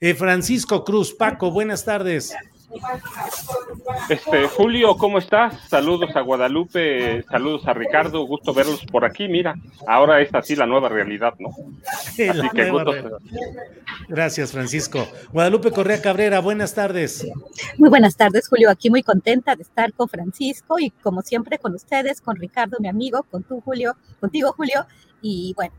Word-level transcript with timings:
Eh, 0.00 0.14
Francisco 0.14 0.84
Cruz, 0.84 1.14
Paco, 1.14 1.50
buenas 1.50 1.84
tardes. 1.84 2.34
Este, 4.08 4.48
Julio, 4.48 4.96
¿cómo 4.96 5.18
estás? 5.18 5.68
Saludos 5.68 6.14
a 6.16 6.20
Guadalupe, 6.20 7.22
saludos 7.30 7.66
a 7.66 7.72
Ricardo, 7.72 8.26
gusto 8.26 8.52
verlos 8.52 8.84
por 8.90 9.04
aquí. 9.04 9.28
Mira, 9.28 9.54
ahora 9.86 10.20
es 10.20 10.34
así 10.34 10.56
la 10.56 10.66
nueva 10.66 10.88
realidad, 10.88 11.34
¿no? 11.38 11.50
Sí, 12.14 12.24
así 12.24 12.48
que 12.50 12.66
nueva 12.70 12.84
gusto. 12.84 13.18
realidad. 13.18 13.18
Gracias, 14.08 14.52
Francisco. 14.52 15.06
Guadalupe 15.32 15.70
Correa 15.70 16.02
Cabrera, 16.02 16.40
buenas 16.40 16.74
tardes. 16.74 17.26
Muy 17.78 17.88
buenas 17.88 18.16
tardes, 18.16 18.48
Julio. 18.48 18.70
Aquí 18.70 18.90
muy 18.90 19.02
contenta 19.02 19.54
de 19.54 19.62
estar 19.62 19.92
con 19.92 20.08
Francisco 20.08 20.78
y 20.78 20.90
como 20.90 21.22
siempre 21.22 21.58
con 21.58 21.74
ustedes, 21.74 22.20
con 22.20 22.36
Ricardo, 22.36 22.78
mi 22.80 22.88
amigo, 22.88 23.22
con 23.30 23.44
tú, 23.44 23.60
Julio, 23.60 23.96
contigo, 24.20 24.52
Julio. 24.52 24.86
Y 25.22 25.54
bueno, 25.54 25.74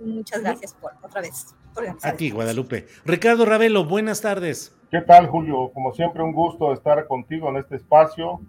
muchas 0.00 0.40
gracias 0.40 0.72
por 0.74 0.92
otra 1.02 1.20
vez. 1.20 1.54
A 2.02 2.12
ti, 2.12 2.30
Guadalupe. 2.30 2.86
Ricardo 3.04 3.44
Ravelo, 3.44 3.84
buenas 3.84 4.20
tardes. 4.20 4.74
¿Qué 4.90 5.00
tal, 5.00 5.26
Julio? 5.26 5.70
Como 5.74 5.92
siempre, 5.92 6.22
un 6.22 6.32
gusto 6.32 6.72
estar 6.72 7.06
contigo 7.06 7.48
en 7.50 7.56
este 7.56 7.76
espacio. 7.76 8.40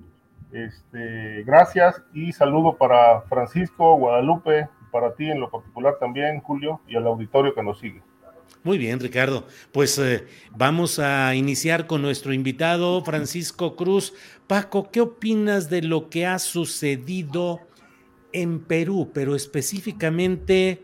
Este, 0.52 1.44
gracias 1.44 2.02
y 2.14 2.32
saludo 2.32 2.78
para 2.78 3.22
Francisco, 3.22 3.96
Guadalupe, 3.98 4.68
para 4.92 5.14
ti 5.14 5.30
en 5.30 5.40
lo 5.40 5.52
particular 5.52 5.96
también, 6.00 6.40
Julio, 6.40 6.82
y 6.88 6.96
al 6.96 7.06
auditorio 7.06 7.54
que 7.54 7.62
nos 7.62 7.80
sigue. 7.80 8.02
Muy 8.64 8.78
bien, 8.78 9.00
Ricardo. 9.00 9.46
Pues 9.72 9.98
eh, 10.00 10.26
vamos 10.52 11.00
a 11.00 11.36
iniciar 11.36 11.88
con 11.88 12.02
nuestro 12.02 12.34
invitado, 12.34 13.04
Francisco 13.04 13.76
Cruz. 13.76 14.14
Paco, 14.48 14.90
¿qué 14.92 15.02
opinas 15.02 15.70
de 15.70 15.84
lo 15.84 16.10
que 16.10 16.26
ha 16.26 16.40
sucedido 16.40 17.62
en 18.32 18.60
Perú, 18.60 19.12
pero 19.14 19.36
específicamente 19.36 20.84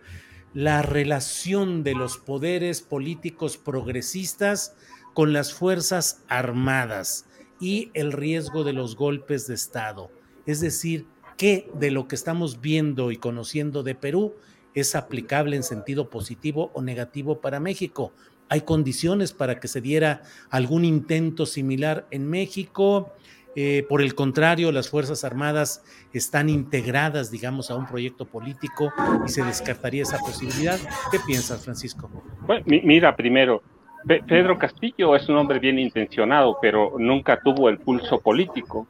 la 0.56 0.82
relación 0.82 1.84
de 1.84 1.96
los 1.96 2.18
poderes 2.18 2.82
políticos 2.82 3.58
progresistas 3.58 4.74
con 5.14 5.34
las 5.34 5.54
Fuerzas 5.54 6.24
Armadas 6.30 7.26
y 7.60 7.92
el 7.94 8.14
riesgo 8.14 8.64
de 8.64 8.72
los 8.72 8.96
golpes 8.96 9.48
de 9.48 9.54
Estado? 9.54 10.10
Es 10.46 10.62
decir, 10.62 11.08
¿qué 11.36 11.70
de 11.74 11.92
lo 11.92 12.08
que 12.08 12.16
estamos 12.16 12.62
viendo 12.62 13.12
y 13.12 13.18
conociendo 13.18 13.84
de 13.84 13.96
Perú 13.96 14.34
es 14.74 14.96
aplicable 14.96 15.58
en 15.58 15.64
sentido 15.64 16.10
positivo 16.10 16.72
o 16.74 16.82
negativo 16.82 17.42
para 17.42 17.60
México? 17.60 18.14
¿Hay 18.48 18.62
condiciones 18.62 19.34
para 19.34 19.60
que 19.60 19.68
se 19.68 19.82
diera 19.82 20.22
algún 20.50 20.86
intento 20.86 21.46
similar 21.46 22.08
en 22.12 22.30
México? 22.30 23.12
Eh, 23.56 23.86
por 23.88 24.02
el 24.02 24.16
contrario, 24.16 24.72
las 24.72 24.90
Fuerzas 24.90 25.24
Armadas 25.24 25.84
están 26.14 26.50
integradas, 26.50 27.32
digamos, 27.32 27.72
a 27.72 27.76
un 27.76 27.86
proyecto 27.88 28.26
político 28.26 28.92
y 29.26 29.30
se 29.30 29.44
descartaría 29.44 30.04
esa 30.04 30.20
posibilidad. 30.20 30.78
¿Qué 31.12 31.20
piensas, 31.26 31.64
Francisco? 31.64 32.10
Bueno, 32.46 32.64
mi- 32.66 32.82
mira, 32.82 33.16
primero, 33.16 33.64
Pe- 34.06 34.22
Pedro 34.28 34.58
Castillo 34.60 35.16
es 35.16 35.28
un 35.30 35.38
hombre 35.38 35.58
bien 35.60 35.80
intencionado, 35.80 36.58
pero 36.62 36.94
nunca 37.00 37.40
tuvo 37.42 37.70
el 37.70 37.80
pulso 37.80 38.20
político 38.20 38.88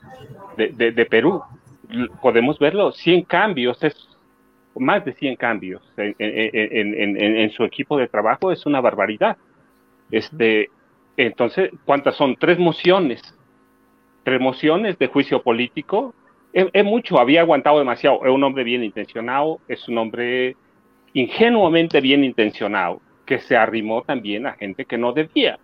de, 0.57 1.05
Perú. 1.09 1.41
Podemos 2.21 2.57
verlo, 2.59 2.91
100 2.91 3.21
cambios, 3.21 3.81
es 3.83 3.95
más 4.77 5.05
de 5.05 5.13
100 5.13 5.35
cambios 5.37 5.81
en- 5.95 6.15
en- 6.19 7.17
en- 7.17 7.37
en 7.37 7.51
su 7.51 7.63
equipo 7.63 7.97
de 7.97 8.07
trabajo, 8.07 8.51
es 8.51 8.65
una 8.65 8.81
barbaridad. 8.81 9.37
Este, 10.11 10.69
entonces, 11.17 11.69
¿cuántas 11.85 12.15
son? 12.15 12.35
Tres 12.35 12.57
mociones. 12.59 13.21
Tres 14.25 14.41
mociones 14.41 14.97
de 14.99 15.07
juicio 15.07 15.41
político. 15.41 16.13
Es, 16.51 16.67
es 16.73 16.83
mucho, 16.83 17.19
había 17.19 17.41
aguantado 17.41 17.79
demasiado. 17.79 18.25
Es 18.25 18.31
un 18.31 18.43
hombre 18.43 18.63
bien 18.63 18.83
intencionado, 18.83 19.61
es 19.67 19.87
un 19.87 19.99
hombre 19.99 20.57
ingenuamente 21.13 22.01
bien 22.01 22.23
intencionado, 22.23 23.01
que 23.25 23.39
se 23.39 23.55
arrimó 23.55 24.01
también 24.01 24.47
a 24.47 24.53
gente 24.53 24.83
que 24.85 24.97
no 24.97 25.13
debía. 25.13 25.59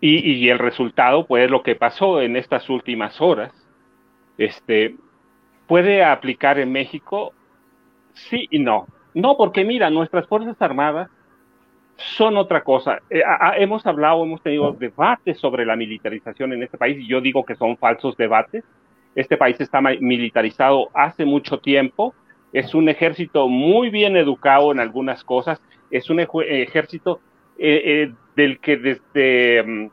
Y, 0.00 0.32
y 0.32 0.48
el 0.48 0.58
resultado, 0.58 1.26
pues, 1.26 1.50
lo 1.50 1.62
que 1.62 1.76
pasó 1.76 2.20
en 2.22 2.36
estas 2.36 2.68
últimas 2.70 3.20
horas, 3.20 3.52
este, 4.38 4.96
puede 5.66 6.02
aplicar 6.02 6.58
en 6.58 6.72
México, 6.72 7.34
sí 8.14 8.48
y 8.50 8.58
no. 8.60 8.86
No, 9.12 9.36
porque 9.36 9.62
mira, 9.62 9.90
nuestras 9.90 10.26
Fuerzas 10.26 10.56
Armadas 10.60 11.10
son 11.96 12.36
otra 12.36 12.62
cosa. 12.62 13.00
Eh, 13.10 13.22
a- 13.24 13.56
hemos 13.58 13.86
hablado, 13.86 14.22
hemos 14.24 14.42
tenido 14.42 14.72
debates 14.72 15.38
sobre 15.38 15.64
la 15.64 15.76
militarización 15.76 16.52
en 16.52 16.62
este 16.62 16.78
país 16.78 16.98
y 16.98 17.06
yo 17.06 17.20
digo 17.20 17.44
que 17.44 17.54
son 17.56 17.76
falsos 17.76 18.16
debates. 18.16 18.64
Este 19.14 19.36
país 19.36 19.60
está 19.60 19.80
militarizado 19.80 20.88
hace 20.92 21.24
mucho 21.24 21.58
tiempo. 21.58 22.14
Es 22.52 22.74
un 22.74 22.88
ejército 22.88 23.48
muy 23.48 23.90
bien 23.90 24.16
educado 24.16 24.72
en 24.72 24.80
algunas 24.80 25.22
cosas. 25.24 25.60
Es 25.90 26.10
un 26.10 26.20
ejército 26.20 27.20
eh, 27.58 27.82
eh, 27.84 28.12
del 28.34 28.58
que 28.58 28.76
desde 28.76 29.62
mm, 29.62 29.90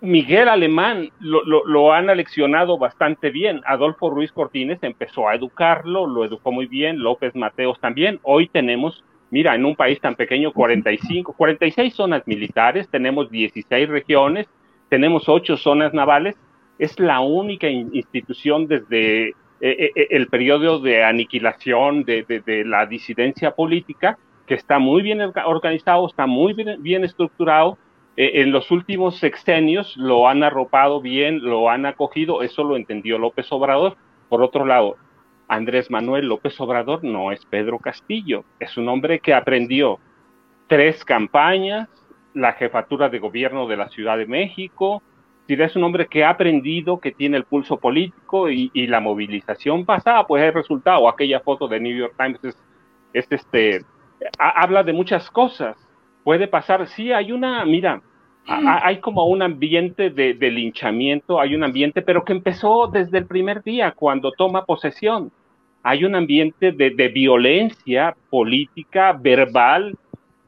Miguel 0.00 0.48
Alemán 0.48 1.10
lo, 1.20 1.42
lo- 1.44 1.64
lo 1.66 1.92
han 1.92 2.10
aleccionado 2.10 2.78
bastante 2.78 3.30
bien. 3.30 3.60
Adolfo 3.66 4.10
Ruiz 4.10 4.30
Cortines 4.32 4.78
empezó 4.82 5.28
a 5.28 5.34
educarlo, 5.34 6.06
lo 6.06 6.24
educó 6.24 6.52
muy 6.52 6.66
bien. 6.66 6.98
López 7.00 7.34
Mateos 7.34 7.80
también. 7.80 8.20
Hoy 8.22 8.48
tenemos, 8.48 9.04
mira, 9.30 9.54
en 9.54 9.64
un 9.64 9.76
país 9.76 10.00
tan 10.00 10.14
pequeño, 10.14 10.52
45, 10.52 11.32
46 11.32 11.94
zonas 11.94 12.22
militares, 12.26 12.88
tenemos 12.88 13.30
16 13.30 13.88
regiones, 13.88 14.46
tenemos 14.88 15.28
8 15.28 15.56
zonas 15.56 15.92
navales. 15.94 16.36
Es 16.78 16.98
la 17.00 17.20
única 17.20 17.68
in- 17.68 17.90
institución 17.94 18.66
desde 18.66 19.28
eh, 19.28 19.34
eh, 19.60 19.90
eh, 19.96 20.06
el 20.10 20.26
periodo 20.28 20.78
de 20.80 21.02
aniquilación 21.04 22.04
de, 22.04 22.24
de- 22.24 22.40
de 22.40 22.64
la 22.64 22.84
disidencia 22.86 23.52
política 23.52 24.18
que 24.46 24.54
está 24.54 24.78
muy 24.78 25.02
bien 25.02 25.18
orga- 25.20 25.46
organizado, 25.46 26.06
está 26.06 26.26
muy 26.26 26.52
bien, 26.52 26.82
bien 26.82 27.04
estructurado. 27.04 27.78
Eh, 28.18 28.42
en 28.42 28.52
los 28.52 28.70
últimos 28.70 29.18
sexenios 29.18 29.96
lo 29.96 30.28
han 30.28 30.42
arropado 30.42 31.00
bien, 31.00 31.40
lo 31.42 31.68
han 31.70 31.84
acogido, 31.86 32.42
eso 32.42 32.62
lo 32.64 32.76
entendió 32.76 33.18
López 33.18 33.50
Obrador. 33.50 33.96
Por 34.28 34.42
otro 34.42 34.64
lado, 34.66 34.96
Andrés 35.48 35.90
Manuel 35.90 36.26
López 36.26 36.60
Obrador 36.60 37.04
no 37.04 37.30
es 37.32 37.44
Pedro 37.46 37.78
Castillo, 37.78 38.44
es 38.58 38.76
un 38.76 38.88
hombre 38.88 39.20
que 39.20 39.34
aprendió 39.34 39.98
tres 40.66 41.04
campañas, 41.04 41.88
la 42.34 42.52
jefatura 42.52 43.08
de 43.08 43.18
gobierno 43.18 43.66
de 43.66 43.76
la 43.76 43.88
Ciudad 43.88 44.18
de 44.18 44.26
México, 44.26 45.02
es 45.48 45.60
es 45.60 45.76
un 45.76 45.84
hombre 45.84 46.06
que 46.08 46.24
ha 46.24 46.30
aprendido, 46.30 46.98
que 46.98 47.12
tiene 47.12 47.36
el 47.36 47.44
pulso 47.44 47.76
político 47.78 48.50
y, 48.50 48.70
la 48.88 48.98
movilización 49.00 49.84
pasada, 49.84 50.26
pues 50.26 50.42
el 50.42 50.52
resultado, 50.52 51.08
aquella 51.08 51.38
foto 51.40 51.68
de 51.68 51.78
New 51.78 51.96
York 51.96 52.14
Times 52.18 52.42
es, 52.44 52.56
es 53.12 53.26
este, 53.30 53.84
ha- 54.38 54.60
habla 54.62 54.82
de 54.82 54.92
muchas 54.92 55.30
cosas. 55.30 55.76
Puede 56.24 56.48
pasar, 56.48 56.88
sí, 56.88 57.12
hay 57.12 57.30
una, 57.30 57.64
mira, 57.64 58.02
hay 58.48 59.00
como 59.00 59.26
un 59.26 59.42
ambiente 59.42 60.10
de, 60.10 60.50
linchamiento, 60.50 61.40
hay 61.40 61.54
un 61.54 61.64
ambiente, 61.64 62.02
pero 62.02 62.24
que 62.24 62.32
empezó 62.32 62.86
desde 62.86 63.18
el 63.18 63.26
primer 63.26 63.62
día, 63.62 63.92
cuando 63.92 64.32
toma 64.32 64.64
posesión. 64.64 65.32
Hay 65.82 66.04
un 66.04 66.14
ambiente 66.14 66.72
de, 66.72 67.08
violencia 67.08 68.16
política, 68.30 69.12
verbal, 69.12 69.96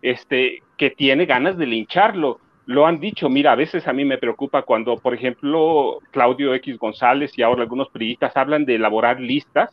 este, 0.02 0.62
que 0.76 0.90
tiene 0.90 1.26
ganas 1.26 1.56
de 1.56 1.66
lincharlo. 1.66 2.38
Lo 2.66 2.86
han 2.86 3.00
dicho, 3.00 3.28
mira, 3.28 3.52
a 3.52 3.56
veces 3.56 3.88
a 3.88 3.92
mí 3.92 4.04
me 4.04 4.18
preocupa 4.18 4.62
cuando, 4.62 4.96
por 4.98 5.14
ejemplo, 5.14 5.98
Claudio 6.10 6.54
X 6.54 6.78
González 6.78 7.36
y 7.36 7.42
ahora 7.42 7.62
algunos 7.62 7.88
periodistas 7.88 8.36
hablan 8.36 8.64
de 8.64 8.76
elaborar 8.76 9.20
listas. 9.20 9.70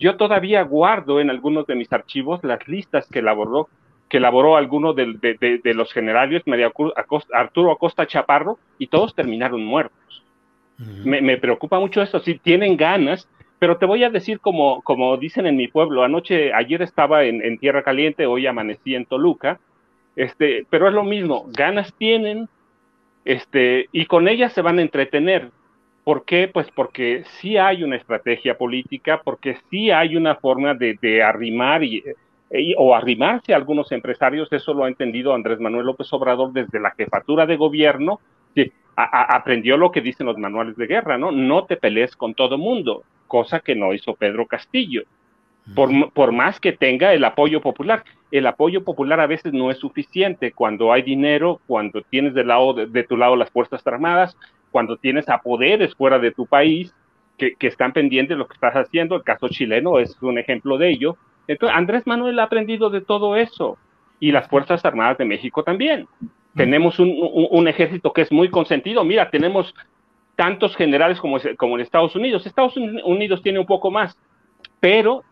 Yo 0.00 0.16
todavía 0.16 0.62
guardo 0.62 1.20
en 1.20 1.30
algunos 1.30 1.66
de 1.66 1.76
mis 1.76 1.92
archivos 1.92 2.42
las 2.42 2.66
listas 2.66 3.06
que 3.08 3.20
elaboró, 3.20 3.68
que 4.12 4.18
elaboró 4.18 4.58
alguno 4.58 4.92
de, 4.92 5.14
de, 5.40 5.74
los 5.74 5.90
generales, 5.90 6.42
María 6.44 6.70
Arturo 7.32 7.72
Acosta 7.72 8.06
Chaparro, 8.06 8.58
y 8.76 8.88
todos 8.88 9.14
terminaron 9.14 9.64
muertos. 9.64 10.22
me, 11.02 11.38
preocupa 11.38 11.80
mucho 11.80 12.02
eso. 12.02 12.20
Si 12.20 12.38
tienen 12.38 12.76
ganas, 12.76 13.26
pero 13.58 13.78
te 13.78 13.86
voy 13.86 14.04
a 14.04 14.10
decir 14.10 14.38
como, 14.38 14.82
como 14.82 15.16
dicen 15.16 15.46
en 15.46 15.56
mi 15.56 15.66
pueblo, 15.66 16.02
anoche, 16.02 16.52
ayer 16.52 16.82
estaba 16.82 17.24
en, 17.24 17.56
Tierra 17.56 17.82
Caliente, 17.82 18.26
hoy 18.26 18.46
amanecí 18.46 18.94
en 18.94 19.06
Toluca, 19.06 19.58
este, 20.14 20.66
pero 20.68 20.88
es 20.88 20.92
lo 20.92 21.04
mismo, 21.04 21.46
ganas 21.48 21.94
tienen, 21.94 22.50
este, 23.24 23.88
y 23.92 24.04
con 24.04 24.28
ellas 24.28 24.52
se 24.52 24.60
van 24.60 24.78
a 24.78 24.82
entretener. 24.82 25.48
¿Por 26.04 26.26
qué? 26.26 26.50
Pues 26.52 26.70
porque 26.74 27.24
sí 27.40 27.56
hay 27.56 27.82
una 27.82 27.96
estrategia 27.96 28.58
política, 28.58 29.22
porque 29.24 29.56
sí 29.70 29.90
hay 29.90 30.16
una 30.16 30.34
forma 30.34 30.74
de, 30.74 31.22
arrimar 31.22 31.82
y, 31.82 32.04
o 32.76 32.94
arrimarse 32.94 33.52
a 33.52 33.56
algunos 33.56 33.90
empresarios, 33.92 34.52
eso 34.52 34.74
lo 34.74 34.84
ha 34.84 34.88
entendido 34.88 35.34
Andrés 35.34 35.58
Manuel 35.58 35.86
López 35.86 36.12
Obrador 36.12 36.52
desde 36.52 36.80
la 36.80 36.90
jefatura 36.90 37.46
de 37.46 37.56
gobierno, 37.56 38.20
que 38.54 38.72
aprendió 38.94 39.76
lo 39.76 39.90
que 39.90 40.02
dicen 40.02 40.26
los 40.26 40.36
manuales 40.36 40.76
de 40.76 40.86
guerra, 40.86 41.16
¿no? 41.16 41.32
No 41.32 41.64
te 41.64 41.76
pelees 41.76 42.14
con 42.14 42.34
todo 42.34 42.58
mundo 42.58 43.04
cosa 43.32 43.60
que 43.60 43.74
no 43.74 43.94
hizo 43.94 44.14
Pedro 44.14 44.46
Castillo. 44.46 45.04
Por, 45.74 46.12
por, 46.12 46.32
más 46.32 46.60
que 46.60 46.72
tenga 46.72 47.14
el 47.14 47.24
apoyo 47.24 47.62
popular. 47.62 48.04
El 48.30 48.46
apoyo 48.46 48.84
popular 48.84 49.20
a 49.20 49.26
veces 49.26 49.54
no 49.54 49.70
es 49.70 49.78
suficiente 49.78 50.52
cuando 50.52 50.92
hay 50.92 51.00
dinero, 51.00 51.58
cuando 51.66 52.02
tienes 52.02 52.34
de, 52.34 52.44
lado, 52.44 52.74
de, 52.74 53.04
tu 53.04 53.16
lado 53.16 53.34
las 53.34 53.48
Fuerzas 53.48 53.86
Armadas, 53.86 54.36
cuando 54.70 54.98
tienes 54.98 55.30
a 55.30 55.38
poderes 55.38 55.94
fuera 55.94 56.18
de 56.18 56.32
tu 56.32 56.44
país 56.44 56.94
que, 57.38 57.54
que, 57.54 57.68
están 57.68 57.94
pendientes 57.94 58.36
de 58.36 58.38
lo 58.38 58.46
que 58.48 58.54
estás 58.54 58.74
haciendo. 58.74 59.16
El 59.16 59.22
caso 59.22 59.48
chileno 59.48 59.98
es 59.98 60.20
un 60.20 60.36
ejemplo 60.36 60.76
de 60.76 60.90
ello. 60.90 61.16
Entonces, 61.46 61.76
Andrés 61.76 62.06
Manuel 62.06 62.38
ha 62.38 62.44
aprendido 62.44 62.90
de 62.90 63.00
todo 63.00 63.36
eso 63.36 63.78
y 64.20 64.32
las 64.32 64.48
Fuerzas 64.48 64.84
Armadas 64.84 65.18
de 65.18 65.24
México 65.24 65.62
también. 65.62 66.06
Tenemos 66.54 66.98
un, 66.98 67.08
un, 67.08 67.48
un, 67.50 67.68
ejército 67.68 68.12
que 68.12 68.22
es 68.22 68.30
muy 68.30 68.50
consentido. 68.50 69.04
Mira, 69.04 69.30
tenemos 69.30 69.74
tantos 70.36 70.76
generales 70.76 71.20
como, 71.20 71.38
como 71.56 71.76
en 71.76 71.82
Estados 71.82 72.14
Unidos. 72.16 72.46
Estados 72.46 72.76
Unidos 72.76 73.42
tiene 73.42 73.58
un 73.58 73.66
poco 73.66 73.90
más, 73.90 74.16
pero, 74.80 75.24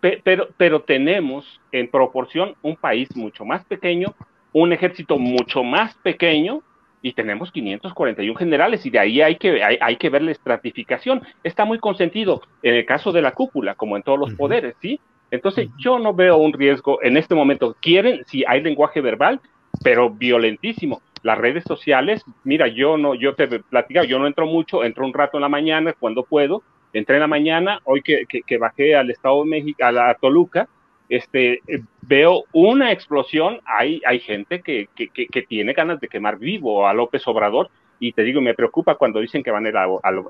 pero, 0.00 0.48
pero 0.56 0.82
tenemos 0.82 1.60
en 1.72 1.90
proporción 1.90 2.54
un 2.62 2.76
país 2.76 3.14
mucho 3.16 3.44
más 3.44 3.64
pequeño, 3.64 4.14
un 4.52 4.72
ejército 4.72 5.18
mucho 5.18 5.62
más 5.62 5.94
pequeño 5.96 6.62
y 7.02 7.12
tenemos 7.12 7.50
541 7.50 8.38
generales 8.38 8.86
y 8.86 8.90
de 8.90 8.98
ahí 8.98 9.20
hay 9.20 9.36
que, 9.36 9.62
hay, 9.62 9.96
que 9.96 10.10
ver 10.10 10.22
la 10.22 10.30
estratificación. 10.30 11.22
Está 11.42 11.64
muy 11.64 11.78
consentido 11.78 12.42
en 12.62 12.74
el 12.74 12.86
caso 12.86 13.10
de 13.10 13.22
la 13.22 13.32
cúpula, 13.32 13.74
como 13.74 13.96
en 13.96 14.02
todos 14.02 14.18
los 14.18 14.34
poderes, 14.34 14.76
¿sí? 14.80 15.00
Entonces 15.32 15.70
yo 15.78 15.98
no 15.98 16.14
veo 16.14 16.36
un 16.36 16.52
riesgo 16.52 17.02
en 17.02 17.16
este 17.16 17.34
momento. 17.34 17.74
Quieren, 17.80 18.22
si 18.26 18.44
hay 18.46 18.60
lenguaje 18.60 19.00
verbal, 19.00 19.40
pero 19.82 20.10
violentísimo 20.10 21.00
las 21.22 21.38
redes 21.38 21.64
sociales, 21.64 22.24
mira, 22.44 22.68
yo 22.68 22.98
no, 22.98 23.14
yo 23.14 23.34
te 23.34 23.46
platicaba, 23.46 24.06
yo 24.06 24.18
no 24.18 24.26
entro 24.26 24.46
mucho, 24.46 24.84
entro 24.84 25.06
un 25.06 25.14
rato 25.14 25.38
en 25.38 25.42
la 25.42 25.48
mañana 25.48 25.94
cuando 25.94 26.24
puedo, 26.24 26.62
entré 26.92 27.16
en 27.16 27.20
la 27.20 27.28
mañana, 27.28 27.80
hoy 27.84 28.02
que, 28.02 28.24
que, 28.26 28.58
bajé 28.58 28.96
al 28.96 29.10
Estado 29.10 29.42
de 29.42 29.50
México, 29.50 29.84
a 29.84 29.92
la 29.92 30.14
Toluca, 30.14 30.68
este, 31.08 31.60
eh, 31.66 31.82
veo 32.02 32.44
una 32.52 32.90
explosión, 32.90 33.60
hay, 33.64 34.02
hay 34.04 34.18
gente 34.18 34.62
que, 34.62 34.88
que, 34.94 35.08
que, 35.08 35.42
tiene 35.42 35.72
ganas 35.74 36.00
de 36.00 36.08
quemar 36.08 36.38
vivo 36.38 36.86
a 36.86 36.92
López 36.92 37.26
Obrador, 37.28 37.70
y 38.02 38.12
te 38.12 38.24
digo, 38.24 38.40
me 38.40 38.54
preocupa 38.54 38.96
cuando 38.96 39.20
dicen 39.20 39.44
que 39.44 39.52
van 39.52 39.64
a 39.64 39.70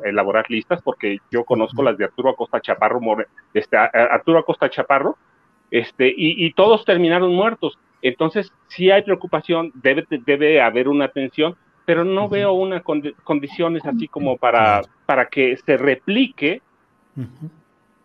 elaborar 0.04 0.44
listas, 0.50 0.82
porque 0.82 1.16
yo 1.30 1.42
conozco 1.42 1.82
las 1.82 1.96
de 1.96 2.04
Arturo 2.04 2.28
Acosta 2.28 2.60
Chaparro, 2.60 3.00
este, 3.54 3.78
Arturo 3.78 4.40
Acosta 4.40 4.68
Chaparro, 4.68 5.16
este, 5.70 6.06
y, 6.08 6.44
y 6.44 6.52
todos 6.52 6.84
terminaron 6.84 7.34
muertos. 7.34 7.78
Entonces, 8.02 8.52
sí 8.68 8.90
hay 8.90 9.00
preocupación, 9.02 9.72
debe, 9.74 10.04
debe 10.10 10.60
haber 10.60 10.86
una 10.86 11.06
atención, 11.06 11.56
pero 11.86 12.04
no 12.04 12.28
veo 12.28 12.52
una 12.52 12.82
condiciones 12.82 13.86
así 13.86 14.06
como 14.06 14.36
para, 14.36 14.82
para 15.06 15.26
que 15.30 15.56
se 15.56 15.78
replique 15.78 16.60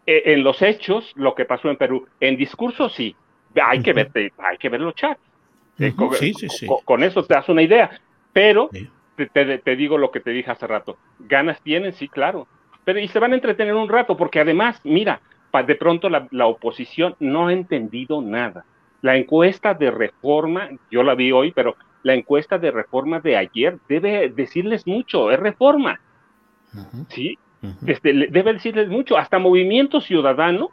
e, 0.05 0.33
en 0.33 0.43
los 0.45 0.61
hechos 0.61 1.11
lo 1.15 1.35
que 1.35 1.43
pasó 1.43 1.69
en 1.69 1.75
Perú. 1.75 2.07
En 2.21 2.37
discurso 2.37 2.87
sí, 2.87 3.17
hay 3.61 3.81
que 3.81 3.91
ver, 3.91 4.11
hay 4.37 4.57
que 4.57 4.69
ver 4.69 4.79
los 4.79 4.95
chats. 4.95 5.19
Eh, 5.77 5.93
con, 6.85 7.03
eso 7.03 7.23
te 7.23 7.33
das 7.33 7.49
una 7.49 7.61
idea, 7.61 7.91
pero 8.31 8.69
te, 9.25 9.57
te, 9.57 9.75
digo 9.75 9.97
lo 9.97 10.11
que 10.11 10.19
te 10.19 10.31
dije 10.31 10.51
hace 10.51 10.67
rato. 10.67 10.97
Ganas 11.19 11.61
tienen, 11.61 11.93
sí, 11.93 12.07
claro. 12.07 12.47
Pero 12.85 12.99
y 12.99 13.07
se 13.07 13.19
van 13.19 13.33
a 13.33 13.35
entretener 13.35 13.73
un 13.73 13.89
rato, 13.89 14.15
porque 14.15 14.39
además, 14.39 14.79
mira, 14.83 15.21
de 15.65 15.75
pronto 15.75 16.09
la 16.09 16.45
oposición 16.45 17.15
no 17.19 17.47
ha 17.47 17.53
entendido 17.53 18.21
nada 18.21 18.63
la 19.01 19.15
encuesta 19.15 19.73
de 19.73 19.91
reforma, 19.91 20.69
yo 20.89 21.03
la 21.03 21.15
vi 21.15 21.31
hoy, 21.31 21.51
pero 21.51 21.75
la 22.03 22.13
encuesta 22.13 22.57
de 22.57 22.71
reforma 22.71 23.19
de 23.19 23.37
ayer 23.37 23.77
debe 23.87 24.29
decirles 24.29 24.87
mucho, 24.87 25.31
es 25.31 25.39
reforma. 25.39 25.99
¿Sí? 27.09 27.37
este, 27.85 28.13
debe 28.13 28.53
decirles 28.53 28.87
mucho. 28.89 29.17
Hasta 29.17 29.39
Movimiento 29.39 30.01
Ciudadano 30.01 30.69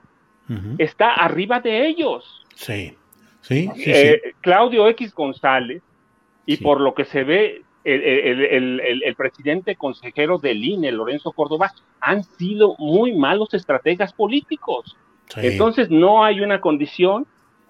está 0.78 1.12
arriba 1.12 1.60
de 1.60 1.86
ellos. 1.86 2.44
Sí, 2.54 2.96
sí, 3.40 3.70
sí, 3.74 3.82
eh, 3.86 4.34
Claudio 4.40 4.88
X 4.88 5.14
González, 5.14 5.82
y 6.46 6.58
por 6.58 6.80
lo 6.80 6.94
que 6.94 7.04
se 7.04 7.24
ve, 7.24 7.62
el, 7.84 9.14
presidente 9.16 9.76
consejero 9.76 10.38
del 10.38 10.64
INE, 10.64 10.90
Lorenzo 10.92 11.32
Córdoba, 11.32 11.72
han 12.00 12.24
sido 12.24 12.74
muy 12.78 13.12
malos 13.12 13.54
estrategas 13.54 14.12
políticos. 14.12 14.96
Entonces 15.36 15.90
no 15.90 16.24
hay 16.24 16.40
una 16.40 16.60
condición 16.60 17.26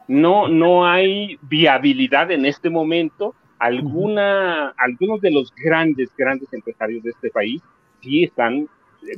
no, 0.09 0.49
no 0.49 0.87
hay 0.87 1.39
viabilidad 1.43 2.31
en 2.31 2.47
este 2.47 2.71
momento. 2.71 3.35
Alguna, 3.59 4.75
algunos 4.77 5.21
de 5.21 5.31
los 5.31 5.55
grandes, 5.55 6.15
grandes 6.17 6.53
empresarios 6.53 7.03
de 7.03 7.11
este 7.11 7.31
país 7.31 7.63
sí 8.01 8.25
están 8.25 8.69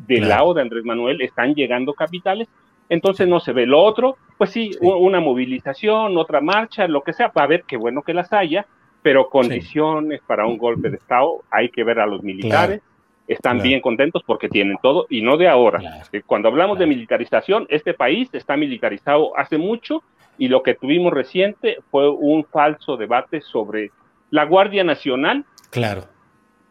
del 0.06 0.28
lado 0.28 0.54
de 0.54 0.62
Andrés 0.62 0.84
Manuel, 0.84 1.20
están 1.20 1.54
llegando 1.54 1.94
capitales, 1.94 2.48
entonces 2.88 3.26
no 3.26 3.40
se 3.40 3.52
ve. 3.52 3.66
Lo 3.66 3.82
otro, 3.82 4.16
pues 4.36 4.50
sí, 4.50 4.72
una 4.80 5.20
movilización, 5.20 6.16
otra 6.16 6.40
marcha, 6.40 6.86
lo 6.86 7.02
que 7.02 7.12
sea, 7.12 7.32
para 7.32 7.46
ver 7.46 7.64
qué 7.66 7.76
bueno 7.76 8.02
que 8.02 8.14
las 8.14 8.32
haya, 8.32 8.66
pero 9.06 9.28
condiciones 9.28 10.20
para 10.26 10.46
un 10.46 10.58
golpe 10.58 10.90
de 10.90 10.96
Estado, 10.96 11.44
hay 11.48 11.68
que 11.68 11.84
ver 11.84 12.00
a 12.00 12.06
los 12.06 12.24
militares. 12.24 12.82
Están 13.28 13.62
bien 13.62 13.80
contentos 13.80 14.24
porque 14.26 14.48
tienen 14.48 14.78
todo 14.82 15.06
y 15.08 15.22
no 15.22 15.36
de 15.36 15.46
ahora. 15.46 16.02
Eh, 16.10 16.22
cuando 16.26 16.48
hablamos 16.48 16.76
de 16.80 16.86
militarización, 16.86 17.68
este 17.68 17.94
país 17.94 18.28
está 18.32 18.56
militarizado 18.56 19.38
hace 19.38 19.58
mucho 19.58 20.02
y 20.38 20.48
lo 20.48 20.64
que 20.64 20.74
tuvimos 20.74 21.12
reciente 21.12 21.78
fue 21.92 22.10
un 22.10 22.46
falso 22.46 22.96
debate 22.96 23.42
sobre 23.42 23.92
la 24.30 24.44
Guardia 24.44 24.82
Nacional. 24.82 25.44
Claro. 25.70 26.02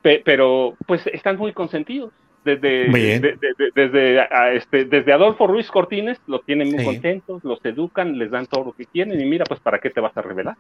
pero 0.02 0.76
pues 0.86 1.08
están 1.08 1.38
muy 1.38 1.54
consentidos. 1.54 2.12
Desde, 2.44 2.90
desde, 3.74 4.28
este, 4.58 4.84
desde 4.84 5.14
Adolfo 5.14 5.48
Ruiz 5.48 5.72
Cortines 5.72 6.20
lo 6.28 6.40
tienen 6.42 6.70
muy 6.70 6.84
contentos, 6.84 7.46
los 7.46 7.64
educan, 7.64 8.20
les 8.20 8.30
dan 8.30 8.46
todo 8.46 8.66
lo 8.66 8.74
que 8.74 8.86
quieren 8.86 9.22
y 9.22 9.24
mira, 9.24 9.46
pues 9.46 9.62
para 9.62 9.80
qué 9.80 9.90
te 9.90 10.02
vas 10.02 10.18
a 10.18 10.22
revelar. 10.22 10.58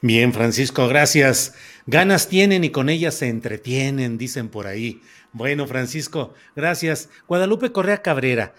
Bien, 0.00 0.32
Francisco, 0.32 0.88
gracias. 0.88 1.54
Ganas 1.86 2.28
tienen 2.28 2.64
y 2.64 2.70
con 2.70 2.88
ellas 2.88 3.14
se 3.14 3.28
entretienen, 3.28 4.18
dicen 4.18 4.48
por 4.48 4.66
ahí. 4.66 5.00
Bueno, 5.32 5.66
Francisco, 5.66 6.34
gracias. 6.54 7.08
Guadalupe 7.26 7.72
Correa 7.72 8.02
Cabrera, 8.02 8.54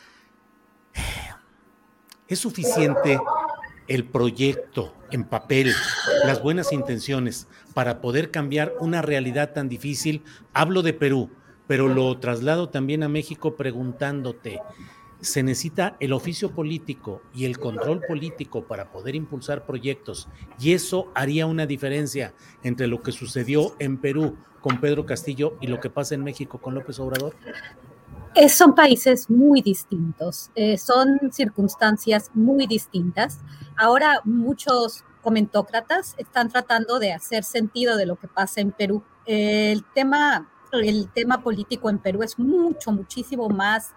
¿es 2.27 2.39
suficiente 2.39 3.19
el 3.87 4.05
proyecto 4.05 4.93
en 5.11 5.23
papel, 5.25 5.73
las 6.25 6.41
buenas 6.41 6.71
intenciones 6.71 7.47
para 7.73 8.01
poder 8.01 8.31
cambiar 8.31 8.73
una 8.79 9.01
realidad 9.01 9.53
tan 9.53 9.69
difícil. 9.69 10.23
Hablo 10.53 10.81
de 10.81 10.93
Perú, 10.93 11.29
pero 11.67 11.87
lo 11.87 12.17
traslado 12.19 12.69
también 12.69 13.03
a 13.03 13.09
México 13.09 13.55
preguntándote, 13.55 14.59
¿se 15.23 15.41
necesita 15.41 15.95
el 15.99 16.13
oficio 16.13 16.51
político 16.51 17.21
y 17.33 17.45
el 17.45 17.57
control 17.57 18.01
político 18.07 18.65
para 18.65 18.91
poder 18.91 19.15
impulsar 19.15 19.65
proyectos? 19.65 20.27
Y 20.59 20.73
eso 20.73 21.11
haría 21.15 21.45
una 21.45 21.65
diferencia 21.65 22.33
entre 22.61 22.87
lo 22.87 23.01
que 23.01 23.11
sucedió 23.11 23.75
en 23.79 23.97
Perú 23.97 24.37
con 24.61 24.79
Pedro 24.79 25.05
Castillo 25.05 25.57
y 25.61 25.67
lo 25.67 25.79
que 25.79 25.89
pasa 25.89 26.15
en 26.15 26.23
México 26.23 26.59
con 26.59 26.75
López 26.75 26.99
Obrador. 26.99 27.35
Eh, 28.35 28.49
son 28.49 28.75
países 28.75 29.29
muy 29.29 29.61
distintos, 29.61 30.49
eh, 30.55 30.77
son 30.77 31.19
circunstancias 31.31 32.31
muy 32.33 32.67
distintas. 32.67 33.39
Ahora 33.77 34.21
muchos 34.25 35.03
comentócratas 35.21 36.15
están 36.17 36.49
tratando 36.49 36.99
de 36.99 37.13
hacer 37.13 37.43
sentido 37.43 37.95
de 37.95 38.05
lo 38.05 38.17
que 38.17 38.27
pasa 38.27 38.61
en 38.61 38.71
Perú. 38.71 39.03
el 39.25 39.85
tema 39.93 40.49
el 40.81 41.09
tema 41.09 41.43
político 41.43 41.89
en 41.89 41.99
Perú 41.99 42.23
es 42.23 42.39
mucho, 42.39 42.91
muchísimo 42.91 43.49
más 43.49 43.91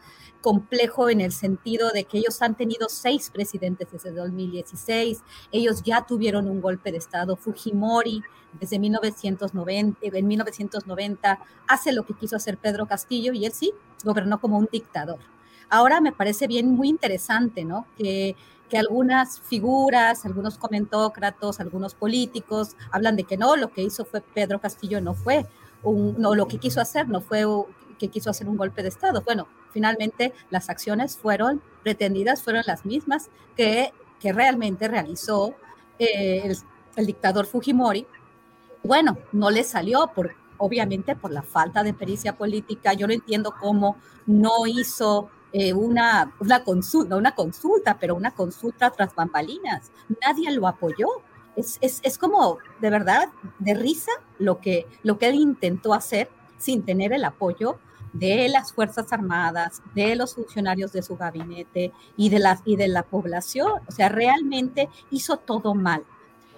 complejo 0.46 1.10
en 1.10 1.20
el 1.20 1.32
sentido 1.32 1.90
de 1.90 2.04
que 2.04 2.18
ellos 2.18 2.40
han 2.40 2.54
tenido 2.54 2.88
seis 2.88 3.30
presidentes 3.34 3.88
desde 3.90 4.12
2016, 4.12 5.24
ellos 5.50 5.82
ya 5.82 6.06
tuvieron 6.06 6.48
un 6.48 6.60
golpe 6.60 6.92
de 6.92 6.98
Estado, 6.98 7.34
Fujimori 7.34 8.22
desde 8.52 8.78
1990, 8.78 9.98
en 10.02 10.24
1990 10.28 11.40
hace 11.66 11.92
lo 11.92 12.06
que 12.06 12.14
quiso 12.14 12.36
hacer 12.36 12.58
Pedro 12.58 12.86
Castillo 12.86 13.32
y 13.32 13.44
él 13.44 13.52
sí 13.52 13.72
gobernó 14.04 14.40
como 14.40 14.56
un 14.56 14.68
dictador. 14.70 15.18
Ahora 15.68 16.00
me 16.00 16.12
parece 16.12 16.46
bien 16.46 16.68
muy 16.68 16.90
interesante, 16.90 17.64
¿no? 17.64 17.84
Que, 17.98 18.36
que 18.68 18.78
algunas 18.78 19.40
figuras, 19.40 20.24
algunos 20.26 20.58
comentócratos, 20.58 21.58
algunos 21.58 21.96
políticos 21.96 22.76
hablan 22.92 23.16
de 23.16 23.24
que 23.24 23.36
no, 23.36 23.56
lo 23.56 23.72
que 23.72 23.82
hizo 23.82 24.04
fue 24.04 24.20
Pedro 24.20 24.60
Castillo 24.60 25.00
no 25.00 25.12
fue 25.12 25.44
un, 25.82 26.14
no, 26.20 26.36
lo 26.36 26.46
que 26.46 26.58
quiso 26.58 26.80
hacer 26.80 27.08
no 27.08 27.20
fue 27.20 27.44
que 27.98 28.08
quiso 28.08 28.30
hacer 28.30 28.48
un 28.48 28.56
golpe 28.56 28.82
de 28.82 28.88
Estado. 28.88 29.22
Bueno, 29.22 29.48
finalmente 29.72 30.32
las 30.50 30.70
acciones 30.70 31.16
fueron 31.16 31.62
pretendidas, 31.82 32.42
fueron 32.42 32.62
las 32.66 32.84
mismas 32.84 33.30
que, 33.56 33.92
que 34.20 34.32
realmente 34.32 34.88
realizó 34.88 35.54
eh, 35.98 36.52
el, 36.96 37.06
dictador 37.06 37.46
Fujimori. 37.46 38.06
Bueno, 38.82 39.18
no 39.32 39.50
le 39.50 39.64
salió 39.64 40.10
por, 40.14 40.32
obviamente 40.58 41.16
por 41.16 41.30
la 41.30 41.42
falta 41.42 41.82
de 41.82 41.94
pericia 41.94 42.36
política. 42.36 42.92
Yo 42.92 43.06
no 43.06 43.12
entiendo 43.12 43.54
cómo 43.58 43.96
no 44.26 44.66
hizo 44.66 45.30
eh, 45.52 45.72
una, 45.72 46.32
una, 46.40 46.64
consulta, 46.64 47.16
una 47.16 47.34
consulta, 47.34 47.98
pero 47.98 48.14
una 48.14 48.32
consulta 48.32 48.90
tras 48.90 49.14
bambalinas. 49.14 49.90
Nadie 50.22 50.50
lo 50.52 50.66
apoyó. 50.66 51.06
Es, 51.56 51.78
es, 51.80 52.00
es, 52.02 52.18
como 52.18 52.58
de 52.80 52.90
verdad 52.90 53.30
de 53.58 53.72
risa 53.72 54.12
lo 54.38 54.60
que, 54.60 54.86
lo 55.02 55.16
que 55.16 55.28
él 55.28 55.36
intentó 55.36 55.94
hacer 55.94 56.28
sin 56.58 56.84
tener 56.84 57.12
el 57.12 57.24
apoyo 57.24 57.78
de 58.12 58.48
las 58.48 58.72
Fuerzas 58.72 59.12
Armadas, 59.12 59.82
de 59.94 60.16
los 60.16 60.34
funcionarios 60.34 60.92
de 60.92 61.02
su 61.02 61.16
gabinete 61.16 61.92
y 62.16 62.30
de, 62.30 62.38
la, 62.38 62.60
y 62.64 62.76
de 62.76 62.88
la 62.88 63.02
población. 63.02 63.72
O 63.86 63.92
sea, 63.92 64.08
realmente 64.08 64.88
hizo 65.10 65.36
todo 65.36 65.74
mal. 65.74 66.04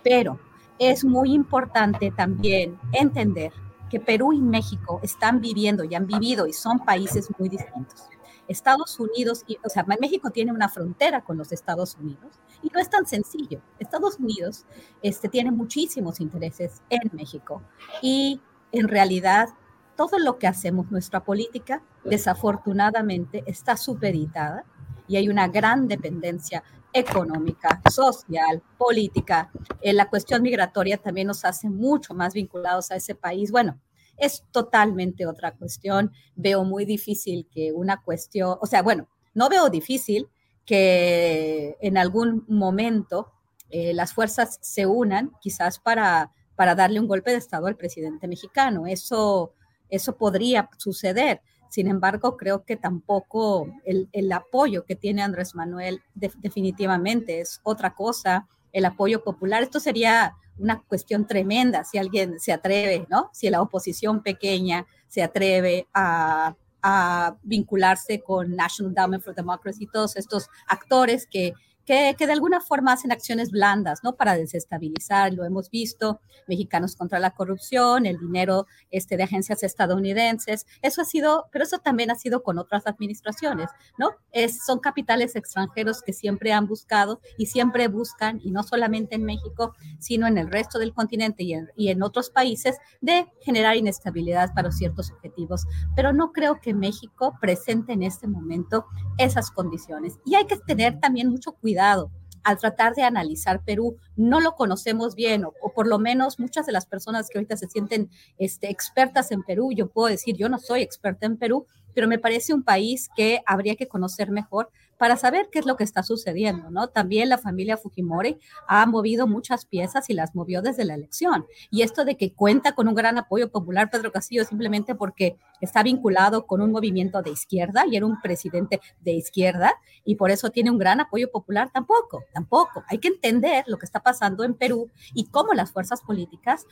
Pero 0.04 0.38
es 0.78 1.04
muy 1.04 1.32
importante 1.32 2.12
también 2.12 2.78
entender 2.92 3.52
que 3.90 3.98
Perú 3.98 4.32
y 4.32 4.40
México 4.40 5.00
están 5.02 5.40
viviendo 5.40 5.82
y 5.84 5.94
han 5.94 6.06
vivido 6.06 6.46
y 6.46 6.52
son 6.52 6.78
países 6.84 7.28
muy 7.38 7.48
distintos. 7.48 8.04
Estados 8.46 8.98
Unidos, 8.98 9.44
y, 9.46 9.58
o 9.64 9.68
sea, 9.68 9.84
México 10.00 10.30
tiene 10.30 10.52
una 10.52 10.68
frontera 10.68 11.22
con 11.22 11.36
los 11.36 11.52
Estados 11.52 11.96
Unidos 12.00 12.38
y 12.62 12.68
no 12.68 12.80
es 12.80 12.88
tan 12.88 13.06
sencillo. 13.06 13.60
Estados 13.78 14.18
Unidos 14.18 14.64
este, 15.02 15.28
tiene 15.28 15.50
muchísimos 15.50 16.20
intereses 16.20 16.82
en 16.88 17.10
México 17.12 17.62
y 18.00 18.40
en 18.72 18.88
realidad 18.88 19.50
todo 19.98 20.20
lo 20.20 20.38
que 20.38 20.46
hacemos, 20.46 20.92
nuestra 20.92 21.24
política, 21.24 21.82
desafortunadamente 22.04 23.42
está 23.46 23.76
supeditada 23.76 24.64
y 25.08 25.16
hay 25.16 25.28
una 25.28 25.48
gran 25.48 25.88
dependencia 25.88 26.62
económica, 26.92 27.82
social, 27.90 28.62
política. 28.78 29.50
En 29.80 29.96
la 29.96 30.08
cuestión 30.08 30.42
migratoria 30.42 30.98
también 30.98 31.26
nos 31.26 31.44
hace 31.44 31.68
mucho 31.68 32.14
más 32.14 32.32
vinculados 32.32 32.92
a 32.92 32.94
ese 32.94 33.16
país. 33.16 33.50
Bueno, 33.50 33.80
es 34.16 34.44
totalmente 34.52 35.26
otra 35.26 35.56
cuestión. 35.56 36.12
Veo 36.36 36.62
muy 36.62 36.84
difícil 36.84 37.48
que 37.50 37.72
una 37.72 38.00
cuestión, 38.00 38.56
o 38.60 38.66
sea, 38.66 38.82
bueno, 38.82 39.08
no 39.34 39.48
veo 39.48 39.68
difícil 39.68 40.28
que 40.64 41.76
en 41.80 41.98
algún 41.98 42.44
momento 42.46 43.32
eh, 43.68 43.92
las 43.94 44.12
fuerzas 44.12 44.60
se 44.62 44.86
unan 44.86 45.32
quizás 45.40 45.80
para, 45.80 46.30
para 46.54 46.76
darle 46.76 47.00
un 47.00 47.08
golpe 47.08 47.32
de 47.32 47.38
Estado 47.38 47.66
al 47.66 47.76
presidente 47.76 48.28
mexicano. 48.28 48.86
Eso, 48.86 49.54
eso 49.90 50.16
podría 50.16 50.68
suceder. 50.76 51.40
Sin 51.68 51.88
embargo, 51.88 52.36
creo 52.36 52.64
que 52.64 52.76
tampoco 52.76 53.68
el, 53.84 54.08
el 54.12 54.32
apoyo 54.32 54.84
que 54.84 54.96
tiene 54.96 55.22
Andrés 55.22 55.54
Manuel 55.54 56.02
definitivamente 56.14 57.40
es 57.40 57.60
otra 57.62 57.94
cosa. 57.94 58.46
El 58.72 58.86
apoyo 58.86 59.22
popular, 59.22 59.62
esto 59.62 59.80
sería 59.80 60.34
una 60.58 60.82
cuestión 60.82 61.26
tremenda 61.26 61.84
si 61.84 61.98
alguien 61.98 62.40
se 62.40 62.52
atreve, 62.52 63.06
¿no? 63.08 63.30
Si 63.32 63.48
la 63.50 63.62
oposición 63.62 64.22
pequeña 64.22 64.86
se 65.06 65.22
atreve 65.22 65.86
a, 65.94 66.56
a 66.82 67.36
vincularse 67.42 68.20
con 68.20 68.56
National 68.56 68.90
Endowment 68.90 69.22
for 69.22 69.34
Democracy, 69.34 69.86
todos 69.92 70.16
estos 70.16 70.48
actores 70.66 71.26
que 71.30 71.52
que, 71.88 72.26
de 72.26 72.32
alguna 72.32 72.60
forma 72.60 72.92
hacen 72.92 73.12
acciones 73.12 73.50
blandas, 73.50 74.00
¿no? 74.04 74.14
Para 74.14 74.34
desestabilizar, 74.34 75.32
lo 75.32 75.46
hemos 75.46 75.70
visto, 75.70 76.20
mexicanos 76.46 76.94
contra 76.94 77.18
la 77.18 77.30
corrupción, 77.30 78.04
el 78.04 78.18
dinero 78.18 78.66
este, 78.90 79.16
de 79.16 79.22
agencias 79.22 79.62
estadounidenses, 79.62 80.66
eso 80.82 81.00
ha 81.00 81.06
sido, 81.06 81.46
pero 81.50 81.64
eso 81.64 81.78
también 81.78 82.10
ha 82.10 82.14
sido 82.14 82.42
con 82.42 82.58
otras 82.58 82.86
administraciones, 82.86 83.70
¿no? 83.96 84.10
Es, 84.32 84.66
son 84.66 84.80
capitales 84.80 85.34
extranjeros 85.34 86.02
que 86.02 86.12
siempre 86.12 86.52
han 86.52 86.66
buscado 86.66 87.22
y 87.38 87.46
siempre 87.46 87.88
buscan, 87.88 88.38
y 88.44 88.50
no 88.50 88.64
solamente 88.64 89.14
en 89.14 89.24
México, 89.24 89.72
sino 89.98 90.26
en 90.26 90.36
el 90.36 90.50
resto 90.50 90.78
del 90.78 90.92
continente 90.92 91.42
y 91.42 91.54
en, 91.54 91.70
y 91.74 91.88
en 91.88 92.02
otros 92.02 92.28
países, 92.28 92.76
de 93.00 93.32
generar 93.40 93.78
inestabilidad 93.78 94.52
para 94.52 94.70
ciertos 94.72 95.10
objetivos. 95.10 95.64
Pero 95.96 96.12
no 96.12 96.32
creo 96.32 96.60
que 96.60 96.74
México 96.74 97.38
presente 97.40 97.94
en 97.94 98.02
este 98.02 98.26
momento 98.26 98.84
esas 99.16 99.50
condiciones. 99.50 100.18
Y 100.26 100.34
hay 100.34 100.44
que 100.44 100.58
tener 100.58 101.00
también 101.00 101.30
mucho 101.30 101.52
cuidado 101.52 101.77
al 101.78 102.58
tratar 102.58 102.94
de 102.94 103.02
analizar 103.02 103.62
Perú. 103.64 103.96
No 104.16 104.40
lo 104.40 104.54
conocemos 104.54 105.14
bien, 105.14 105.44
o, 105.44 105.52
o, 105.60 105.72
por 105.72 105.86
lo 105.86 105.98
menos 105.98 106.38
muchas 106.38 106.66
de 106.66 106.72
las 106.72 106.86
personas 106.86 107.28
que 107.28 107.38
ahorita 107.38 107.56
se 107.56 107.68
sienten 107.68 108.10
este, 108.38 108.70
expertas 108.70 109.30
en 109.32 109.42
Perú, 109.42 109.70
yo 109.74 109.88
puedo 109.88 110.08
decir, 110.08 110.36
yo 110.36 110.48
no 110.48 110.58
soy 110.58 110.82
experta 110.82 111.26
en 111.26 111.36
Perú, 111.36 111.66
pero 111.98 112.06
me 112.06 112.20
parece 112.20 112.54
un 112.54 112.62
país 112.62 113.10
que 113.16 113.42
habría 113.44 113.74
que 113.74 113.88
conocer 113.88 114.30
mejor 114.30 114.70
para 114.98 115.16
saber 115.16 115.48
qué 115.50 115.58
es 115.58 115.66
lo 115.66 115.76
que 115.76 115.82
está 115.82 116.04
sucediendo, 116.04 116.70
¿no? 116.70 116.86
También 116.86 117.28
la 117.28 117.38
familia 117.38 117.76
Fujimori 117.76 118.38
ha 118.68 118.86
movido 118.86 119.26
muchas 119.26 119.66
piezas 119.66 120.08
y 120.08 120.14
las 120.14 120.36
movió 120.36 120.62
desde 120.62 120.84
la 120.84 120.94
elección. 120.94 121.44
Y 121.72 121.82
esto 121.82 122.04
de 122.04 122.16
que 122.16 122.32
cuenta 122.32 122.76
con 122.76 122.86
un 122.86 122.94
gran 122.94 123.18
apoyo 123.18 123.50
popular 123.50 123.90
Pedro 123.90 124.12
Castillo 124.12 124.44
simplemente 124.44 124.94
porque 124.94 125.36
está 125.60 125.82
vinculado 125.82 126.46
con 126.46 126.60
un 126.60 126.70
movimiento 126.70 127.20
de 127.20 127.30
izquierda 127.30 127.84
y 127.84 127.96
era 127.96 128.06
un 128.06 128.20
presidente 128.20 128.80
de 129.00 129.14
izquierda 129.14 129.74
y 130.04 130.14
por 130.14 130.30
eso 130.30 130.50
tiene 130.50 130.70
un 130.70 130.78
gran 130.78 131.00
apoyo 131.00 131.28
popular, 131.32 131.68
tampoco, 131.72 132.22
tampoco. 132.32 132.84
Hay 132.86 132.98
que 132.98 133.08
entender 133.08 133.64
lo 133.66 133.76
que 133.76 133.86
está 133.86 134.04
pasando 134.04 134.44
en 134.44 134.54
Perú 134.54 134.88
y 135.14 135.24
cómo 135.24 135.52
las 135.52 135.72
fuerzas 135.72 136.00
políticas 136.02 136.64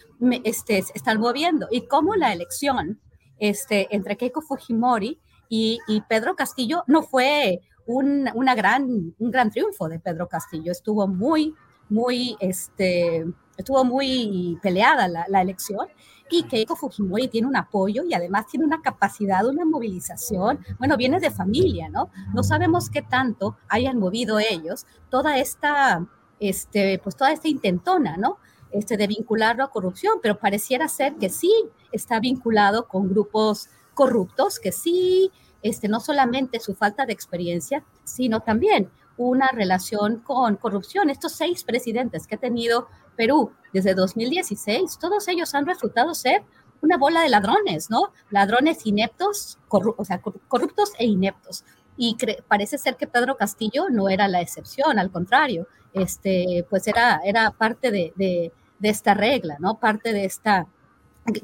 este, 0.45 0.85
están 0.95 1.19
moviendo 1.19 1.67
y 1.73 1.89
cómo 1.89 2.15
la 2.15 2.33
elección 2.33 3.01
este, 3.39 3.95
entre 3.95 4.17
Keiko 4.17 4.41
Fujimori 4.41 5.19
y, 5.49 5.81
Pedro 6.09 6.35
Castillo 6.35 6.83
no 6.87 7.03
fue 7.03 7.61
un, 7.87 8.29
una 8.35 8.55
gran, 8.55 9.15
un 9.19 9.31
gran 9.31 9.51
triunfo 9.51 9.89
de 9.89 10.01
Pedro 10.01 10.29
Castillo. 10.29 10.73
Estuvo 10.73 11.07
muy, 11.07 11.55
muy, 11.89 12.37
este, 12.41 13.25
estuvo 13.57 13.85
muy 13.85 14.59
peleada 14.63 15.07
la, 15.07 15.25
la, 15.29 15.41
elección 15.41 15.87
y 16.31 16.43
Keiko 16.45 16.75
Fujimori 16.75 17.29
tiene 17.29 17.47
un 17.47 17.57
apoyo 17.57 18.03
y 18.05 18.15
además 18.15 18.47
tiene 18.47 18.67
una 18.67 18.83
capacidad, 18.83 19.47
una 19.47 19.65
movilización. 19.65 20.59
Bueno, 20.79 20.97
viene 20.97 21.21
de 21.21 21.31
familia, 21.31 21.89
¿no? 21.89 22.11
No 22.35 22.43
sabemos 22.43 22.91
qué 22.91 23.03
tanto 23.03 23.57
hayan 23.69 23.99
movido 23.99 24.39
ellos 24.41 24.87
toda 25.09 25.39
esta, 25.39 26.05
este, 26.41 26.99
pues 26.99 27.17
toda 27.17 27.33
esta 27.33 27.49
intentona, 27.49 28.17
¿no? 28.17 28.39
Este, 28.73 28.97
de 28.97 29.07
vincularlo 29.07 29.65
a 29.65 29.71
corrupción, 29.71 30.19
pero 30.21 30.39
pareciera 30.39 30.89
ser 30.89 31.15
que 31.15 31.31
sí 31.31 31.53
está 31.93 32.21
vinculado 32.21 32.89
con 32.89 33.09
grupos 33.09 33.69
corruptos, 33.95 34.59
que 34.59 34.73
sí 34.73 35.31
este, 35.63 35.89
no 35.89 36.01
solamente 36.01 36.61
su 36.61 36.75
falta 36.75 37.07
de 37.07 37.13
experiencia, 37.13 37.85
sino 38.05 38.41
también 38.41 38.91
una 39.17 39.49
relación 39.49 40.19
con 40.19 40.57
corrupción. 40.57 41.11
Estos 41.11 41.33
seis 41.33 41.65
presidentes 41.65 42.27
que 42.27 42.35
ha 42.35 42.39
tenido 42.39 42.89
Perú 43.17 43.53
desde 43.73 43.95
2016, 43.95 44.99
todos 44.99 45.27
ellos 45.29 45.55
han 45.55 45.67
resultado 45.67 46.15
ser 46.15 46.43
una 46.83 46.99
bola 46.99 47.23
de 47.23 47.31
ladrones, 47.31 47.89
¿no? 47.89 48.13
Ladrones 48.31 48.85
ineptos, 48.85 49.59
o 49.69 50.05
sea, 50.05 50.21
corruptos 50.21 50.93
e 50.99 51.07
ineptos. 51.07 51.65
Y 51.97 52.17
parece 52.47 52.77
ser 52.77 52.97
que 52.97 53.07
Pedro 53.07 53.37
Castillo 53.37 53.89
no 53.91 54.11
era 54.11 54.29
la 54.29 54.43
excepción, 54.43 54.99
al 54.99 55.11
contrario, 55.11 55.67
este, 55.97 56.65
pues 56.69 56.87
era, 56.87 57.21
era 57.25 57.51
parte 57.51 57.91
de, 57.91 58.13
de, 58.17 58.53
esta 58.83 59.15
regla, 59.15 59.57
¿no? 59.59 59.79
Parte 59.81 60.13
de 60.13 60.25
esta 60.25 60.67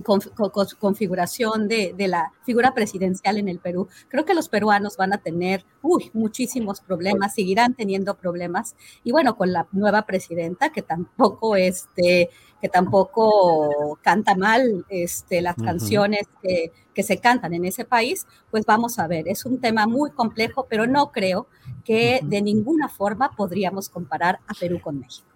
con, 0.03 0.21
con, 0.21 0.67
configuración 0.79 1.69
de, 1.69 1.95
de, 1.97 2.09
la 2.09 2.33
figura 2.45 2.75
presidencial 2.75 3.39
en 3.39 3.49
el 3.49 3.59
Perú. 3.59 3.89
Creo 4.09 4.25
que 4.25 4.35
los 4.35 4.49
peruanos 4.49 4.97
van 4.97 5.13
a 5.13 5.19
tener 5.19 5.65
uy, 5.83 6.11
muchísimos 6.15 6.81
problemas, 6.81 7.35
seguirán 7.35 7.75
teniendo 7.75 8.15
problemas. 8.17 8.75
Y 9.05 9.13
bueno, 9.13 9.37
con 9.37 9.53
la 9.53 9.67
nueva 9.73 10.03
presidenta, 10.03 10.71
que 10.71 10.83
tampoco, 10.83 11.57
este, 11.57 12.31
que 12.61 12.69
tampoco 12.69 13.99
canta 14.03 14.35
mal 14.35 14.85
este, 14.89 15.43
las 15.43 15.59
uh 15.59 15.63
-huh. 15.63 15.67
canciones 15.67 16.29
que, 16.43 16.73
que, 16.95 17.03
se 17.03 17.19
cantan 17.19 17.55
en 17.55 17.65
ese 17.65 17.85
país, 17.85 18.27
pues 18.51 18.65
vamos 18.65 18.99
a 18.99 19.07
ver. 19.07 19.29
Es 19.29 19.45
un 19.45 19.61
tema 19.61 19.87
muy 19.87 20.11
complejo, 20.11 20.67
pero 20.69 20.87
no 20.87 21.11
creo 21.11 21.47
que 21.85 22.21
de 22.23 22.41
ninguna 22.43 22.89
forma 22.89 23.31
podríamos 23.37 23.89
comparar 23.89 24.39
a 24.47 24.55
Perú 24.55 24.81
con 24.81 25.01
México. 25.01 25.32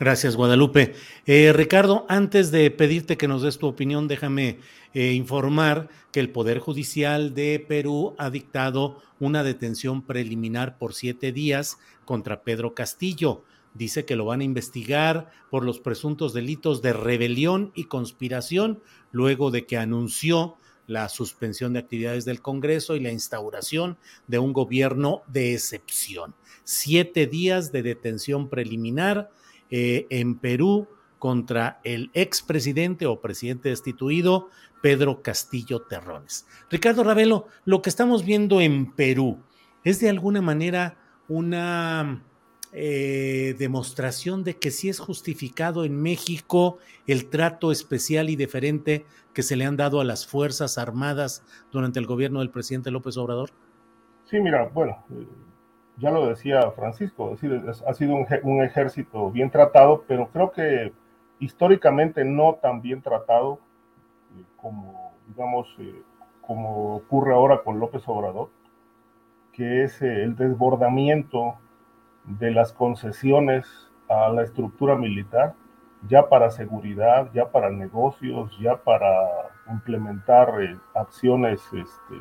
Gracias, 0.00 0.36
Guadalupe. 0.36 0.94
Eh, 1.26 1.52
Ricardo, 1.52 2.06
antes 2.08 2.52
de 2.52 2.70
pedirte 2.70 3.16
que 3.16 3.26
nos 3.26 3.42
des 3.42 3.58
tu 3.58 3.66
opinión, 3.66 4.06
déjame 4.06 4.60
eh, 4.94 5.12
informar 5.14 5.88
que 6.12 6.20
el 6.20 6.30
Poder 6.30 6.60
Judicial 6.60 7.34
de 7.34 7.64
Perú 7.66 8.14
ha 8.16 8.30
dictado 8.30 9.02
una 9.18 9.42
detención 9.42 10.02
preliminar 10.02 10.78
por 10.78 10.94
siete 10.94 11.32
días 11.32 11.78
contra 12.04 12.42
Pedro 12.42 12.76
Castillo. 12.76 13.42
Dice 13.74 14.04
que 14.04 14.14
lo 14.14 14.24
van 14.24 14.40
a 14.40 14.44
investigar 14.44 15.32
por 15.50 15.64
los 15.64 15.80
presuntos 15.80 16.32
delitos 16.32 16.80
de 16.80 16.92
rebelión 16.92 17.72
y 17.74 17.84
conspiración, 17.84 18.80
luego 19.10 19.50
de 19.50 19.66
que 19.66 19.78
anunció 19.78 20.58
la 20.86 21.08
suspensión 21.08 21.72
de 21.72 21.80
actividades 21.80 22.24
del 22.24 22.40
Congreso 22.40 22.94
y 22.94 23.00
la 23.00 23.10
instauración 23.10 23.98
de 24.28 24.38
un 24.38 24.52
gobierno 24.52 25.22
de 25.26 25.54
excepción. 25.54 26.36
Siete 26.62 27.26
días 27.26 27.72
de 27.72 27.82
detención 27.82 28.48
preliminar 28.48 29.30
eh, 29.70 30.06
en 30.10 30.38
Perú 30.38 30.88
contra 31.18 31.80
el 31.84 32.10
expresidente 32.14 33.06
o 33.06 33.20
presidente 33.20 33.70
destituido 33.70 34.48
Pedro 34.82 35.22
Castillo 35.22 35.82
Terrones. 35.82 36.46
Ricardo 36.70 37.02
Ravelo, 37.04 37.46
lo 37.64 37.82
que 37.82 37.90
estamos 37.90 38.24
viendo 38.24 38.60
en 38.60 38.92
Perú 38.92 39.38
es 39.84 40.00
de 40.00 40.08
alguna 40.08 40.40
manera 40.40 40.96
una 41.28 42.22
eh, 42.72 43.56
demostración 43.58 44.44
de 44.44 44.58
que 44.58 44.70
sí 44.70 44.88
es 44.88 44.98
justificado 44.98 45.84
en 45.84 46.00
México 46.00 46.78
el 47.06 47.30
trato 47.30 47.72
especial 47.72 48.28
y 48.28 48.36
diferente 48.36 49.06
que 49.32 49.42
se 49.42 49.56
le 49.56 49.64
han 49.64 49.76
dado 49.76 50.00
a 50.00 50.04
las 50.04 50.26
Fuerzas 50.26 50.78
Armadas 50.78 51.42
durante 51.72 51.98
el 51.98 52.06
gobierno 52.06 52.40
del 52.40 52.50
presidente 52.50 52.90
López 52.90 53.16
Obrador? 53.16 53.50
Sí, 54.26 54.38
mira, 54.40 54.68
bueno, 54.74 55.02
ya 55.98 56.10
lo 56.10 56.26
decía 56.26 56.70
Francisco, 56.72 57.34
ha 57.86 57.94
sido 57.94 58.14
un, 58.14 58.62
ejército 58.62 59.30
bien 59.30 59.50
tratado, 59.50 60.04
pero 60.06 60.28
creo 60.28 60.52
que 60.52 60.92
históricamente 61.40 62.24
no 62.24 62.54
tan 62.54 62.80
bien 62.80 63.02
tratado 63.02 63.58
eh, 64.36 64.44
como, 64.56 65.12
digamos, 65.26 65.74
eh, 65.78 66.02
como 66.40 66.96
ocurre 66.96 67.34
ahora 67.34 67.62
con 67.62 67.80
López 67.80 68.02
Obrador, 68.06 68.48
que 69.52 69.84
es 69.84 70.00
eh, 70.00 70.22
el 70.22 70.36
desbordamiento 70.36 71.56
de 72.24 72.52
las 72.52 72.72
concesiones 72.72 73.66
a 74.08 74.28
la 74.28 74.42
estructura 74.42 74.94
militar, 74.94 75.54
ya 76.06 76.28
para 76.28 76.50
seguridad, 76.50 77.28
ya 77.32 77.50
para 77.50 77.70
negocios, 77.70 78.56
ya 78.60 78.76
para 78.76 79.10
implementar 79.68 80.54
acciones 80.94 81.60
este, 81.72 82.14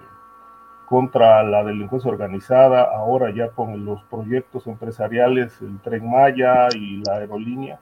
contra 0.88 1.44
la 1.44 1.65
delincuencia 1.65 2.10
organizada, 2.10 2.84
ahora 2.84 3.29
ya 3.32 3.50
con 3.50 3.84
los 3.84 4.01
proyectos 4.06 4.67
empresariales, 4.67 5.62
el 5.62 5.79
tren 5.82 6.10
Maya 6.10 6.70
y 6.74 7.03
la 7.06 7.15
aerolínea. 7.17 7.77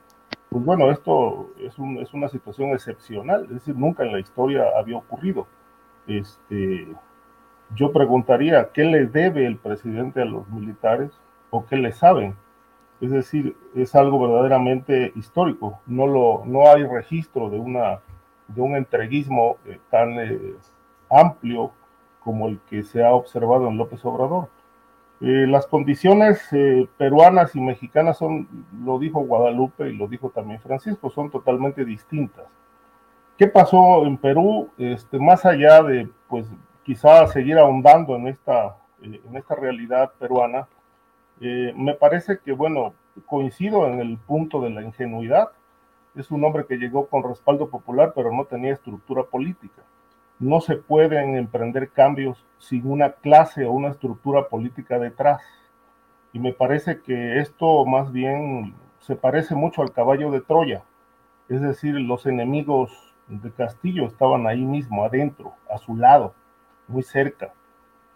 Pues 0.50 0.64
bueno, 0.64 0.90
esto 0.90 1.50
es, 1.60 1.78
un, 1.78 1.98
es 1.98 2.12
una 2.14 2.28
situación 2.28 2.70
excepcional, 2.70 3.44
es 3.44 3.50
decir, 3.50 3.76
nunca 3.76 4.02
en 4.02 4.10
la 4.10 4.18
historia 4.18 4.64
había 4.76 4.96
ocurrido. 4.96 5.46
Este, 6.08 6.88
yo 7.76 7.92
preguntaría, 7.92 8.70
¿qué 8.72 8.82
le 8.82 9.06
debe 9.06 9.46
el 9.46 9.56
presidente 9.56 10.22
a 10.22 10.24
los 10.24 10.48
militares 10.48 11.12
o 11.50 11.64
qué 11.64 11.76
le 11.76 11.92
saben? 11.92 12.34
Es 13.00 13.12
decir, 13.12 13.56
es 13.76 13.94
algo 13.94 14.18
verdaderamente 14.18 15.12
histórico. 15.14 15.78
No, 15.86 16.08
lo, 16.08 16.42
no 16.44 16.68
hay 16.68 16.82
registro 16.82 17.50
de, 17.50 17.58
una, 17.60 18.00
de 18.48 18.60
un 18.60 18.74
entreguismo 18.74 19.58
eh, 19.64 19.78
tan 19.90 20.18
eh, 20.18 20.54
amplio 21.08 21.70
como 22.26 22.48
el 22.48 22.58
que 22.68 22.82
se 22.82 23.04
ha 23.04 23.14
observado 23.14 23.68
en 23.68 23.76
López 23.78 24.04
Obrador. 24.04 24.48
Eh, 25.20 25.46
las 25.46 25.68
condiciones 25.68 26.42
eh, 26.50 26.88
peruanas 26.98 27.54
y 27.54 27.60
mexicanas 27.60 28.18
son, 28.18 28.48
lo 28.84 28.98
dijo 28.98 29.20
Guadalupe 29.20 29.88
y 29.88 29.96
lo 29.96 30.08
dijo 30.08 30.30
también 30.30 30.60
Francisco, 30.60 31.08
son 31.08 31.30
totalmente 31.30 31.84
distintas. 31.84 32.46
¿Qué 33.38 33.46
pasó 33.46 34.04
en 34.04 34.16
Perú? 34.16 34.70
Este, 34.76 35.20
más 35.20 35.46
allá 35.46 35.84
de, 35.84 36.08
pues, 36.28 36.48
quizá 36.82 37.28
seguir 37.28 37.58
ahondando 37.58 38.16
en 38.16 38.26
esta, 38.26 38.76
eh, 39.02 39.20
en 39.24 39.36
esta 39.36 39.54
realidad 39.54 40.10
peruana, 40.18 40.66
me 41.38 41.94
parece 41.94 42.40
que, 42.44 42.50
bueno, 42.50 42.94
coincido 43.26 43.86
en 43.86 44.00
el 44.00 44.18
punto 44.18 44.60
de 44.62 44.70
la 44.70 44.82
ingenuidad. 44.82 45.52
Es 46.16 46.32
un 46.32 46.42
hombre 46.44 46.66
que 46.66 46.76
llegó 46.76 47.06
con 47.06 47.22
respaldo 47.22 47.68
popular, 47.68 48.14
pero 48.16 48.32
no 48.32 48.46
tenía 48.46 48.72
estructura 48.72 49.22
política 49.22 49.82
no 50.38 50.60
se 50.60 50.76
pueden 50.76 51.36
emprender 51.36 51.90
cambios 51.90 52.44
sin 52.58 52.90
una 52.90 53.12
clase 53.12 53.64
o 53.64 53.72
una 53.72 53.88
estructura 53.88 54.48
política 54.48 54.98
detrás. 54.98 55.42
Y 56.32 56.38
me 56.38 56.52
parece 56.52 57.00
que 57.00 57.40
esto 57.40 57.86
más 57.86 58.12
bien 58.12 58.74
se 59.00 59.16
parece 59.16 59.54
mucho 59.54 59.82
al 59.82 59.92
caballo 59.92 60.30
de 60.30 60.40
Troya. 60.40 60.82
Es 61.48 61.60
decir, 61.60 61.94
los 61.94 62.26
enemigos 62.26 63.14
de 63.28 63.50
Castillo 63.52 64.06
estaban 64.06 64.46
ahí 64.46 64.64
mismo, 64.64 65.04
adentro, 65.04 65.54
a 65.70 65.78
su 65.78 65.96
lado, 65.96 66.34
muy 66.88 67.02
cerca. 67.02 67.52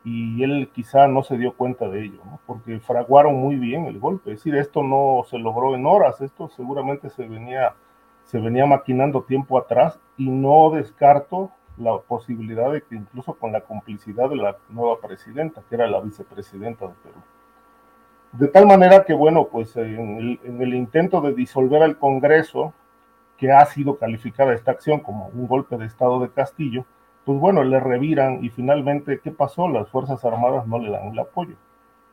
Y 0.05 0.43
él 0.43 0.71
quizá 0.73 1.07
no 1.09 1.23
se 1.23 1.37
dio 1.37 1.55
cuenta 1.57 1.89
de 1.89 2.05
ello, 2.05 2.21
porque 2.47 2.81
fraguaron 2.81 3.35
muy 3.37 3.57
bien 3.57 3.87
el 3.87 3.99
golpe. 3.99 4.33
Es 4.33 4.39
decir, 4.39 4.57
esto 4.57 4.83
no 4.83 5.23
se 5.29 5.39
logró 5.39 5.75
en 5.75 5.87
horas, 5.87 6.21
esto 6.21 6.49
seguramente 6.49 7.11
se 7.11 7.27
venía, 7.27 7.75
se 8.25 8.39
venía 8.39 8.67
maquinando 8.67 9.23
tiempo 9.23 9.59
atrás 9.59 10.01
y 10.17 10.29
no 10.29 10.71
descarto 10.71 11.51
la 11.77 11.99
posibilidad 11.99 12.73
de 12.73 12.83
que 12.83 12.97
incluso 12.97 13.35
con 13.35 13.53
la 13.53 13.63
complicidad 13.63 14.29
de 14.29 14.37
la 14.37 14.57
nueva 14.69 15.01
presidenta, 15.01 15.63
que 15.69 15.75
era 15.75 15.87
la 15.87 16.01
vicepresidenta 16.01 16.87
de 16.87 16.95
Perú. 17.03 17.21
De 18.33 18.47
tal 18.47 18.67
manera 18.67 19.05
que, 19.05 19.13
bueno, 19.13 19.49
pues 19.49 19.77
en 19.77 20.39
el, 20.45 20.75
intento 20.75 21.21
de 21.21 21.35
disolver 21.35 21.83
al 21.83 21.99
Congreso, 21.99 22.73
que 23.37 23.51
ha 23.51 23.65
sido 23.67 23.99
calificada 23.99 24.55
esta 24.55 24.71
acción 24.71 25.01
como 25.01 25.29
un 25.29 25.49
golpe 25.49 25.77
de 25.77 25.87
Estado 25.87 26.21
de 26.21 26.31
Castillo, 26.31 26.85
pues 27.25 27.41
bueno, 27.41 27.65
le 27.65 27.81
reviran 27.81 28.45
y 28.45 28.51
finalmente, 28.51 29.21
¿qué 29.21 29.31
pasó? 29.31 29.69
Las 29.69 29.89
Fuerzas 29.89 30.25
Armadas 30.25 30.67
no 30.67 30.79
le 30.79 30.91
dan 30.91 31.09
el 31.09 31.19
apoyo, 31.19 31.57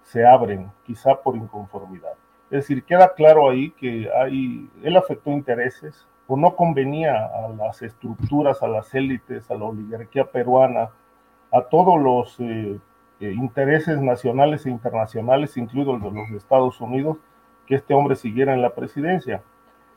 se 0.04 0.26
abren, 0.26 0.72
quizá 0.86 1.22
por 1.22 1.36
inconformidad. 1.36 2.13
Es 2.50 2.62
decir, 2.62 2.84
queda 2.84 3.13
claro 3.13 3.50
ahí 3.50 3.72
que 3.72 4.10
hay, 4.15 4.70
él 4.82 4.98
afectó 4.98 5.32
intereses, 5.32 6.08
o 6.28 6.36
no 6.36 6.56
convenía 6.56 7.26
a 7.26 7.50
las 7.50 7.82
estructuras, 7.82 8.62
a 8.62 8.68
las 8.68 8.94
élites, 8.94 9.50
a 9.50 9.56
la 9.56 9.66
oligarquía 9.66 10.26
peruana, 10.26 10.90
a 11.52 11.62
todos 11.62 12.00
los 12.02 12.40
eh, 12.40 12.80
eh, 13.20 13.32
intereses 13.32 14.02
nacionales 14.02 14.66
e 14.66 14.70
internacionales, 14.70 15.56
incluidos 15.56 16.02
los 16.02 16.13
de 16.13 16.20
los 16.20 16.32
Estados 16.32 16.80
Unidos, 16.82 17.18
que 17.66 17.76
este 17.76 17.94
hombre 17.94 18.16
siguiera 18.16 18.54
en 18.54 18.62
la 18.62 18.76
presidencia. 18.76 19.42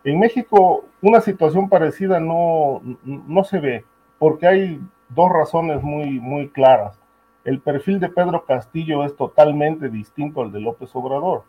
En 0.05 0.19
México 0.19 0.85
una 1.03 1.21
situación 1.21 1.69
parecida 1.69 2.21
no, 2.21 2.81
no 3.05 3.45
se 3.45 3.59
ve, 3.59 3.85
porque 4.19 4.47
hay 4.47 4.81
dos 5.09 5.31
razones 5.31 5.83
muy, 5.83 6.21
muy 6.21 6.49
claras. 6.49 7.01
El 7.45 7.61
perfil 7.61 8.01
de 8.01 8.09
Pedro 8.09 8.45
Castillo 8.45 9.05
es 9.05 9.17
totalmente 9.17 9.89
distinto 9.89 10.43
al 10.43 10.53
de 10.53 10.61
López 10.61 10.95
Obrador. 10.95 11.45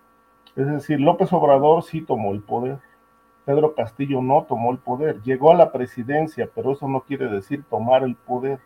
Es 0.55 0.67
decir, 0.67 0.99
López 0.99 1.31
Obrador 1.33 1.83
sí 1.83 2.01
tomó 2.01 2.33
el 2.33 2.41
poder, 2.41 2.79
Pedro 3.45 3.73
Castillo 3.73 4.21
no 4.21 4.43
tomó 4.43 4.71
el 4.71 4.77
poder, 4.77 5.21
llegó 5.23 5.51
a 5.51 5.55
la 5.55 5.71
presidencia, 5.71 6.49
pero 6.53 6.73
eso 6.73 6.87
no 6.87 7.01
quiere 7.01 7.27
decir 7.27 7.63
tomar 7.69 8.03
el 8.03 8.15
poder. 8.15 8.59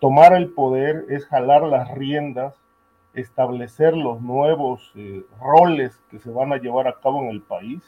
Tomar 0.00 0.34
el 0.34 0.50
poder 0.50 1.06
es 1.08 1.26
jalar 1.26 1.62
las 1.62 1.90
riendas, 1.92 2.54
establecer 3.14 3.96
los 3.96 4.20
nuevos 4.20 4.92
eh, 4.96 5.24
roles 5.40 6.02
que 6.10 6.18
se 6.18 6.30
van 6.30 6.52
a 6.52 6.56
llevar 6.56 6.88
a 6.88 6.98
cabo 7.00 7.22
en 7.22 7.30
el 7.30 7.40
país. 7.40 7.82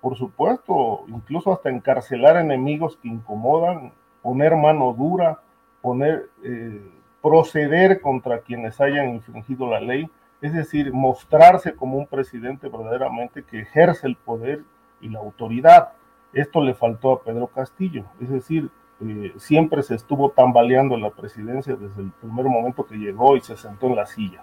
Por 0.00 0.16
supuesto, 0.16 1.04
incluso 1.08 1.52
hasta 1.52 1.68
encarcelar 1.68 2.36
enemigos 2.36 2.96
que 2.96 3.08
incomodan, 3.08 3.92
poner 4.22 4.56
mano 4.56 4.92
dura, 4.92 5.40
poner, 5.82 6.30
eh, 6.42 6.90
proceder 7.22 8.00
contra 8.00 8.40
quienes 8.40 8.80
hayan 8.80 9.10
infringido 9.10 9.68
la 9.68 9.80
ley, 9.80 10.08
es 10.40 10.54
decir, 10.54 10.92
mostrarse 10.92 11.74
como 11.74 11.98
un 11.98 12.06
presidente 12.06 12.68
verdaderamente 12.68 13.44
que 13.44 13.60
ejerce 13.60 14.06
el 14.06 14.16
poder 14.16 14.64
y 15.00 15.08
la 15.08 15.18
autoridad. 15.18 15.92
Esto 16.32 16.62
le 16.62 16.74
faltó 16.74 17.12
a 17.12 17.22
Pedro 17.22 17.48
Castillo, 17.48 18.04
es 18.20 18.30
decir, 18.30 18.70
eh, 19.02 19.32
siempre 19.38 19.82
se 19.82 19.94
estuvo 19.94 20.30
tambaleando 20.30 20.94
en 20.94 21.02
la 21.02 21.10
presidencia 21.10 21.74
desde 21.74 22.02
el 22.02 22.10
primer 22.10 22.46
momento 22.46 22.86
que 22.86 22.96
llegó 22.96 23.36
y 23.36 23.40
se 23.40 23.56
sentó 23.56 23.86
en 23.86 23.96
la 23.96 24.06
silla. 24.06 24.42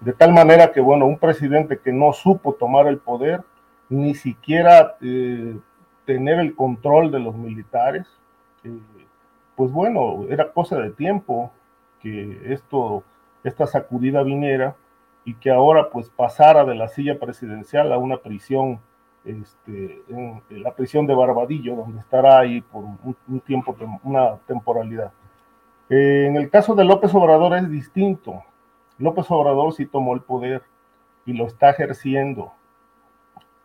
De 0.00 0.12
tal 0.12 0.32
manera 0.32 0.72
que, 0.72 0.80
bueno, 0.80 1.06
un 1.06 1.18
presidente 1.18 1.78
que 1.78 1.92
no 1.92 2.12
supo 2.12 2.54
tomar 2.54 2.86
el 2.86 2.98
poder, 2.98 3.42
ni 3.88 4.14
siquiera 4.14 4.96
eh, 5.00 5.58
tener 6.06 6.38
el 6.38 6.54
control 6.54 7.10
de 7.10 7.18
los 7.18 7.34
militares, 7.34 8.06
eh, 8.64 8.78
pues 9.56 9.72
bueno, 9.72 10.24
era 10.30 10.52
cosa 10.52 10.78
de 10.78 10.90
tiempo 10.90 11.50
que 12.00 12.52
esto, 12.52 13.02
esta 13.44 13.66
sacudida 13.66 14.22
viniera 14.22 14.76
y 15.24 15.34
que 15.34 15.50
ahora 15.50 15.90
pues 15.90 16.08
pasara 16.08 16.64
de 16.64 16.74
la 16.76 16.88
silla 16.88 17.18
presidencial 17.18 17.92
a 17.92 17.98
una 17.98 18.18
prisión 18.18 18.80
este, 19.24 20.02
en, 20.08 20.42
la 20.50 20.74
prisión 20.74 21.06
de 21.06 21.14
Barbadillo, 21.14 21.76
donde 21.76 22.00
estará 22.00 22.38
ahí 22.38 22.60
por 22.60 22.84
un, 22.84 23.40
tiempo, 23.40 23.76
una 24.02 24.36
temporalidad. 24.46 25.12
Eh, 25.88 26.26
en 26.28 26.36
el 26.36 26.50
caso 26.50 26.74
de 26.74 26.84
López 26.84 27.14
Obrador 27.14 27.56
es 27.56 27.70
distinto. 27.70 28.42
López 28.98 29.30
Obrador 29.30 29.72
sí 29.72 29.86
tomó 29.86 30.14
el 30.14 30.22
poder 30.22 30.62
y 31.26 31.32
lo 31.32 31.46
está 31.46 31.70
ejerciendo, 31.70 32.52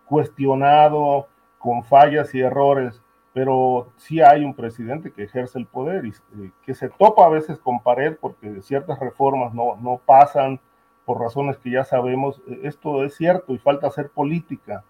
cuestionado, 0.05 1.27
con 1.57 1.83
fallas 1.83 2.33
y 2.35 2.41
errores, 2.41 3.01
pero 3.33 3.91
sí 3.97 4.21
hay 4.21 4.43
un 4.43 4.53
presidente 4.53 5.11
que 5.11 5.23
ejerce 5.23 5.57
el 5.57 5.65
poder 5.65 6.05
y 6.05 6.09
eh, 6.09 6.51
que 6.63 6.73
se 6.73 6.89
topa 6.89 7.25
a 7.25 7.29
veces 7.29 7.57
con 7.59 7.81
pared 7.81 8.17
porque 8.19 8.61
ciertas 8.61 8.99
reformas 8.99 9.53
no, 9.53 9.75
no 9.77 9.99
pasan 10.05 10.59
por 11.05 11.19
razones 11.19 11.57
que 11.57 11.71
ya 11.71 11.83
sabemos. 11.83 12.41
Esto 12.63 13.03
es 13.03 13.15
cierto 13.15 13.53
y 13.53 13.57
falta 13.57 13.87
hacer 13.87 14.09
política 14.09 14.83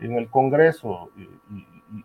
en 0.00 0.12
el 0.12 0.28
Congreso 0.28 1.10
y, 1.16 1.28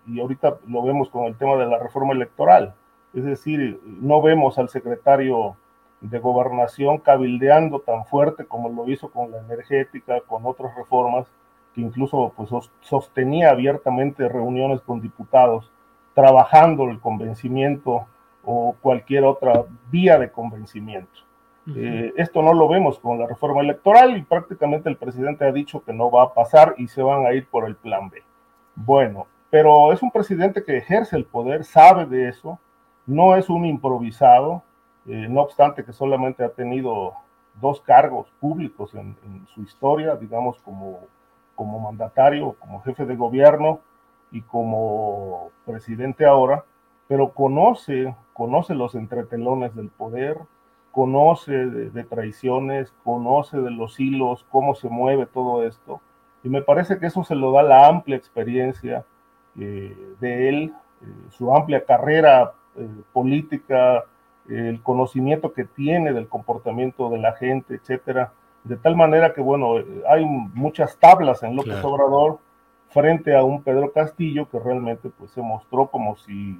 y 0.08 0.20
ahorita 0.20 0.58
lo 0.68 0.84
vemos 0.84 1.10
con 1.10 1.26
el 1.26 1.36
tema 1.36 1.56
de 1.58 1.66
la 1.66 1.80
reforma 1.80 2.14
electoral. 2.14 2.74
Es 3.14 3.24
decir, 3.24 3.80
no 3.86 4.22
vemos 4.22 4.58
al 4.58 4.70
secretario 4.70 5.56
de 6.02 6.20
gobernación 6.20 6.98
cabildeando 6.98 7.80
tan 7.80 8.06
fuerte 8.06 8.46
como 8.46 8.70
lo 8.70 8.90
hizo 8.90 9.10
con 9.10 9.32
la 9.32 9.40
energética, 9.40 10.22
con 10.22 10.46
otras 10.46 10.76
reformas, 10.76 11.28
que 11.74 11.82
incluso 11.82 12.34
pues, 12.36 12.50
sostenía 12.82 13.52
abiertamente 13.52 14.28
reuniones 14.28 14.82
con 14.82 15.02
diputados, 15.02 15.72
trabajando 16.14 16.90
el 16.90 17.00
convencimiento 17.00 18.06
o 18.44 18.76
cualquier 18.82 19.24
otra 19.24 19.64
vía 19.90 20.20
de 20.20 20.32
convencimiento. 20.32 21.22
Eh, 21.66 22.14
esto 22.18 22.42
no 22.42 22.54
lo 22.54 22.68
vemos 22.68 23.00
con 23.00 23.18
la 23.18 23.26
reforma 23.26 23.62
electoral 23.62 24.18
y 24.18 24.24
prácticamente 24.24 24.90
el 24.90 24.98
presidente 24.98 25.46
ha 25.46 25.52
dicho 25.52 25.84
que 25.84 25.94
no 25.94 26.12
va 26.12 26.24
a 26.24 26.34
pasar 26.34 26.76
y 26.78 26.88
se 26.90 27.02
van 27.02 27.26
a 27.26 27.34
ir 27.34 27.48
por 27.48 27.66
el 27.66 27.76
plan 27.76 28.10
B. 28.10 28.22
Bueno, 28.76 29.28
pero 29.50 29.94
es 29.94 30.02
un 30.02 30.12
presidente 30.12 30.64
que 30.64 30.78
ejerce 30.78 31.16
el 31.16 31.26
poder, 31.26 31.64
sabe 31.64 32.06
de 32.06 32.28
eso, 32.28 32.60
no 33.06 33.36
es 33.36 33.50
un 33.50 33.66
improvisado, 33.66 34.64
eh, 35.06 35.28
no 35.30 35.42
obstante 35.42 35.86
que 35.86 35.94
solamente 35.94 36.44
ha 36.44 36.50
tenido 36.50 37.14
dos 37.62 37.80
cargos 37.82 38.28
públicos 38.40 38.96
en, 38.96 39.16
su 39.54 39.62
historia, 39.62 40.16
digamos 40.16 40.60
como, 40.64 41.02
como 41.56 41.80
mandatario, 41.80 42.56
como 42.60 42.82
jefe 42.82 43.06
de 43.06 43.16
gobierno 43.16 43.80
y 44.32 44.42
como 44.42 45.52
presidente 45.66 46.26
ahora, 46.26 46.66
pero 47.08 47.34
conoce, 47.34 48.16
conoce 48.34 48.74
los 48.74 48.96
entretelones 48.96 49.76
del 49.76 49.90
poder, 49.90 50.40
conoce 50.94 51.52
de, 51.52 52.04
traiciones, 52.04 52.94
conoce 53.04 53.58
de 53.58 53.72
los 53.72 54.00
hilos, 54.00 54.46
cómo 54.52 54.76
se 54.76 54.88
mueve 54.90 55.26
todo 55.26 55.66
esto. 55.66 56.00
Y 56.44 56.50
me 56.50 56.62
parece 56.62 57.00
que 57.00 57.08
eso 57.08 57.24
se 57.24 57.34
lo 57.34 57.52
da 57.52 57.64
la 57.64 57.88
amplia 57.88 58.16
experiencia 58.16 59.04
eh, 59.60 59.98
de 60.20 60.50
él, 60.50 60.74
eh, 61.02 61.06
su 61.32 61.54
amplia 61.54 61.84
carrera 61.84 62.54
política, 63.12 64.04
el 64.50 64.82
conocimiento 64.82 65.54
que 65.54 65.64
tiene 65.66 66.14
del 66.14 66.28
comportamiento 66.28 67.10
de 67.10 67.18
la 67.18 67.34
gente, 67.34 67.76
etcétera, 67.76 68.34
de 68.64 68.78
tal 68.78 68.96
manera 68.96 69.34
que, 69.34 69.42
bueno, 69.42 69.76
hay 70.08 70.26
muchas 70.26 70.98
tablas 70.98 71.44
en 71.44 71.56
López 71.56 71.84
Obrador 71.84 72.40
frente 72.90 73.36
a 73.36 73.44
un 73.44 73.64
Pedro 73.64 73.92
Castillo 73.92 74.48
que 74.50 74.60
realmente 74.60 75.10
pues 75.10 75.32
se 75.32 75.42
mostró 75.42 75.88
como 75.88 76.16
si, 76.18 76.60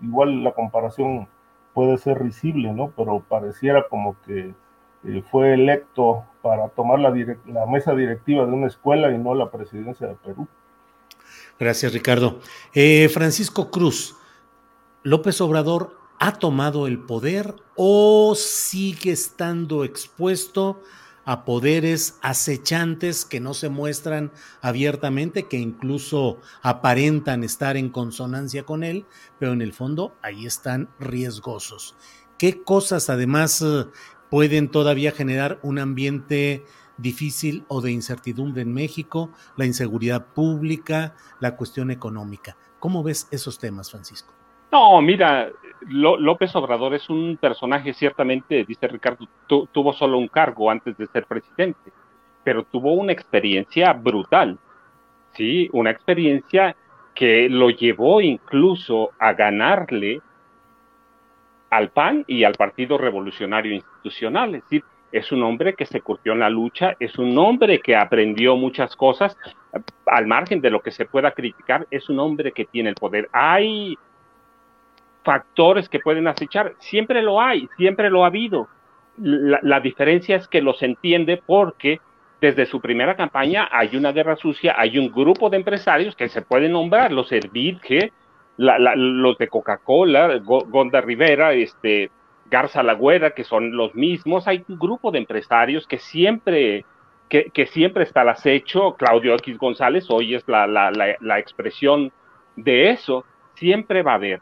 igual 0.00 0.42
la 0.42 0.52
comparación 0.52 1.28
puede 1.76 1.98
ser 1.98 2.18
risible, 2.18 2.72
¿no? 2.72 2.90
Pero 2.96 3.22
pareciera 3.28 3.86
como 3.90 4.16
que 4.22 4.54
eh, 5.04 5.22
fue 5.30 5.52
electo 5.52 6.24
para 6.40 6.70
tomar 6.70 6.98
la, 7.00 7.10
la 7.44 7.66
mesa 7.66 7.94
directiva 7.94 8.46
de 8.46 8.52
una 8.52 8.66
escuela 8.66 9.12
y 9.12 9.18
no 9.18 9.34
la 9.34 9.50
presidencia 9.50 10.06
de 10.06 10.14
Perú. 10.14 10.48
Gracias, 11.60 11.92
Ricardo. 11.92 12.40
Eh, 12.72 13.10
Francisco 13.10 13.70
Cruz, 13.70 14.16
López 15.02 15.38
Obrador 15.42 15.98
ha 16.18 16.32
tomado 16.38 16.86
el 16.86 16.98
poder 16.98 17.54
o 17.76 18.34
sigue 18.34 19.12
estando 19.12 19.84
expuesto 19.84 20.80
poderes 21.44 22.18
acechantes 22.22 23.24
que 23.24 23.40
no 23.40 23.52
se 23.52 23.68
muestran 23.68 24.30
abiertamente, 24.62 25.48
que 25.48 25.58
incluso 25.58 26.40
aparentan 26.62 27.42
estar 27.42 27.76
en 27.76 27.90
consonancia 27.90 28.62
con 28.62 28.84
él, 28.84 29.06
pero 29.38 29.52
en 29.52 29.60
el 29.60 29.72
fondo 29.72 30.14
ahí 30.22 30.46
están 30.46 30.88
riesgosos. 31.00 31.96
¿Qué 32.38 32.62
cosas 32.62 33.10
además 33.10 33.60
eh, 33.60 33.86
pueden 34.30 34.70
todavía 34.70 35.10
generar 35.10 35.58
un 35.62 35.80
ambiente 35.80 36.64
difícil 36.96 37.64
o 37.68 37.80
de 37.80 37.90
incertidumbre 37.90 38.62
en 38.62 38.72
México? 38.72 39.32
La 39.56 39.66
inseguridad 39.66 40.26
pública, 40.32 41.16
la 41.40 41.56
cuestión 41.56 41.90
económica. 41.90 42.56
¿Cómo 42.78 43.02
ves 43.02 43.26
esos 43.32 43.58
temas, 43.58 43.90
Francisco? 43.90 44.32
No, 44.78 45.00
mira, 45.00 45.48
López 45.88 46.54
Obrador 46.54 46.92
es 46.92 47.08
un 47.08 47.38
personaje, 47.38 47.94
ciertamente, 47.94 48.62
dice 48.68 48.86
Ricardo, 48.86 49.26
tuvo 49.72 49.94
solo 49.94 50.18
un 50.18 50.28
cargo 50.28 50.70
antes 50.70 50.98
de 50.98 51.06
ser 51.06 51.24
presidente, 51.24 51.90
pero 52.44 52.62
tuvo 52.62 52.92
una 52.92 53.10
experiencia 53.10 53.94
brutal, 53.94 54.58
¿sí? 55.32 55.70
Una 55.72 55.92
experiencia 55.92 56.76
que 57.14 57.48
lo 57.48 57.70
llevó 57.70 58.20
incluso 58.20 59.12
a 59.18 59.32
ganarle 59.32 60.20
al 61.70 61.88
PAN 61.88 62.24
y 62.26 62.44
al 62.44 62.52
Partido 62.52 62.98
Revolucionario 62.98 63.72
Institucional, 63.72 64.56
es 64.56 64.62
decir, 64.64 64.84
es 65.10 65.32
un 65.32 65.42
hombre 65.42 65.72
que 65.72 65.86
se 65.86 66.02
curtió 66.02 66.34
en 66.34 66.40
la 66.40 66.50
lucha, 66.50 66.96
es 67.00 67.16
un 67.16 67.38
hombre 67.38 67.80
que 67.80 67.96
aprendió 67.96 68.56
muchas 68.56 68.94
cosas, 68.94 69.38
al 70.04 70.26
margen 70.26 70.60
de 70.60 70.68
lo 70.68 70.80
que 70.82 70.90
se 70.90 71.06
pueda 71.06 71.30
criticar, 71.30 71.86
es 71.90 72.10
un 72.10 72.20
hombre 72.20 72.52
que 72.52 72.66
tiene 72.66 72.90
el 72.90 72.94
poder. 72.94 73.30
Hay 73.32 73.96
factores 75.26 75.88
que 75.88 75.98
pueden 75.98 76.28
acechar. 76.28 76.74
Siempre 76.78 77.20
lo 77.20 77.40
hay, 77.40 77.68
siempre 77.76 78.08
lo 78.08 78.22
ha 78.22 78.28
habido. 78.28 78.68
La, 79.18 79.80
diferencia 79.80 80.36
es 80.36 80.46
que 80.46 80.62
los 80.62 80.82
entiende 80.82 81.42
porque 81.44 82.00
desde 82.40 82.66
su 82.66 82.80
primera 82.80 83.16
campaña 83.16 83.68
hay 83.72 83.96
una 83.96 84.12
guerra 84.12 84.36
sucia, 84.36 84.74
hay 84.78 84.98
un 84.98 85.10
grupo 85.10 85.50
de 85.50 85.56
empresarios 85.56 86.14
que 86.14 86.28
se 86.28 86.42
pueden 86.42 86.72
nombrar, 86.72 87.10
los 87.10 87.32
Hervidge, 87.32 88.12
los 88.58 89.38
de 89.38 89.48
Coca-Cola, 89.48 90.38
Gonda 90.44 91.00
Rivera, 91.00 91.54
este, 91.54 92.10
Garza 92.50 92.82
Lagüera, 92.82 93.30
que 93.30 93.42
son 93.42 93.74
los 93.76 93.94
mismos, 93.94 94.46
hay 94.46 94.62
un 94.68 94.78
grupo 94.78 95.10
de 95.10 95.18
empresarios 95.18 95.86
que 95.86 95.98
siempre, 95.98 96.84
que, 97.28 97.50
que 97.52 97.66
siempre 97.66 98.04
está 98.04 98.20
al 98.20 98.28
acecho, 98.28 98.96
Claudio 98.96 99.34
X 99.34 99.58
González 99.58 100.06
hoy 100.10 100.34
es 100.34 100.46
la, 100.46 100.66
la 100.66 101.38
expresión 101.38 102.12
de 102.54 102.90
eso, 102.90 103.24
siempre 103.54 104.02
va 104.02 104.12
a 104.12 104.16
haber 104.16 104.40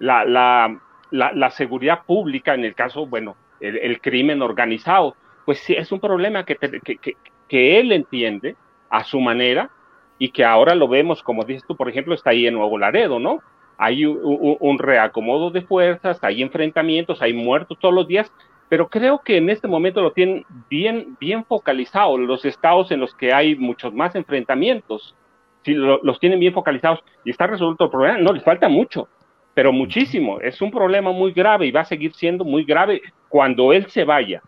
la, 0.00 0.24
la, 0.24 0.80
la, 1.10 1.50
seguridad 1.50 2.04
pública, 2.04 2.54
en 2.54 2.64
el 2.64 2.74
caso, 2.74 3.06
bueno, 3.06 3.36
el, 3.60 4.00
crimen 4.00 4.42
organizado, 4.42 5.14
pues 5.44 5.58
sí, 5.60 5.74
es 5.74 5.92
un 5.92 6.00
problema 6.00 6.44
que, 6.44 6.56
que, 6.56 7.16
que, 7.46 7.80
él 7.80 7.92
entiende 7.92 8.56
a 8.88 9.04
su 9.04 9.20
manera 9.20 9.70
y 10.18 10.30
que 10.30 10.44
ahora 10.44 10.74
lo 10.74 10.88
vemos, 10.88 11.22
como 11.22 11.44
dices 11.44 11.64
tú, 11.68 11.76
por 11.76 11.88
ejemplo, 11.88 12.14
está 12.14 12.30
ahí 12.30 12.46
en 12.46 12.54
Nuevo 12.54 12.78
Laredo, 12.78 13.18
¿no? 13.18 13.40
Hay 13.76 14.04
un, 14.04 14.78
reacomodo 14.78 15.50
de 15.50 15.62
fuerzas, 15.62 16.18
hay 16.22 16.42
enfrentamientos, 16.42 17.22
hay 17.22 17.32
muertos 17.32 17.78
todos 17.78 17.94
los 17.94 18.06
días, 18.06 18.30
pero 18.68 18.88
creo 18.88 19.20
que 19.20 19.36
en 19.36 19.48
este 19.48 19.68
momento 19.68 20.02
lo 20.02 20.12
tienen 20.12 20.44
bien, 20.68 21.16
bien 21.18 21.44
focalizado, 21.44 22.18
los 22.18 22.44
estados 22.44 22.90
en 22.90 23.00
los 23.00 23.14
que 23.14 23.32
hay 23.32 23.56
muchos 23.56 23.94
más 23.94 24.14
enfrentamientos, 24.14 25.14
si 25.62 25.74
los 25.74 26.20
tienen 26.20 26.40
bien 26.40 26.54
focalizados 26.54 27.00
y 27.24 27.30
está 27.30 27.46
resuelto 27.46 27.84
el 27.84 27.90
problema, 27.90 28.18
no 28.18 28.32
les 28.32 28.44
falta 28.44 28.68
mucho, 28.68 29.08
pero 29.54 29.72
muchísimo. 29.72 30.40
Es 30.40 30.60
un 30.60 30.70
problema 30.70 31.12
muy 31.12 31.32
grave 31.32 31.66
y 31.66 31.70
va 31.70 31.80
a 31.80 31.84
seguir 31.84 32.12
siendo 32.14 32.44
muy 32.44 32.64
grave 32.64 33.02
cuando 33.28 33.72
él 33.72 33.86
se 33.90 34.04
vaya. 34.04 34.42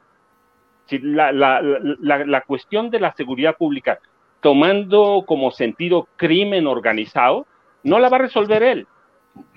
Si 0.86 0.98
la, 0.98 1.32
la, 1.32 1.60
la, 1.62 2.24
la, 2.24 2.40
cuestión 2.42 2.90
de 2.90 3.00
la 3.00 3.12
seguridad 3.14 3.56
pública, 3.56 3.98
tomando 4.40 5.24
como 5.26 5.50
sentido 5.50 6.08
crimen 6.16 6.66
organizado, 6.66 7.46
no 7.82 7.98
la 7.98 8.08
va 8.08 8.16
a 8.16 8.20
resolver 8.20 8.62
él. 8.62 8.86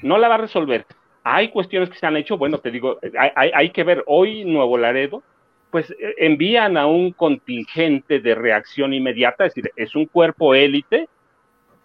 No 0.02 0.18
la 0.18 0.28
va 0.28 0.36
a 0.36 0.40
resolver. 0.40 0.86
Hay 1.24 1.50
cuestiones 1.50 1.90
que 1.90 1.98
se 1.98 2.06
han 2.06 2.18
hecho, 2.18 2.38
bueno, 2.38 2.60
te 2.60 2.72
digo, 2.72 3.00
hay, 3.18 3.52
hay 3.54 3.70
que 3.72 3.84
ver, 3.84 4.04
hoy 4.06 4.46
Nuevo 4.46 4.78
Laredo, 4.78 5.24
pues 5.72 5.90
eh, 5.92 6.16
envían 6.20 6.78
a 6.78 6.86
un 6.86 7.12
contingente 7.12 8.20
de 8.20 8.36
reacción 8.36 8.94
inmediata, 8.94 9.46
es 9.46 9.56
decir, 9.56 9.72
es 9.76 9.96
un 9.96 10.06
cuerpo 10.06 10.54
élite 10.54 11.10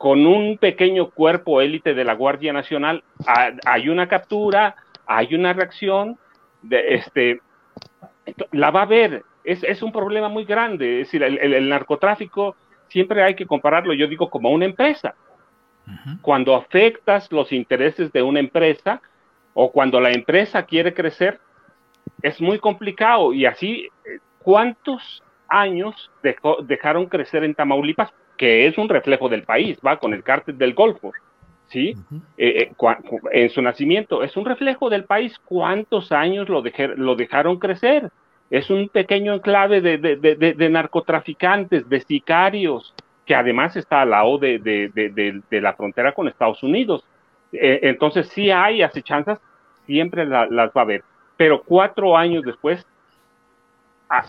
con 0.01 0.27
un 0.27 0.57
pequeño 0.57 1.11
cuerpo 1.11 1.61
élite 1.61 1.93
de 1.93 2.05
la 2.05 2.15
Guardia 2.15 2.55
Nacional, 2.55 3.05
hay 3.67 3.91
una 3.91 4.09
captura, 4.09 4.75
hay 5.05 5.35
una 5.35 5.53
reacción, 5.53 6.17
de, 6.63 6.95
este, 6.95 7.43
la 8.51 8.71
va 8.71 8.81
a 8.81 8.87
ver, 8.87 9.25
es, 9.45 9.63
es 9.63 9.83
un 9.83 9.93
problema 9.93 10.31
muy 10.31 10.47
grande, 10.47 11.03
es 11.03 11.09
decir, 11.09 11.23
el, 11.23 11.69
narcotráfico 11.69 12.57
siempre 12.89 13.23
hay 13.23 13.35
que 13.35 13.45
compararlo, 13.45 13.93
yo 13.93 14.07
digo, 14.07 14.31
como 14.31 14.49
una 14.49 14.65
empresa. 14.65 15.15
Cuando 16.23 16.55
afectas 16.55 17.31
los 17.31 17.53
intereses 17.53 18.11
de 18.11 18.23
una 18.23 18.41
empresa 18.41 19.03
o 19.53 19.71
cuando 19.71 20.01
la 20.01 20.13
empresa 20.13 20.63
quiere 20.63 20.95
crecer, 20.95 21.41
es 22.23 22.41
muy 22.41 22.59
complicado 22.59 23.35
y 23.35 23.45
así, 23.45 23.87
¿cuántos 24.39 25.23
años 25.47 26.11
dejaron 26.23 27.05
crecer 27.05 27.45
en 27.45 27.55
Tamaulipas? 27.55 28.15
Que 28.41 28.67
es 28.67 28.79
un 28.79 28.89
reflejo 28.89 29.29
del 29.29 29.43
país, 29.43 29.79
va 29.87 29.99
con 29.99 30.15
el 30.15 30.23
cártel 30.23 30.57
del 30.57 30.73
Golfo, 30.73 31.13
¿sí? 31.67 31.95
Eh, 32.39 32.71
eh, 32.71 32.73
en 33.33 33.51
su 33.51 33.61
nacimiento, 33.61 34.23
es 34.23 34.35
un 34.35 34.47
reflejo 34.47 34.89
del 34.89 35.05
país. 35.05 35.39
¿Cuántos 35.45 36.11
años 36.11 36.49
lo, 36.49 36.63
lo 36.97 37.17
dejaron 37.17 37.59
crecer? 37.59 38.11
Es 38.49 38.71
un 38.71 38.89
pequeño 38.89 39.35
enclave 39.35 39.83
de, 39.83 39.99
de, 39.99 40.71
narcotraficantes, 40.71 41.87
de 41.87 42.01
sicarios, 42.01 42.95
que 43.27 43.35
además 43.35 43.77
está 43.77 44.01
al 44.01 44.11
lado 44.11 44.39
de, 44.39 44.59
de, 44.59 45.61
la 45.61 45.75
frontera 45.75 46.13
con 46.13 46.27
Estados 46.27 46.63
Unidos. 46.63 47.05
Eh, 47.53 47.81
entonces 47.83 48.27
sí 48.29 48.51
hay 48.51 48.81
acechanzas, 48.81 49.39
siempre 49.85 50.25
las 50.25 50.71
va 50.71 50.81
a 50.81 50.81
haber, 50.81 51.05
pero 51.37 51.63
cuatro 51.63 52.17
años 52.17 52.43
después, 52.43 52.87
ah, 54.09 54.25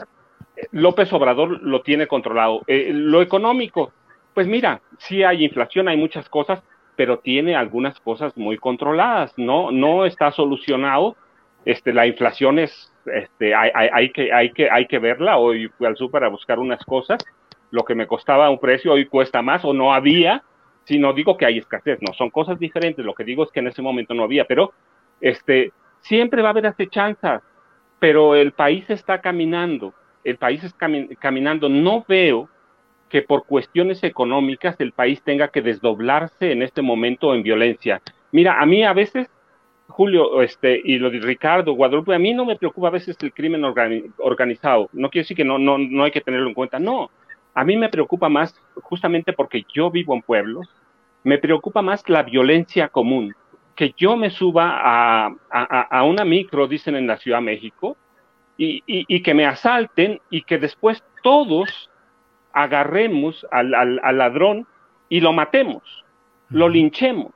López 0.73 1.13
Obrador 1.13 1.61
lo 1.61 1.81
tiene 1.81 2.07
controlado. 2.07 2.61
Lo 2.67 3.21
económico, 3.21 3.93
pues 4.33 4.47
mira, 4.47 4.81
sí 4.97 5.23
hay 5.23 5.43
inflación, 5.43 5.87
hay 5.87 5.97
muchas 5.97 6.29
cosas, 6.29 6.61
pero 6.95 7.19
tiene 7.19 7.55
algunas 7.55 7.99
cosas 7.99 8.35
muy 8.37 8.57
controladas, 8.57 9.33
no, 9.37 9.71
no 9.71 10.05
está 10.05 10.31
solucionado. 10.31 11.15
Este, 11.65 11.93
la 11.93 12.07
inflación 12.07 12.59
es, 12.59 12.91
este, 13.05 13.53
hay, 13.55 14.11
que, 14.11 14.33
hay, 14.33 14.51
que, 14.51 14.69
hay 14.69 14.87
que 14.87 14.99
verla. 14.99 15.37
Hoy 15.37 15.67
fui 15.77 15.87
al 15.87 15.95
súper 15.95 16.23
a 16.23 16.29
buscar 16.29 16.59
unas 16.59 16.83
cosas, 16.85 17.19
lo 17.71 17.83
que 17.83 17.95
me 17.95 18.07
costaba 18.07 18.49
un 18.49 18.59
precio 18.59 18.93
hoy 18.93 19.05
cuesta 19.05 19.41
más 19.41 19.63
o 19.65 19.73
no 19.73 19.93
había, 19.93 20.43
si 20.85 20.99
no 20.99 21.13
digo 21.13 21.37
que 21.37 21.45
hay 21.45 21.57
escasez, 21.57 21.99
no, 22.01 22.13
son 22.13 22.29
cosas 22.29 22.59
diferentes, 22.59 23.05
lo 23.05 23.13
que 23.13 23.23
digo 23.23 23.43
es 23.43 23.51
que 23.51 23.59
en 23.59 23.67
ese 23.67 23.81
momento 23.81 24.13
no 24.13 24.23
había, 24.23 24.45
pero 24.45 24.73
este, 25.21 25.71
siempre 26.01 26.41
va 26.41 26.49
a 26.49 26.51
haber 26.51 26.67
acechanzas, 26.67 27.43
pero 27.99 28.35
el 28.35 28.51
país 28.51 28.89
está 28.89 29.21
caminando, 29.21 29.93
el 30.23 30.37
país 30.37 30.63
está 30.63 30.87
caminando, 31.19 31.69
no 31.69 32.03
veo 32.07 32.49
que 33.11 33.21
por 33.21 33.45
cuestiones 33.45 34.03
económicas 34.03 34.77
el 34.79 34.93
país 34.93 35.21
tenga 35.21 35.49
que 35.49 35.61
desdoblarse 35.61 36.53
en 36.53 36.61
este 36.61 36.81
momento 36.81 37.35
en 37.35 37.43
violencia. 37.43 38.01
Mira, 38.31 38.61
a 38.61 38.65
mí 38.65 38.85
a 38.85 38.93
veces, 38.93 39.29
Julio, 39.89 40.41
este, 40.41 40.81
y 40.81 40.97
lo 40.97 41.09
de 41.09 41.19
Ricardo, 41.19 41.73
Guadalupe, 41.73 42.15
a 42.15 42.19
mí 42.19 42.33
no 42.33 42.45
me 42.45 42.55
preocupa 42.55 42.87
a 42.87 42.91
veces 42.91 43.17
el 43.21 43.33
crimen 43.33 43.65
organizado. 44.17 44.89
No 44.93 45.09
quiere 45.09 45.23
decir 45.23 45.35
que 45.35 45.43
no, 45.43 45.59
no, 45.59 45.77
no 45.77 46.05
hay 46.05 46.11
que 46.11 46.21
tenerlo 46.21 46.47
en 46.47 46.53
cuenta, 46.53 46.79
no. 46.79 47.11
A 47.53 47.65
mí 47.65 47.75
me 47.75 47.89
preocupa 47.89 48.29
más, 48.29 48.55
justamente 48.75 49.33
porque 49.33 49.65
yo 49.73 49.91
vivo 49.91 50.15
en 50.15 50.21
pueblos, 50.21 50.69
me 51.25 51.37
preocupa 51.37 51.81
más 51.81 52.07
la 52.07 52.23
violencia 52.23 52.87
común. 52.87 53.35
Que 53.75 53.93
yo 53.97 54.15
me 54.15 54.29
suba 54.29 54.79
a, 54.81 55.35
a, 55.49 56.03
una 56.03 56.23
micro, 56.23 56.67
dicen 56.67 56.95
en 56.95 57.07
la 57.07 57.17
Ciudad 57.17 57.39
de 57.39 57.45
México, 57.45 57.97
y, 58.57 58.83
y 58.85 59.23
que 59.23 59.33
me 59.33 59.45
asalten 59.45 60.21
y 60.29 60.43
que 60.43 60.59
después 60.59 61.03
todos 61.23 61.90
agarremos 62.53 63.45
al, 63.51 63.73
al, 63.73 64.17
ladrón 64.17 64.67
y 65.09 65.19
lo 65.19 65.33
matemos, 65.33 65.83
lo 66.49 66.69
linchemos. 66.69 67.31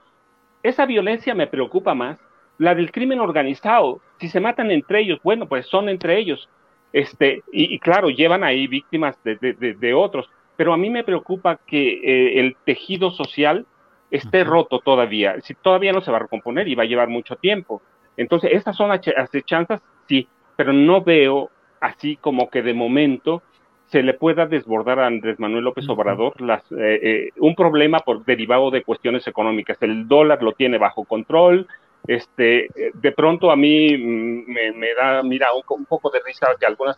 Esa 0.64 0.86
violencia 0.86 1.36
me 1.36 1.48
preocupa 1.48 1.94
más. 1.94 2.18
La 2.58 2.74
del 2.74 2.92
crimen 2.92 3.20
organizado, 3.20 4.00
si 4.20 4.30
se 4.30 4.40
matan 4.40 4.72
entre 4.72 5.02
ellos, 5.02 5.20
bueno, 5.24 5.48
pues 5.48 5.68
son 5.68 5.90
entre 5.90 6.18
ellos. 6.18 6.50
Este, 6.94 7.44
y, 7.52 7.78
claro, 7.80 8.10
llevan 8.10 8.46
ahí 8.46 8.68
víctimas 8.68 9.18
de, 9.24 9.36
de, 9.36 9.94
otros. 9.94 10.30
Pero 10.56 10.74
a 10.74 10.78
mí 10.78 10.90
me 10.90 11.04
preocupa 11.04 11.60
que 11.68 11.96
eh, 11.96 12.40
el 12.40 12.56
tejido 12.66 13.12
social 13.12 13.66
esté 14.10 14.46
roto 14.46 14.80
todavía. 14.80 15.36
Si 15.42 15.54
todavía 15.56 15.92
no 15.92 16.00
se 16.00 16.12
va 16.12 16.18
a 16.18 16.22
recomponer 16.22 16.68
y 16.70 16.76
va 16.76 16.84
a 16.84 16.88
llevar 16.88 17.10
mucho 17.10 17.36
tiempo. 17.36 17.82
Entonces, 18.16 18.52
esas 18.54 18.78
son 18.78 18.92
acechanzas, 18.92 19.82
sí, 20.08 20.30
pero 20.56 20.72
no 20.72 21.02
veo 21.02 21.52
así 21.82 22.16
como 22.16 22.50
que 22.50 22.62
de 22.62 22.74
momento 22.74 23.44
se 23.88 24.02
le 24.04 24.14
pueda 24.14 24.46
desbordar 24.46 25.00
a 25.00 25.08
Andrés 25.08 25.40
Manuel 25.40 25.64
López 25.64 25.88
Obrador 25.90 26.42
las, 26.42 26.64
eh, 26.72 27.00
eh, 27.02 27.30
un 27.38 27.56
problema 27.56 28.00
por 28.00 28.26
derivado 28.26 28.72
de 28.72 28.84
cuestiones 28.84 29.28
económicas. 29.28 29.78
El 29.82 30.08
dólar 30.08 30.42
lo 30.42 30.54
tiene 30.54 30.78
bajo 30.78 31.06
control. 31.06 31.68
Este, 32.08 32.68
de 32.94 33.12
pronto 33.12 33.52
a 33.52 33.56
mí 33.56 33.98
mm, 33.98 34.78
me, 34.78 34.94
da, 34.94 35.24
mira, 35.24 35.48
un, 35.70 35.86
poco 35.86 36.10
de 36.10 36.20
risa 36.26 36.48
que 36.60 36.66
algunas 36.66 36.98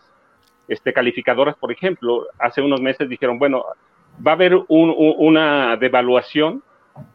este, 0.67 0.93
calificadoras, 0.93 1.56
por 1.56 1.71
ejemplo, 1.71 2.28
hace 2.39 2.62
unos 2.62 2.82
meses 2.82 3.08
dijeron, 3.08 3.39
bueno, 3.39 3.65
va 4.26 4.32
a 4.32 4.36
haber 4.36 4.58
una 4.67 5.78
devaluación 5.78 6.63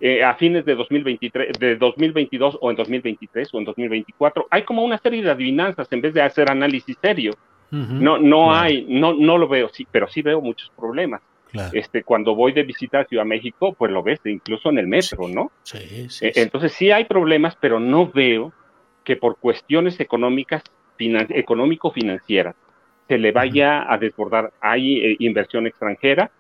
eh, 0.00 0.22
a 0.22 0.34
fines 0.34 0.64
de 0.64 0.74
2023, 0.74 1.58
de 1.58 1.76
2022 1.76 2.58
o 2.60 2.70
en 2.70 2.76
2023 2.76 3.54
o 3.54 3.58
en 3.58 3.64
2024. 3.64 4.46
Hay 4.50 4.64
como 4.64 4.84
una 4.84 4.98
serie 4.98 5.22
de 5.22 5.30
adivinanzas 5.30 5.88
en 5.92 6.00
vez 6.00 6.14
de 6.14 6.22
hacer 6.22 6.50
análisis 6.50 6.96
serio. 7.00 7.32
No, 7.72 8.18
no 8.18 8.54
hay, 8.54 8.84
no, 8.86 9.14
no 9.14 9.38
lo 9.38 9.48
veo, 9.48 9.70
sí, 9.70 9.86
pero 9.90 10.06
sí 10.06 10.20
veo 10.20 10.42
muchos 10.42 10.70
problemas. 10.76 11.22
Este, 11.72 12.02
cuando 12.02 12.34
voy 12.34 12.52
de 12.52 12.62
visita 12.62 13.00
a 13.00 13.04
Ciudad 13.04 13.24
México, 13.24 13.74
pues 13.74 13.90
lo 13.90 14.02
ves 14.02 14.20
incluso 14.24 14.70
en 14.70 14.78
el 14.78 14.86
metro, 14.86 15.28
¿no? 15.28 15.50
Sí, 15.62 16.08
sí, 16.08 16.30
Entonces 16.34 16.72
sí 16.72 16.90
hay 16.90 17.04
problemas, 17.04 17.56
pero 17.60 17.80
no 17.80 18.10
veo 18.10 18.52
que 19.04 19.16
por 19.16 19.36
cuestiones 19.38 20.00
económicas, 20.00 20.62
económico-financieras, 20.98 22.56
se 23.08 23.18
le 23.18 23.32
vaya 23.32 23.90
a 23.90 23.98
desbordar. 23.98 24.52
Hay 24.60 24.98
eh, 24.98 25.16
inversión 25.18 25.66
extranjera, 25.66 26.30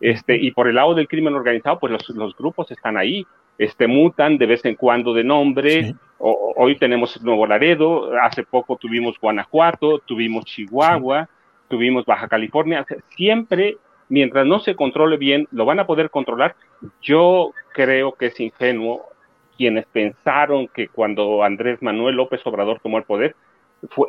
este, 0.00 0.36
y 0.36 0.50
por 0.50 0.68
el 0.68 0.76
lado 0.76 0.94
del 0.94 1.08
crimen 1.08 1.34
organizado, 1.34 1.78
pues 1.78 1.92
los, 1.92 2.08
los 2.10 2.36
grupos 2.36 2.70
están 2.70 2.96
ahí 2.96 3.26
este, 3.58 3.86
mutan 3.86 4.38
de 4.38 4.46
vez 4.46 4.64
en 4.64 4.74
cuando 4.74 5.12
de 5.12 5.24
nombre. 5.24 5.94
Hoy 6.20 6.76
tenemos 6.76 7.20
Nuevo 7.22 7.46
Laredo, 7.46 8.12
hace 8.20 8.44
poco 8.44 8.76
tuvimos 8.76 9.18
Guanajuato, 9.18 9.98
tuvimos 10.00 10.44
Chihuahua, 10.44 11.28
tuvimos 11.68 12.04
Baja 12.04 12.28
California. 12.28 12.84
Siempre, 13.16 13.78
mientras 14.08 14.46
no 14.46 14.60
se 14.60 14.76
controle 14.76 15.16
bien, 15.16 15.48
lo 15.50 15.64
van 15.64 15.80
a 15.80 15.86
poder 15.86 16.10
controlar. 16.10 16.54
Yo 17.00 17.52
creo 17.72 18.12
que 18.12 18.26
es 18.26 18.38
ingenuo 18.40 19.06
quienes 19.56 19.86
pensaron 19.86 20.68
que 20.68 20.88
cuando 20.88 21.42
Andrés 21.42 21.82
Manuel 21.82 22.16
López 22.16 22.40
Obrador 22.46 22.80
tomó 22.80 22.98
el 22.98 23.04
poder, 23.04 23.34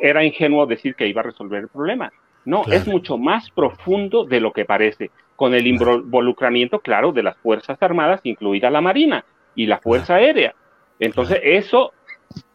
era 0.00 0.24
ingenuo 0.24 0.66
decir 0.66 0.94
que 0.94 1.06
iba 1.06 1.20
a 1.20 1.24
resolver 1.24 1.62
el 1.62 1.68
problema. 1.68 2.12
No, 2.44 2.64
es 2.70 2.86
mucho 2.88 3.18
más 3.18 3.50
profundo 3.50 4.24
de 4.24 4.40
lo 4.40 4.52
que 4.52 4.64
parece, 4.64 5.10
con 5.36 5.54
el 5.54 5.66
involucramiento, 5.66 6.80
claro, 6.80 7.12
de 7.12 7.22
las 7.22 7.36
Fuerzas 7.38 7.80
Armadas, 7.80 8.20
incluida 8.24 8.70
la 8.70 8.80
Marina 8.80 9.24
y 9.54 9.66
la 9.66 9.78
Fuerza 9.78 10.16
Aérea. 10.16 10.54
Entonces, 10.98 11.40
eso, 11.42 11.92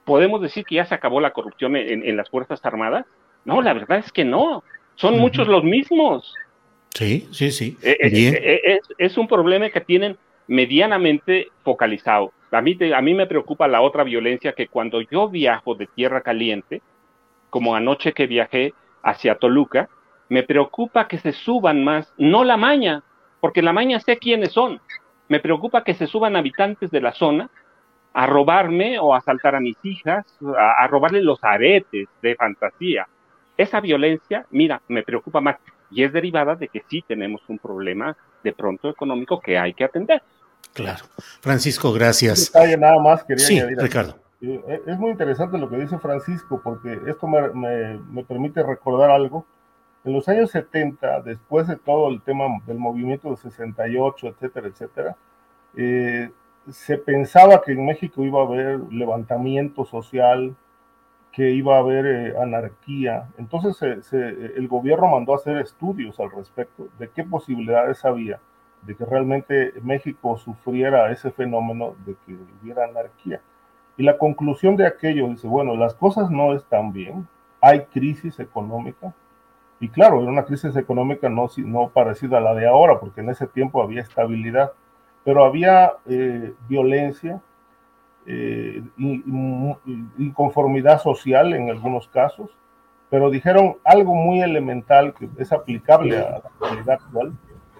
¿podemos 0.08 0.42
decir 0.42 0.64
que 0.64 0.76
ya 0.76 0.86
se 0.86 0.96
acabó 0.96 1.20
la 1.20 1.34
corrupción 1.34 1.76
en, 1.76 2.16
las 2.16 2.30
Fuerzas 2.30 2.62
Armadas? 2.64 3.06
No, 3.44 3.62
la 3.62 3.74
verdad 3.74 4.00
es 4.00 4.12
que 4.14 4.24
no. 4.24 4.64
Son 4.96 5.20
muchos 5.20 5.50
los 5.50 5.66
mismos. 5.66 6.34
Sí, 6.94 7.28
sí, 7.32 7.52
sí. 7.52 7.78
Eh, 7.84 7.98
eh, 8.02 8.62
eh, 8.66 8.80
es, 8.98 9.18
un 9.18 9.28
problema 9.28 9.70
que 9.70 9.82
tienen 9.82 10.18
medianamente 10.48 11.50
focalizado. 11.62 12.32
A 12.52 12.62
mí, 12.62 12.78
a 12.96 13.02
mí 13.02 13.14
me 13.14 13.28
preocupa 13.28 13.68
la 13.68 13.82
otra 13.82 14.06
violencia 14.06 14.54
que 14.54 14.70
cuando 14.70 15.02
yo 15.02 15.28
viajo 15.28 15.76
de 15.76 15.88
tierra 15.88 16.22
caliente, 16.22 16.82
como 17.50 17.76
anoche 17.76 18.14
que 18.14 18.28
viajé 18.28 18.74
hacia 19.04 19.36
Toluca, 19.36 19.90
me 20.30 20.44
preocupa 20.44 21.10
que 21.10 21.18
se 21.18 21.34
suban 21.34 21.84
más, 21.84 22.14
no 22.18 22.46
la 22.46 22.56
maña, 22.56 23.04
porque 23.42 23.62
la 23.62 23.74
maña 23.74 24.00
sé 24.00 24.18
quiénes 24.18 24.54
son, 24.54 24.80
me 25.28 25.42
preocupa 25.42 25.84
que 25.84 25.94
se 25.94 26.08
suban 26.08 26.38
habitantes 26.38 26.92
de 26.92 27.02
la 27.02 27.12
zona 27.12 27.50
a 28.18 28.26
robarme 28.26 28.98
o 28.98 29.14
a 29.14 29.20
asaltar 29.20 29.54
a 29.54 29.60
mis 29.60 29.78
hijas, 29.84 30.26
a, 30.58 30.88
robarle 30.88 31.22
los 31.22 31.38
aretes 31.44 32.08
de 32.20 32.36
fantasía. 32.36 33.08
Esa 33.56 33.80
violencia, 33.80 34.44
mira, 34.50 34.82
me 34.88 35.04
preocupa 35.04 35.40
más 35.40 35.58
y 35.92 36.04
es 36.04 36.12
derivada 36.12 36.56
de 36.56 36.68
que 36.68 36.84
sí 36.90 37.04
tenemos 37.08 37.44
un 37.48 37.60
problema 37.60 38.18
de 38.44 38.54
pronto 38.54 38.90
económico 38.90 39.40
que 39.40 39.60
hay 39.60 39.76
que 39.76 39.84
atender. 39.84 40.24
Claro. 40.74 41.06
Francisco, 41.42 41.94
gracias. 41.94 42.52
nada 42.80 43.00
más 43.00 43.24
quería 43.24 43.46
sí, 43.46 43.62
Ricardo. 43.62 44.16
Eh, 44.42 44.82
es 44.88 44.98
muy 44.98 45.12
interesante 45.12 45.60
lo 45.60 45.70
que 45.70 45.78
dice 45.78 46.00
Francisco 46.00 46.60
porque 46.64 47.00
esto 47.06 47.28
me, 47.28 48.00
me 48.00 48.24
permite 48.24 48.64
recordar 48.64 49.12
algo 49.12 49.46
en 50.06 50.14
los 50.14 50.28
años 50.28 50.50
70, 50.50 51.22
después 51.22 51.68
de 51.68 51.76
todo 51.76 52.10
el 52.10 52.24
tema 52.24 52.46
del 52.66 52.80
movimiento 52.80 53.30
de 53.30 53.38
68, 53.38 54.28
etcétera, 54.28 54.68
etcétera, 54.68 55.18
eh, 55.76 56.32
se 56.70 56.98
pensaba 56.98 57.62
que 57.62 57.72
en 57.72 57.86
México 57.86 58.24
iba 58.24 58.42
a 58.42 58.46
haber 58.46 58.80
levantamiento 58.92 59.86
social, 59.86 60.56
que 61.32 61.52
iba 61.52 61.76
a 61.76 61.80
haber 61.80 62.06
eh, 62.06 62.34
anarquía. 62.42 63.30
Entonces 63.38 63.82
el 64.12 64.68
gobierno 64.68 65.08
mandó 65.08 65.34
a 65.34 65.38
hacer 65.38 65.58
estudios 65.58 66.20
al 66.20 66.32
respecto 66.32 66.88
de 67.00 67.10
qué 67.10 67.24
posibilidades 67.24 68.04
había 68.06 68.40
de 68.82 68.96
que 68.96 69.06
realmente 69.06 69.74
México 69.82 70.38
sufriera 70.38 71.12
ese 71.12 71.32
fenómeno 71.32 71.96
de 72.06 72.16
que 72.26 72.38
hubiera 72.62 72.86
anarquía. 72.86 73.42
Y 73.98 74.04
la 74.04 74.18
conclusión 74.18 74.76
de 74.76 74.86
aquello 74.86 75.28
dice, 75.28 75.48
bueno, 75.48 75.76
las 75.76 75.94
cosas 75.96 76.30
no 76.30 76.54
están 76.54 76.94
bien, 76.94 77.28
hay 77.60 77.86
crisis 77.86 78.40
económica, 78.40 79.14
y 79.80 79.90
claro, 79.90 80.22
era 80.22 80.32
una 80.32 80.46
crisis 80.46 80.76
económica 80.76 81.30
no, 81.30 81.48
no 81.58 81.90
parecida 81.90 82.38
a 82.38 82.42
la 82.42 82.56
de 82.56 82.68
ahora, 82.68 83.00
porque 83.00 83.22
en 83.22 83.30
ese 83.30 83.46
tiempo 83.46 83.82
había 83.82 84.02
estabilidad, 84.02 84.72
pero 85.28 85.44
había 85.44 85.92
eh, 86.06 86.54
violencia, 86.70 87.42
eh, 88.26 88.82
inconformidad 90.18 91.02
social 91.02 91.54
en 91.54 91.70
algunos 91.70 92.08
casos, 92.08 92.50
pero 93.10 93.30
dijeron 93.30 93.76
algo 93.84 94.16
muy 94.16 94.42
elemental 94.42 95.14
que 95.14 95.28
es 95.38 95.52
aplicable 95.52 96.18
a 96.18 96.30
la 96.30 96.52
realidad 96.62 97.00
actual. 97.04 97.34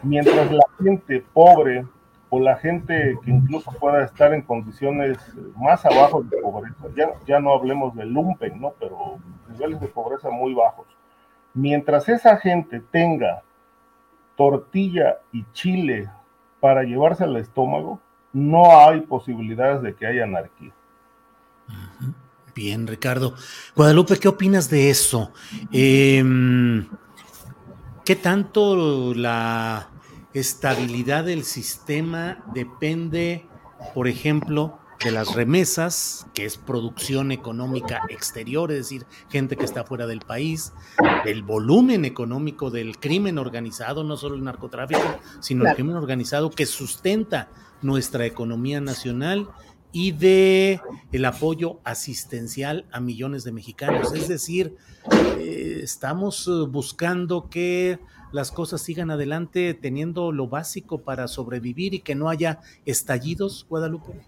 Mientras 0.04 0.52
la 0.52 0.66
gente 0.84 1.24
pobre 1.32 1.86
o 2.30 2.42
la 2.42 2.58
gente 2.58 3.18
que 3.24 3.32
incluso 3.32 3.72
pueda 3.80 4.04
estar 4.04 4.34
en 4.34 4.42
condiciones 4.42 5.18
más 5.56 5.86
abajo 5.86 6.24
de 6.24 6.42
pobreza, 6.42 6.84
ya, 6.98 7.12
ya 7.26 7.40
no 7.40 7.54
hablemos 7.54 7.96
de 7.96 8.08
lumpen, 8.08 8.60
¿no? 8.60 8.74
pero 8.78 9.20
niveles 9.48 9.80
de 9.80 9.88
pobreza 9.88 10.30
muy 10.30 10.54
bajos, 10.54 10.86
Mientras 11.54 12.10
esa 12.10 12.36
gente 12.36 12.82
tenga 12.92 13.42
tortilla 14.36 15.20
y 15.32 15.46
chile 15.54 16.10
para 16.60 16.84
llevarse 16.84 17.24
al 17.24 17.36
estómago, 17.38 18.00
no 18.34 18.80
hay 18.80 19.02
posibilidades 19.02 19.82
de 19.82 19.96
que 19.96 20.06
haya 20.06 20.24
anarquía. 20.24 20.72
Bien, 22.56 22.88
Ricardo. 22.88 23.36
Guadalupe, 23.76 24.18
¿qué 24.18 24.28
opinas 24.28 24.70
de 24.70 24.90
eso? 24.90 25.32
Em, 25.72 26.88
¿Qué 28.04 28.16
tanto 28.16 29.14
la 29.14 29.90
estabilidad 30.34 31.26
del 31.26 31.44
sistema 31.44 32.38
depende, 32.54 33.46
por 33.94 34.08
ejemplo, 34.08 34.80
de 35.04 35.12
las 35.12 35.36
remesas, 35.36 36.28
que 36.34 36.46
es 36.46 36.58
producción 36.58 37.32
económica 37.32 38.02
exterior, 38.10 38.72
es 38.72 38.78
decir, 38.78 39.06
gente 39.30 39.56
que 39.56 39.66
está 39.66 39.84
fuera 39.84 40.08
del 40.08 40.22
país, 40.22 40.74
del 41.24 41.44
volumen 41.44 42.06
económico 42.06 42.72
del 42.72 42.98
crimen 42.98 43.38
organizado, 43.38 44.04
no 44.04 44.18
solo 44.18 44.36
el 44.36 44.44
narcotráfico, 44.44 45.20
sino 45.40 45.68
el 45.68 45.76
crimen 45.76 45.96
organizado 45.96 46.50
que 46.50 46.66
sustenta 46.66 47.50
nuestra 47.82 48.26
economía 48.26 48.82
nacional 48.82 49.48
y 49.92 50.12
de 50.12 50.82
el 51.12 51.26
apoyo 51.26 51.80
asistencial 51.84 52.86
a 52.92 53.00
millones 53.00 53.44
de 53.44 53.52
mexicanos. 53.52 54.14
Es 54.14 54.28
decir, 54.28 54.76
eh, 55.40 55.80
estamos 55.84 56.48
eh, 56.48 56.68
buscando 56.68 57.50
que 57.50 58.00
las 58.32 58.52
cosas 58.52 58.82
sigan 58.82 59.10
adelante 59.10 59.74
teniendo 59.74 60.32
lo 60.32 60.48
básico 60.48 61.02
para 61.02 61.28
sobrevivir 61.28 61.94
y 61.94 62.00
que 62.00 62.16
no 62.16 62.30
haya 62.30 62.60
estallidos, 62.86 63.66
Guadalupe. 63.70 64.22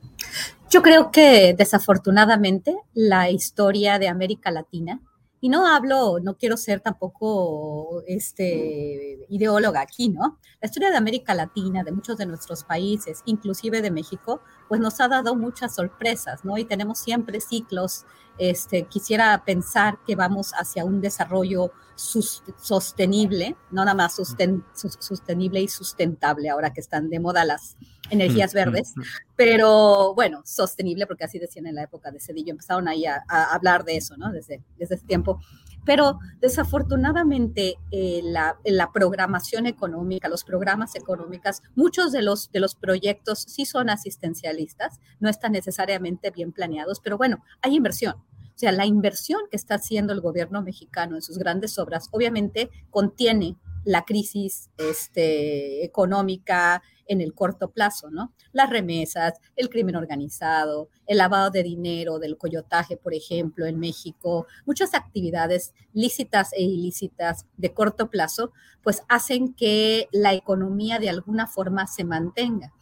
Yo 0.69 0.83
creo 0.83 1.09
que 1.09 1.55
desafortunadamente 1.57 2.77
la 2.93 3.31
historia 3.31 3.97
de 3.97 4.07
América 4.07 4.51
Latina 4.51 5.01
y 5.41 5.49
no 5.49 5.65
hablo, 5.65 6.19
no 6.19 6.37
quiero 6.37 6.57
ser 6.57 6.79
tampoco 6.79 8.03
este, 8.05 9.25
ideóloga 9.29 9.81
aquí, 9.81 10.09
¿no? 10.09 10.37
La 10.61 10.67
historia 10.67 10.91
de 10.91 10.97
América 10.97 11.33
Latina, 11.33 11.83
de 11.83 11.91
muchos 11.91 12.17
de 12.17 12.27
nuestros 12.27 12.65
países, 12.65 13.23
inclusive 13.25 13.81
de 13.81 13.89
México, 13.89 14.41
pues 14.69 14.79
nos 14.79 15.01
ha 15.01 15.07
dado 15.07 15.35
muchas 15.35 15.75
sorpresas, 15.75 16.45
¿no? 16.45 16.57
Y 16.57 16.63
tenemos 16.63 16.99
siempre 16.99 17.41
ciclos. 17.41 18.05
Este, 18.37 18.83
quisiera 18.83 19.43
pensar 19.43 19.97
que 20.07 20.15
vamos 20.15 20.53
hacia 20.53 20.85
un 20.85 21.01
desarrollo 21.01 21.73
sostenible, 21.97 23.57
no 23.71 23.83
nada 23.83 23.93
más 23.93 24.15
sostenible 24.15 25.59
y 25.59 25.67
sustentable, 25.67 26.49
ahora 26.49 26.71
que 26.71 26.79
están 26.79 27.09
de 27.09 27.19
moda 27.19 27.43
las 27.43 27.75
energías 28.09 28.53
verdes, 28.53 28.93
pero 29.35 30.13
bueno, 30.13 30.41
sostenible, 30.45 31.05
porque 31.05 31.25
así 31.25 31.37
decían 31.39 31.65
en 31.65 31.75
la 31.75 31.83
época 31.83 32.11
de 32.11 32.21
Cedillo, 32.21 32.51
empezaron 32.51 32.87
ahí 32.87 33.05
a, 33.05 33.23
hablar 33.27 33.83
de 33.83 33.97
eso, 33.97 34.15
¿no? 34.15 34.31
Desde, 34.31 34.63
desde 34.77 34.95
ese 34.95 35.05
tiempo. 35.05 35.41
Pero 35.85 36.19
desafortunadamente 36.39 37.75
eh, 37.91 38.21
la, 38.23 38.57
la, 38.63 38.91
programación 38.91 39.65
económica, 39.65 40.29
los 40.29 40.43
programas 40.43 40.95
económicos, 40.95 41.61
muchos 41.75 42.11
de 42.11 42.21
los, 42.21 42.51
de 42.51 42.59
los 42.59 42.75
proyectos 42.75 43.39
sí 43.47 43.65
son 43.65 43.89
asistencialistas, 43.89 44.99
no 45.19 45.29
están 45.29 45.53
necesariamente 45.53 46.31
bien 46.31 46.51
planeados, 46.51 46.99
pero 46.99 47.17
bueno, 47.17 47.43
hay 47.61 47.75
inversión. 47.75 48.15
O 48.15 48.59
sea, 48.59 48.73
la 48.73 48.85
inversión 48.85 49.39
que 49.49 49.55
está 49.55 49.75
haciendo 49.75 50.11
el 50.11 50.19
gobierno 50.19 50.61
mexicano 50.61 51.15
en 51.15 51.21
sus 51.21 51.37
grandes 51.37 51.79
obras 51.79 52.09
obviamente 52.11 52.69
contiene 52.89 53.55
la 53.85 54.03
crisis 54.03 54.69
este, 54.77 55.83
económica 55.83 56.81
en 57.09 57.21
el 57.21 57.33
corto 57.33 57.71
plazo, 57.71 58.09
¿no? 58.11 58.33
Las 58.51 58.69
remesas, 58.69 59.33
el 59.55 59.69
crimen 59.69 59.95
organizado, 59.95 60.89
el 61.07 61.17
lavado 61.17 61.49
de 61.49 61.63
dinero, 61.63 62.19
del 62.19 62.37
coyotaje, 62.37 62.97
por 62.97 63.13
ejemplo, 63.13 63.65
en 63.65 63.79
México, 63.79 64.45
muchas 64.65 64.93
actividades 64.93 65.73
lícitas 65.91 66.53
e 66.53 66.61
ilícitas 66.61 67.47
de 67.57 67.73
corto 67.73 68.09
plazo, 68.09 68.51
pues 68.83 69.01
hacen 69.09 69.53
que 69.53 70.07
la 70.11 70.33
economía 70.33 70.99
de 70.99 71.09
alguna 71.09 71.47
forma 71.47 71.87
se 71.87 72.03
mantenga. 72.03 72.73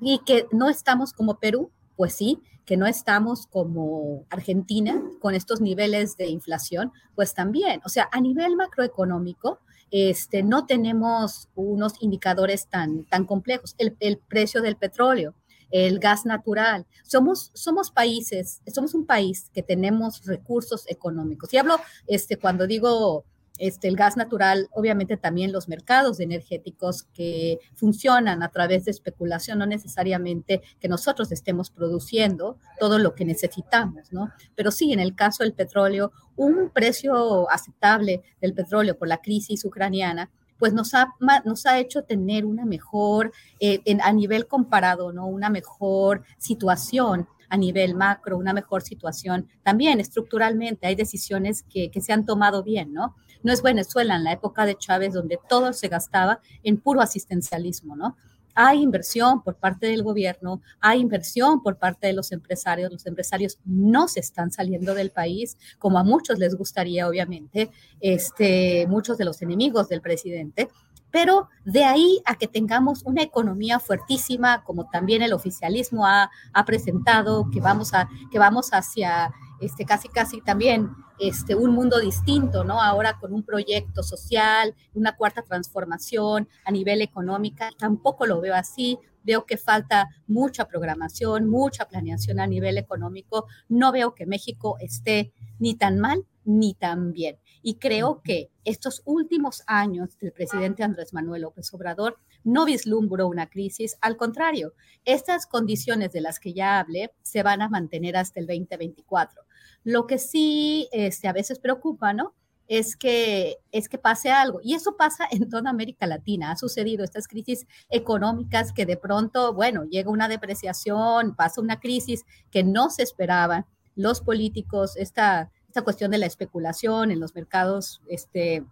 Y 0.00 0.20
que 0.26 0.46
no 0.50 0.70
estamos 0.70 1.12
como 1.12 1.38
Perú, 1.38 1.70
pues 1.96 2.14
sí, 2.14 2.42
que 2.64 2.76
no 2.76 2.86
estamos 2.86 3.46
como 3.46 4.24
Argentina 4.30 5.02
con 5.20 5.34
estos 5.34 5.60
niveles 5.60 6.16
de 6.16 6.28
inflación, 6.28 6.92
pues 7.14 7.34
también, 7.34 7.80
o 7.84 7.88
sea, 7.88 8.08
a 8.10 8.20
nivel 8.20 8.56
macroeconómico, 8.56 9.60
este, 9.90 10.42
no 10.42 10.66
tenemos 10.66 11.48
unos 11.54 11.94
indicadores 12.00 12.66
tan, 12.68 13.04
tan 13.04 13.24
complejos. 13.24 13.74
El, 13.78 14.18
precio 14.18 14.62
del 14.62 14.76
petróleo, 14.76 15.34
el 15.70 15.98
gas 15.98 16.26
natural. 16.26 16.86
Somos, 17.04 17.50
somos 17.54 17.90
países, 17.90 18.60
somos 18.72 18.94
un 18.94 19.06
país 19.06 19.50
que 19.52 19.62
tenemos 19.62 20.24
recursos 20.24 20.84
económicos. 20.88 21.52
Y 21.52 21.58
hablo, 21.58 21.76
este, 22.06 22.36
cuando 22.36 22.66
digo 22.66 23.24
este, 23.58 23.86
el 23.86 23.96
gas 23.96 24.16
natural, 24.16 24.68
obviamente 24.72 25.16
también 25.16 25.52
los 25.52 25.68
mercados 25.68 26.18
energéticos 26.18 27.04
que 27.14 27.60
funcionan 27.74 28.42
a 28.42 28.48
través 28.48 28.84
de 28.84 28.90
especulación, 28.90 29.58
no 29.58 29.66
necesariamente 29.66 30.62
que 30.80 30.88
nosotros 30.88 31.30
estemos 31.30 31.70
produciendo 31.70 32.58
todo 32.80 32.98
lo 32.98 33.14
que 33.14 33.24
necesitamos, 33.24 34.12
¿no? 34.12 34.30
Pero 34.56 34.72
sí, 34.72 34.92
en 34.92 35.00
el 35.00 35.14
caso 35.14 35.44
del 35.44 35.52
petróleo, 35.52 36.12
un 36.36 36.70
precio 36.70 37.48
aceptable 37.50 38.22
del 38.40 38.54
petróleo 38.54 38.98
por 38.98 39.06
la 39.06 39.18
crisis 39.18 39.64
ucraniana, 39.64 40.30
pues 40.58 40.72
nos 40.72 40.94
ha, 40.94 41.14
nos 41.44 41.66
ha 41.66 41.78
hecho 41.78 42.02
tener 42.04 42.44
una 42.44 42.64
mejor, 42.64 43.32
eh, 43.60 43.80
a 44.02 44.12
nivel 44.12 44.46
comparado, 44.46 45.12
¿no? 45.12 45.26
Una 45.26 45.50
mejor 45.50 46.22
situación 46.38 47.28
a 47.48 47.56
nivel 47.56 47.94
macro, 47.94 48.36
una 48.36 48.52
mejor 48.52 48.82
situación 48.82 49.48
también 49.62 50.00
estructuralmente. 50.00 50.86
Hay 50.86 50.94
decisiones 50.94 51.64
que, 51.68 51.90
que 51.90 52.00
se 52.00 52.12
han 52.12 52.24
tomado 52.24 52.62
bien, 52.62 52.92
¿no? 52.92 53.14
No 53.44 53.52
es 53.52 53.62
Venezuela 53.62 54.16
en 54.16 54.24
la 54.24 54.32
época 54.32 54.66
de 54.66 54.76
Chávez 54.76 55.12
donde 55.12 55.38
todo 55.48 55.72
se 55.72 55.86
gastaba 55.86 56.40
en 56.64 56.78
puro 56.78 57.00
asistencialismo, 57.00 57.94
¿no? 57.94 58.16
Hay 58.56 58.82
inversión 58.82 59.42
por 59.42 59.56
parte 59.56 59.86
del 59.86 60.02
gobierno, 60.02 60.62
hay 60.80 61.00
inversión 61.00 61.62
por 61.62 61.76
parte 61.76 62.06
de 62.06 62.12
los 62.12 62.30
empresarios. 62.32 62.90
Los 62.90 63.04
empresarios 63.06 63.58
no 63.64 64.06
se 64.06 64.20
están 64.20 64.52
saliendo 64.52 64.94
del 64.94 65.10
país, 65.10 65.58
como 65.78 65.98
a 65.98 66.04
muchos 66.04 66.38
les 66.38 66.54
gustaría, 66.54 67.08
obviamente, 67.08 67.70
este, 68.00 68.86
muchos 68.88 69.18
de 69.18 69.24
los 69.24 69.42
enemigos 69.42 69.88
del 69.88 70.00
presidente. 70.00 70.68
Pero 71.10 71.48
de 71.64 71.84
ahí 71.84 72.22
a 72.24 72.36
que 72.36 72.48
tengamos 72.48 73.02
una 73.04 73.22
economía 73.22 73.78
fuertísima, 73.78 74.64
como 74.64 74.88
también 74.88 75.22
el 75.22 75.32
oficialismo 75.32 76.06
ha, 76.06 76.30
ha 76.52 76.64
presentado, 76.64 77.50
que 77.52 77.60
vamos, 77.60 77.92
a, 77.92 78.08
que 78.30 78.38
vamos 78.38 78.70
hacia 78.70 79.32
este, 79.60 79.84
casi, 79.84 80.08
casi 80.08 80.40
también 80.40 80.90
este, 81.18 81.54
un 81.54 81.70
mundo 81.72 82.00
distinto, 82.00 82.64
¿no? 82.64 82.80
Ahora 82.80 83.18
con 83.18 83.32
un 83.32 83.42
proyecto 83.42 84.02
social, 84.02 84.74
una 84.94 85.16
cuarta 85.16 85.42
transformación 85.42 86.48
a 86.64 86.70
nivel 86.70 87.02
económica, 87.02 87.70
tampoco 87.78 88.26
lo 88.26 88.40
veo 88.40 88.54
así. 88.54 88.98
Veo 89.22 89.46
que 89.46 89.56
falta 89.56 90.08
mucha 90.26 90.66
programación, 90.66 91.48
mucha 91.48 91.86
planeación 91.86 92.40
a 92.40 92.46
nivel 92.46 92.76
económico. 92.76 93.46
No 93.70 93.90
veo 93.90 94.14
que 94.14 94.26
México 94.26 94.76
esté 94.80 95.32
ni 95.58 95.74
tan 95.76 95.98
mal 95.98 96.26
ni 96.44 96.74
tan 96.74 97.12
bien. 97.12 97.38
Y 97.62 97.76
creo 97.76 98.20
que 98.22 98.50
estos 98.64 99.00
últimos 99.06 99.62
años 99.66 100.18
del 100.18 100.32
presidente 100.32 100.82
Andrés 100.82 101.14
Manuel 101.14 101.42
López 101.42 101.72
Obrador 101.72 102.18
no 102.42 102.66
vislumbró 102.66 103.26
una 103.26 103.48
crisis, 103.48 103.96
al 104.02 104.18
contrario, 104.18 104.74
estas 105.06 105.46
condiciones 105.46 106.12
de 106.12 106.20
las 106.20 106.38
que 106.38 106.52
ya 106.52 106.78
hablé 106.78 107.12
se 107.22 107.42
van 107.42 107.62
a 107.62 107.70
mantener 107.70 108.18
hasta 108.18 108.40
el 108.40 108.46
2024. 108.46 109.42
Lo 109.84 110.06
que 110.06 110.18
sí 110.18 110.88
este, 110.92 111.28
a 111.28 111.32
veces 111.32 111.58
preocupa, 111.58 112.12
¿no? 112.12 112.34
Es 112.66 112.96
que, 112.96 113.58
es 113.70 113.90
que 113.90 113.98
pase 113.98 114.30
algo. 114.30 114.60
Y 114.62 114.74
eso 114.74 114.96
pasa 114.96 115.28
en 115.30 115.48
toda 115.50 115.70
América 115.70 116.06
Latina. 116.06 116.50
Ha 116.50 116.56
sucedido 116.56 117.04
estas 117.04 117.28
crisis 117.28 117.66
económicas 117.90 118.72
que 118.72 118.86
de 118.86 118.96
pronto, 118.96 119.52
bueno, 119.52 119.84
llega 119.84 120.10
una 120.10 120.28
depreciación, 120.28 121.36
pasa 121.36 121.60
una 121.60 121.78
crisis 121.78 122.24
que 122.50 122.64
no 122.64 122.88
se 122.88 123.02
esperaba. 123.02 123.66
Los 123.94 124.22
políticos, 124.22 124.96
esta, 124.96 125.52
esta 125.68 125.82
cuestión 125.82 126.10
de 126.10 126.18
la 126.18 126.26
especulación 126.26 127.10
en 127.10 127.20
los 127.20 127.34
mercados 127.34 128.00
este, 128.08 128.64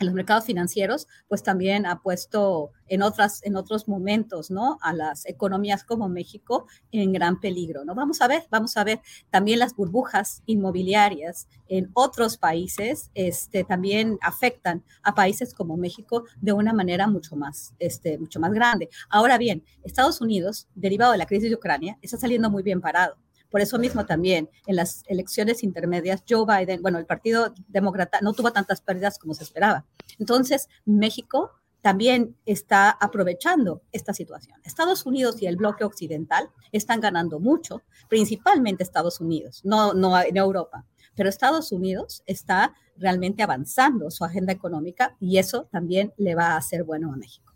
en 0.00 0.06
los 0.06 0.14
mercados 0.14 0.46
financieros, 0.46 1.06
pues 1.28 1.42
también 1.42 1.84
ha 1.84 2.00
puesto 2.00 2.72
en, 2.88 3.02
otras, 3.02 3.44
en 3.44 3.54
otros 3.54 3.86
momentos, 3.86 4.50
¿no? 4.50 4.78
A 4.80 4.94
las 4.94 5.26
economías 5.26 5.84
como 5.84 6.08
México 6.08 6.66
en 6.90 7.12
gran 7.12 7.38
peligro, 7.38 7.84
¿no? 7.84 7.94
Vamos 7.94 8.22
a 8.22 8.26
ver, 8.26 8.44
vamos 8.50 8.76
a 8.78 8.84
ver 8.84 9.00
también 9.28 9.58
las 9.58 9.76
burbujas 9.76 10.42
inmobiliarias 10.46 11.48
en 11.68 11.90
otros 11.92 12.38
países, 12.38 13.10
este, 13.14 13.62
también 13.62 14.18
afectan 14.22 14.82
a 15.02 15.14
países 15.14 15.52
como 15.52 15.76
México 15.76 16.24
de 16.40 16.54
una 16.54 16.72
manera 16.72 17.06
mucho 17.06 17.36
más, 17.36 17.74
este, 17.78 18.18
mucho 18.18 18.40
más 18.40 18.52
grande. 18.52 18.88
Ahora 19.10 19.36
bien, 19.36 19.64
Estados 19.84 20.22
Unidos, 20.22 20.66
derivado 20.74 21.12
de 21.12 21.18
la 21.18 21.26
crisis 21.26 21.50
de 21.50 21.56
Ucrania, 21.56 21.98
está 22.00 22.16
saliendo 22.16 22.50
muy 22.50 22.62
bien 22.62 22.80
parado 22.80 23.16
por 23.50 23.60
eso 23.60 23.78
mismo 23.78 24.06
también 24.06 24.48
en 24.66 24.76
las 24.76 25.02
elecciones 25.06 25.62
intermedias, 25.62 26.22
Joe 26.28 26.44
Biden, 26.46 26.82
bueno, 26.82 26.98
el 26.98 27.06
Partido 27.06 27.52
Demócrata 27.68 28.20
no 28.22 28.32
tuvo 28.32 28.52
tantas 28.52 28.80
pérdidas 28.80 29.18
como 29.18 29.34
se 29.34 29.44
esperaba. 29.44 29.86
Entonces, 30.18 30.68
México 30.84 31.52
también 31.80 32.36
está 32.44 32.90
aprovechando 32.90 33.82
esta 33.92 34.12
situación. 34.12 34.60
Estados 34.64 35.06
Unidos 35.06 35.40
y 35.40 35.46
el 35.46 35.56
bloque 35.56 35.84
occidental 35.84 36.50
están 36.72 37.00
ganando 37.00 37.40
mucho, 37.40 37.82
principalmente 38.08 38.82
Estados 38.82 39.20
Unidos, 39.20 39.62
no, 39.64 39.94
no 39.94 40.20
en 40.20 40.36
Europa, 40.36 40.84
pero 41.14 41.28
Estados 41.28 41.72
Unidos 41.72 42.22
está 42.26 42.74
realmente 42.96 43.42
avanzando 43.42 44.10
su 44.10 44.24
agenda 44.24 44.52
económica 44.52 45.16
y 45.20 45.38
eso 45.38 45.68
también 45.72 46.12
le 46.18 46.34
va 46.34 46.48
a 46.48 46.56
hacer 46.58 46.84
bueno 46.84 47.12
a 47.12 47.16
México. 47.16 47.54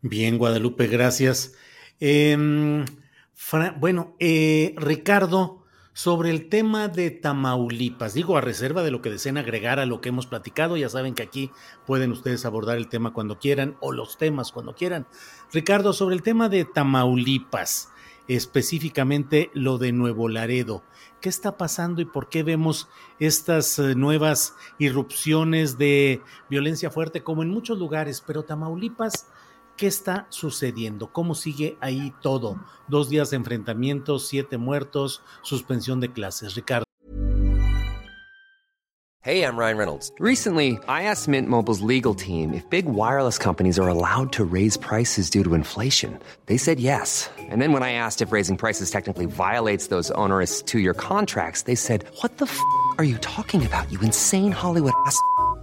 Bien, 0.00 0.38
Guadalupe, 0.38 0.86
gracias. 0.86 1.52
Eh, 2.00 2.84
bueno, 3.78 4.16
eh, 4.18 4.74
Ricardo, 4.76 5.64
sobre 5.92 6.30
el 6.30 6.48
tema 6.48 6.88
de 6.88 7.10
Tamaulipas, 7.10 8.12
digo 8.12 8.36
a 8.36 8.40
reserva 8.40 8.82
de 8.82 8.90
lo 8.90 9.00
que 9.00 9.10
deseen 9.10 9.38
agregar 9.38 9.78
a 9.78 9.86
lo 9.86 10.00
que 10.00 10.10
hemos 10.10 10.26
platicado, 10.26 10.76
ya 10.76 10.88
saben 10.88 11.14
que 11.14 11.22
aquí 11.22 11.50
pueden 11.86 12.12
ustedes 12.12 12.44
abordar 12.44 12.76
el 12.76 12.88
tema 12.88 13.12
cuando 13.12 13.38
quieran 13.38 13.76
o 13.80 13.92
los 13.92 14.18
temas 14.18 14.52
cuando 14.52 14.74
quieran. 14.74 15.06
Ricardo, 15.52 15.92
sobre 15.92 16.14
el 16.14 16.22
tema 16.22 16.48
de 16.48 16.64
Tamaulipas, 16.64 17.90
específicamente 18.28 19.50
lo 19.54 19.78
de 19.78 19.92
Nuevo 19.92 20.28
Laredo, 20.28 20.82
¿qué 21.20 21.28
está 21.28 21.56
pasando 21.56 22.02
y 22.02 22.04
por 22.04 22.28
qué 22.28 22.42
vemos 22.42 22.88
estas 23.18 23.78
eh, 23.78 23.94
nuevas 23.94 24.54
irrupciones 24.78 25.78
de 25.78 26.20
violencia 26.50 26.90
fuerte 26.90 27.22
como 27.22 27.42
en 27.42 27.50
muchos 27.50 27.78
lugares, 27.78 28.22
pero 28.26 28.44
Tamaulipas 28.44 29.28
¿Qué 29.76 29.86
está 29.86 30.26
sucediendo? 30.30 31.12
¿Cómo 31.12 31.34
sigue 31.34 31.76
ahí 31.80 32.12
todo? 32.22 32.58
Dos 32.88 33.10
días 33.10 33.30
de 33.30 33.36
enfrentamientos, 33.36 34.26
siete 34.26 34.56
muertos, 34.56 35.22
suspensión 35.42 36.00
de 36.00 36.10
clases. 36.12 36.54
Ricardo. 36.54 36.86
Hey, 39.20 39.42
I'm 39.42 39.58
Ryan 39.58 39.76
Reynolds. 39.76 40.12
Recently, 40.20 40.78
I 40.86 41.02
asked 41.02 41.26
Mint 41.26 41.48
Mobile's 41.48 41.80
legal 41.80 42.14
team 42.14 42.54
if 42.54 42.70
big 42.70 42.86
wireless 42.86 43.38
companies 43.38 43.76
are 43.76 43.88
allowed 43.88 44.32
to 44.34 44.44
raise 44.44 44.76
prices 44.76 45.28
due 45.28 45.42
to 45.42 45.54
inflation. 45.54 46.16
They 46.46 46.56
said 46.56 46.78
yes. 46.78 47.28
And 47.36 47.60
then 47.60 47.72
when 47.72 47.82
I 47.82 47.92
asked 47.94 48.22
if 48.22 48.30
raising 48.30 48.56
prices 48.56 48.88
technically 48.88 49.26
violates 49.26 49.88
those 49.88 50.12
onerous 50.12 50.62
two 50.62 50.78
year 50.78 50.94
contracts, 50.94 51.62
they 51.62 51.74
said, 51.74 52.04
What 52.22 52.38
the 52.38 52.46
f 52.46 52.60
are 52.98 53.04
you 53.04 53.18
talking 53.18 53.66
about, 53.66 53.90
you 53.90 54.00
insane 54.00 54.52
Hollywood 54.52 54.92
ass? 55.06 55.20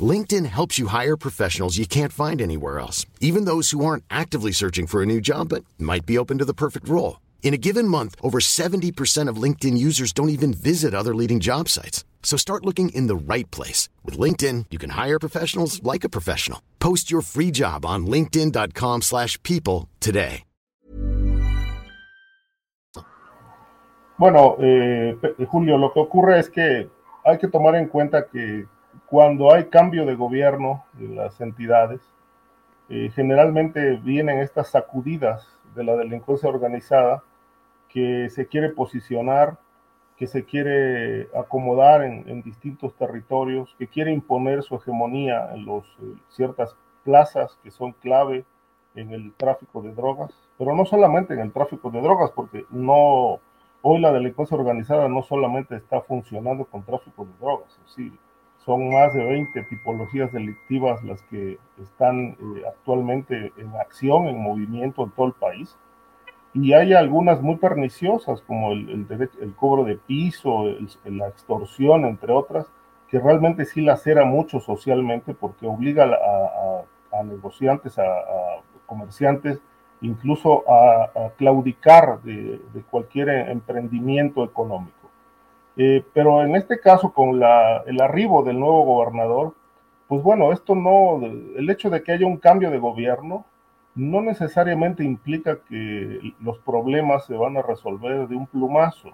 LinkedIn 0.00 0.46
helps 0.46 0.78
you 0.78 0.86
hire 0.86 1.16
professionals 1.16 1.76
you 1.76 1.86
can't 1.86 2.12
find 2.12 2.40
anywhere 2.40 2.78
else, 2.78 3.04
even 3.20 3.46
those 3.46 3.72
who 3.72 3.84
aren't 3.84 4.04
actively 4.08 4.52
searching 4.52 4.86
for 4.86 5.02
a 5.02 5.06
new 5.06 5.20
job 5.20 5.48
but 5.48 5.64
might 5.76 6.06
be 6.06 6.16
open 6.16 6.38
to 6.38 6.44
the 6.44 6.54
perfect 6.54 6.88
role. 6.88 7.18
In 7.42 7.52
a 7.52 7.58
given 7.58 7.88
month, 7.88 8.14
over 8.22 8.38
70% 8.38 9.28
of 9.28 9.42
LinkedIn 9.42 9.76
users 9.76 10.12
don't 10.12 10.28
even 10.36 10.54
visit 10.54 10.94
other 10.94 11.14
leading 11.14 11.40
job 11.40 11.68
sites. 11.68 12.04
So 12.22 12.36
start 12.36 12.64
looking 12.64 12.90
in 12.90 13.08
the 13.08 13.34
right 13.34 13.50
place. 13.50 13.88
With 14.04 14.16
LinkedIn, 14.16 14.66
you 14.70 14.78
can 14.78 14.90
hire 14.90 15.18
professionals 15.18 15.82
like 15.82 16.04
a 16.04 16.08
professional. 16.08 16.62
Post 16.78 17.10
your 17.10 17.22
free 17.22 17.50
job 17.50 17.84
on 17.84 18.06
linkedin.com 18.06 19.02
slash 19.02 19.42
people 19.42 19.88
today. 19.98 20.44
Bueno, 24.20 24.56
eh, 24.60 25.16
Julio, 25.50 25.78
lo 25.78 25.94
que 25.94 26.00
ocurre 26.00 26.38
es 26.38 26.50
que 26.50 26.90
hay 27.24 27.38
que 27.38 27.48
tomar 27.48 27.74
en 27.74 27.88
cuenta 27.88 28.26
que 28.30 28.66
cuando 29.10 29.52
hay 29.52 29.64
cambio 29.64 30.06
de 30.06 30.14
gobierno 30.14 30.84
de 30.92 31.08
las 31.08 31.40
entidades, 31.40 32.00
eh, 32.88 33.10
generalmente 33.12 33.96
vienen 33.96 34.38
estas 34.38 34.70
sacudidas 34.70 35.58
de 35.74 35.82
la 35.82 35.96
delincuencia 35.96 36.48
organizada 36.48 37.24
que 37.88 38.30
se 38.30 38.46
quiere 38.46 38.68
posicionar, 38.68 39.58
que 40.16 40.28
se 40.28 40.44
quiere 40.44 41.28
acomodar 41.34 42.04
en, 42.04 42.42
distintos 42.42 42.94
territorios, 42.94 43.74
que 43.80 43.88
quiere 43.88 44.12
imponer 44.12 44.62
su 44.62 44.76
hegemonía 44.76 45.54
en 45.54 45.64
los, 45.64 45.84
eh, 46.02 46.14
ciertas 46.28 46.76
plazas 47.02 47.58
que 47.64 47.72
son 47.72 47.92
clave 47.94 48.44
en 48.94 49.10
el 49.10 49.32
tráfico 49.32 49.82
de 49.82 49.92
drogas, 49.92 50.32
pero 50.56 50.76
no 50.76 50.84
solamente 50.84 51.34
en 51.34 51.40
el 51.40 51.52
tráfico 51.52 51.90
de 51.90 52.00
drogas, 52.00 52.30
porque 52.30 52.64
no 52.70 53.40
hoy 53.82 54.00
la 54.00 54.12
delincuencia 54.12 54.56
organizada 54.56 55.08
no 55.08 55.22
solamente 55.22 55.74
está 55.74 56.00
funcionando 56.00 56.64
con 56.64 56.84
tráfico 56.84 57.24
de 57.24 57.32
drogas, 57.40 57.76
sí, 57.86 58.12
son 58.64 58.90
más 58.90 59.14
de 59.14 59.24
20 59.24 59.62
tipologías 59.64 60.32
delictivas 60.32 61.02
las 61.02 61.22
que 61.22 61.58
están 61.82 62.36
eh, 62.38 62.62
actualmente 62.68 63.52
en 63.56 63.74
acción, 63.76 64.28
en 64.28 64.38
movimiento 64.38 65.04
en 65.04 65.10
todo 65.12 65.26
el 65.26 65.32
país. 65.32 65.76
Y 66.52 66.72
hay 66.72 66.92
algunas 66.92 67.40
muy 67.40 67.56
perniciosas, 67.56 68.42
como 68.42 68.72
el, 68.72 69.06
cobro 69.56 69.84
de 69.84 69.96
piso, 69.96 70.64
la 71.04 71.28
extorsión, 71.28 72.04
entre 72.04 72.32
otras, 72.32 72.66
que 73.08 73.20
realmente 73.20 73.64
sí 73.64 73.82
lacera 73.82 74.24
mucho 74.24 74.60
socialmente 74.60 75.32
porque 75.32 75.66
obliga 75.66 76.04
a, 77.12 77.22
negociantes, 77.22 77.98
a, 77.98 78.04
comerciantes, 78.86 79.60
incluso 80.00 80.64
a, 80.68 81.30
claudicar 81.36 82.20
de 82.22 82.82
cualquier 82.90 83.28
emprendimiento 83.28 84.44
económico. 84.44 84.99
Eh, 85.76 86.04
pero 86.12 86.42
en 86.42 86.56
este 86.56 86.80
caso, 86.80 87.12
con 87.12 87.36
el 87.86 88.00
arribo 88.00 88.42
del 88.42 88.58
nuevo 88.58 88.84
gobernador, 88.84 89.54
pues 90.08 90.22
bueno, 90.22 90.52
esto 90.52 90.74
no, 90.74 91.20
el 91.24 91.70
hecho 91.70 91.90
de 91.90 92.02
que 92.02 92.12
haya 92.12 92.26
un 92.26 92.36
cambio 92.36 92.70
de 92.70 92.78
gobierno 92.78 93.44
no 93.94 94.20
necesariamente 94.20 95.04
implica 95.04 95.58
que 95.68 96.34
los 96.40 96.58
problemas 96.58 97.26
se 97.26 97.34
van 97.34 97.56
a 97.56 97.62
resolver 97.62 98.28
de 98.28 98.36
un 98.36 98.46
plumazo. 98.46 99.10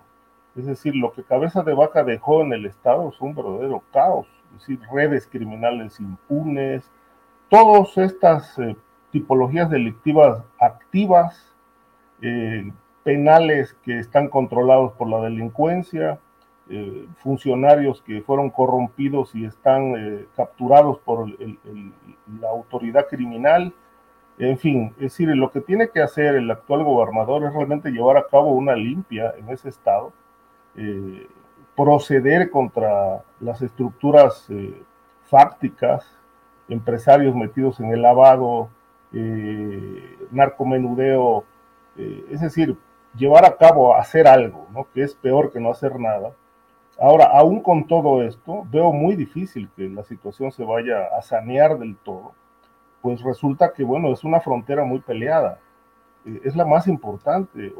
Es 0.54 0.66
decir, 0.66 0.94
lo 0.96 1.12
que 1.12 1.22
Cabeza 1.22 1.62
de 1.62 1.74
Vaca 1.74 2.02
dejó 2.02 2.42
en 2.42 2.52
el 2.52 2.66
Estado 2.66 3.08
es 3.08 3.20
un 3.20 3.34
verdadero 3.34 3.82
caos, 3.92 4.26
es 4.54 4.60
decir, 4.60 4.80
redes 4.90 5.26
criminales 5.26 6.00
impunes, 6.00 6.90
todas 7.48 7.96
estas 7.98 8.58
eh, 8.58 8.76
tipologías 9.10 9.70
delictivas 9.70 10.42
activas, 10.58 11.54
eh, 12.22 12.72
penales 13.04 13.74
que 13.84 13.98
están 13.98 14.28
controlados 14.28 14.92
por 14.94 15.08
la 15.08 15.20
delincuencia, 15.20 16.18
eh, 16.68 17.06
funcionarios 17.18 18.02
que 18.02 18.22
fueron 18.22 18.50
corrompidos 18.50 19.32
y 19.36 19.44
están 19.44 19.94
eh, 19.96 20.26
capturados 20.34 20.98
por 20.98 21.28
la 22.40 22.48
autoridad 22.48 23.06
criminal. 23.08 23.72
En 24.38 24.58
fin, 24.58 24.92
es 24.96 25.12
decir, 25.12 25.28
lo 25.28 25.52
que 25.52 25.60
tiene 25.60 25.90
que 25.90 26.02
hacer 26.02 26.34
el 26.34 26.50
actual 26.50 26.82
gobernador 26.82 27.44
es 27.44 27.54
realmente 27.54 27.92
llevar 27.92 28.16
a 28.16 28.26
cabo 28.26 28.50
una 28.50 28.74
limpia 28.74 29.32
en 29.38 29.48
ese 29.48 29.68
estado, 29.68 30.12
eh, 30.76 31.28
proceder 31.76 32.50
contra 32.50 33.22
las 33.38 33.62
estructuras 33.62 34.48
fácticas, 35.26 36.10
empresarios 36.68 37.34
metidos 37.36 37.78
en 37.80 37.92
el 37.92 38.02
lavado, 38.02 38.70
narcomenudeo, 40.32 41.44
es 41.96 42.40
decir, 42.40 42.76
llevar 43.16 43.44
a 43.44 43.56
cabo, 43.56 43.94
hacer 43.94 44.26
algo, 44.26 44.66
¿no? 44.72 44.86
que 44.92 45.02
es 45.02 45.14
peor 45.14 45.52
que 45.52 45.60
no 45.60 45.70
hacer 45.70 45.98
nada, 46.00 46.32
Ahora, 46.98 47.26
aún 47.26 47.60
con 47.60 47.86
todo 47.86 48.22
esto, 48.22 48.66
veo 48.70 48.90
muy 48.90 49.16
difícil 49.16 49.68
que 49.76 49.88
la 49.88 50.02
situación 50.02 50.50
se 50.50 50.64
vaya 50.64 51.06
a 51.16 51.20
sanear 51.20 51.78
del 51.78 51.96
todo, 51.96 52.32
pues 53.02 53.22
resulta 53.22 53.72
que, 53.74 53.84
bueno, 53.84 54.12
es 54.12 54.24
una 54.24 54.40
frontera 54.40 54.84
muy 54.84 55.00
peleada. 55.00 55.58
Eh, 56.24 56.40
es 56.44 56.56
la 56.56 56.64
más 56.64 56.88
importante, 56.88 57.74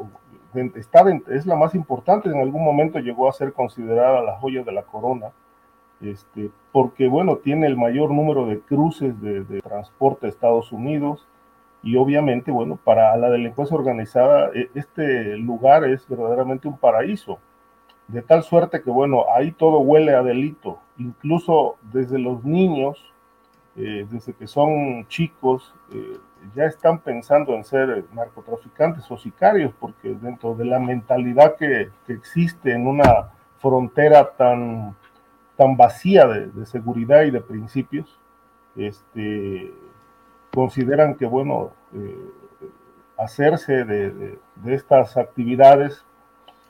está 0.75 1.03
es 1.29 1.47
la 1.47 1.55
más 1.55 1.73
importante, 1.73 2.29
en 2.29 2.39
algún 2.39 2.63
momento 2.63 2.99
llegó 2.99 3.27
a 3.27 3.33
ser 3.33 3.53
considerada 3.53 4.21
la 4.21 4.37
joya 4.37 4.63
de 4.63 4.71
la 4.71 4.83
corona, 4.83 5.31
este, 5.99 6.51
porque, 6.71 7.07
bueno, 7.07 7.37
tiene 7.37 7.65
el 7.65 7.75
mayor 7.75 8.11
número 8.11 8.45
de 8.45 8.59
cruces 8.59 9.19
de, 9.19 9.43
de 9.43 9.61
transporte 9.61 10.27
a 10.27 10.29
Estados 10.29 10.71
Unidos, 10.71 11.27
y 11.81 11.95
obviamente, 11.95 12.51
bueno, 12.51 12.77
para 12.83 13.15
la 13.17 13.31
delincuencia 13.31 13.75
organizada, 13.75 14.51
e, 14.53 14.69
este 14.75 15.37
lugar 15.37 15.85
es 15.85 16.07
verdaderamente 16.07 16.67
un 16.67 16.77
paraíso 16.77 17.39
de 18.07 18.21
tal 18.21 18.43
suerte 18.43 18.81
que, 18.81 18.89
bueno, 18.89 19.25
ahí 19.35 19.51
todo 19.51 19.79
huele 19.79 20.15
a 20.15 20.23
delito, 20.23 20.79
incluso 20.97 21.75
desde 21.81 22.17
los 22.17 22.43
niños, 22.43 23.13
eh, 23.75 24.07
desde 24.09 24.33
que 24.33 24.47
son 24.47 25.05
chicos, 25.07 25.75
eh, 25.91 26.17
ya 26.55 26.65
están 26.65 26.99
pensando 26.99 27.53
en 27.53 27.63
ser 27.65 28.05
narcotraficantes 28.13 29.09
o 29.11 29.17
sicarios, 29.17 29.73
porque 29.79 30.15
dentro 30.15 30.55
de 30.55 30.65
la 30.65 30.79
mentalidad 30.79 31.57
que, 31.57 31.89
existe 32.07 32.71
en 32.71 32.87
una 32.87 33.29
frontera 33.59 34.31
tan, 34.37 34.95
tan 35.57 35.75
vacía 35.75 36.27
de, 36.27 36.65
seguridad 36.65 37.23
y 37.23 37.31
de 37.31 37.41
principios, 37.41 38.19
este, 38.77 39.73
consideran 40.53 41.15
que, 41.15 41.25
bueno, 41.25 41.71
eh, 41.93 42.31
hacerse 43.17 43.83
de, 43.83 44.39
de 44.55 44.73
estas 44.75 45.17
actividades 45.17 46.05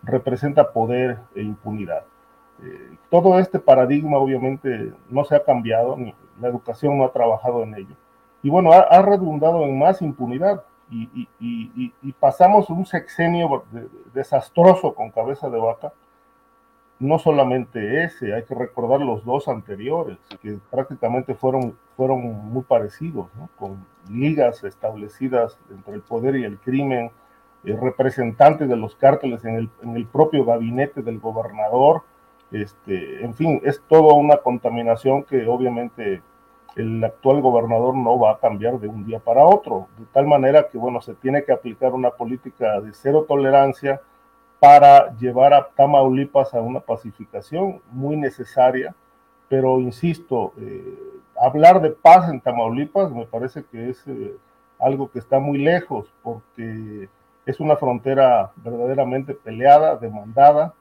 representa 0.04 0.72
poder 0.72 1.20
e 1.36 1.42
impunidad. 1.42 2.04
Eh, 2.64 2.98
todo 3.10 3.40
este 3.40 3.60
paradigma 3.60 4.18
obviamente 4.18 4.94
no 5.10 5.24
se 5.24 5.36
ha 5.36 5.44
cambiado, 5.44 5.96
ni 5.96 6.14
la 6.40 6.48
educación 6.48 6.98
no 6.98 7.06
ha 7.06 7.12
trabajado 7.12 7.64
en 7.64 7.76
ello. 7.76 7.96
Y 8.44 8.50
bueno, 8.50 8.72
ha, 8.72 9.02
redundado 9.02 9.66
en 9.66 9.78
más 9.78 10.02
impunidad 10.02 10.64
y, 10.90 11.28
pasamos 12.20 12.70
un 12.70 12.86
sexenio 12.86 13.66
desastroso 14.14 14.94
con 14.94 15.12
cabeza 15.12 15.50
de 15.50 15.60
vaca, 15.60 15.92
no 17.00 17.20
solamente 17.20 18.04
ese, 18.04 18.34
hay 18.34 18.44
que 18.44 18.56
recordar 18.56 19.02
los 19.02 19.24
dos 19.24 19.48
anteriores, 19.48 20.18
que 20.42 20.58
prácticamente 20.72 21.36
fueron, 21.36 21.78
fueron 21.96 22.22
muy 22.22 22.64
parecidos, 22.64 23.28
con 23.58 23.86
ligas 24.10 24.64
establecidas 24.64 25.60
entre 25.70 25.96
el 25.96 26.02
poder 26.02 26.36
y 26.38 26.44
el 26.44 26.58
crimen, 26.58 27.12
representantes 27.64 28.70
de 28.70 28.76
los 28.76 28.96
cárteles 28.96 29.44
en 29.46 29.56
el, 29.56 29.70
en 29.82 29.96
el, 29.96 30.06
propio 30.06 30.46
gabinete 30.46 31.02
del 31.02 31.20
gobernador, 31.20 32.04
este, 32.52 33.24
en 33.24 33.34
fin, 33.34 33.62
es 33.64 33.82
toda 33.90 34.14
una 34.14 34.38
contaminación 34.38 35.24
que 35.24 35.46
obviamente 35.48 36.22
el 36.76 37.04
actual 37.04 37.42
gobernador 37.42 37.96
no 37.96 38.20
va 38.20 38.34
a 38.34 38.40
cambiar 38.40 38.80
de 38.80 38.88
un 38.88 39.06
día 39.06 39.20
para 39.20 39.44
otro, 39.44 39.88
de 39.98 40.06
tal 40.14 40.28
manera 40.28 40.68
que, 40.70 40.78
bueno, 40.78 41.02
se 41.02 41.16
tiene 41.16 41.44
que 41.44 41.52
aplicar 41.52 41.94
una 41.94 42.12
política 42.12 42.80
de 42.80 42.94
cero 42.94 43.26
tolerancia, 43.28 44.02
para 44.60 45.16
llevar 45.18 45.54
a 45.54 45.68
Tamaulipas 45.68 46.54
a 46.54 46.62
una 46.62 46.80
pacificación 46.80 47.82
muy 47.92 48.18
necesaria, 48.18 48.96
pero 49.50 49.80
insisto, 49.80 50.54
eh, 50.58 50.98
hablar 51.40 51.82
de 51.82 51.92
paz 51.92 52.30
en 52.30 52.42
Tamaulipas 52.42 53.12
me 53.12 53.26
parece 53.26 53.64
que 53.66 53.90
es 53.90 54.04
eh, 54.08 54.36
algo 54.80 55.12
que 55.12 55.20
está 55.20 55.40
muy 55.40 55.60
lejos 55.60 56.12
porque 56.24 57.10
es 57.48 57.60
una 57.60 57.78
frontera 57.78 58.52
verdaderamente 58.58 59.34
peleada, 59.34 59.96
demandada, 59.96 60.76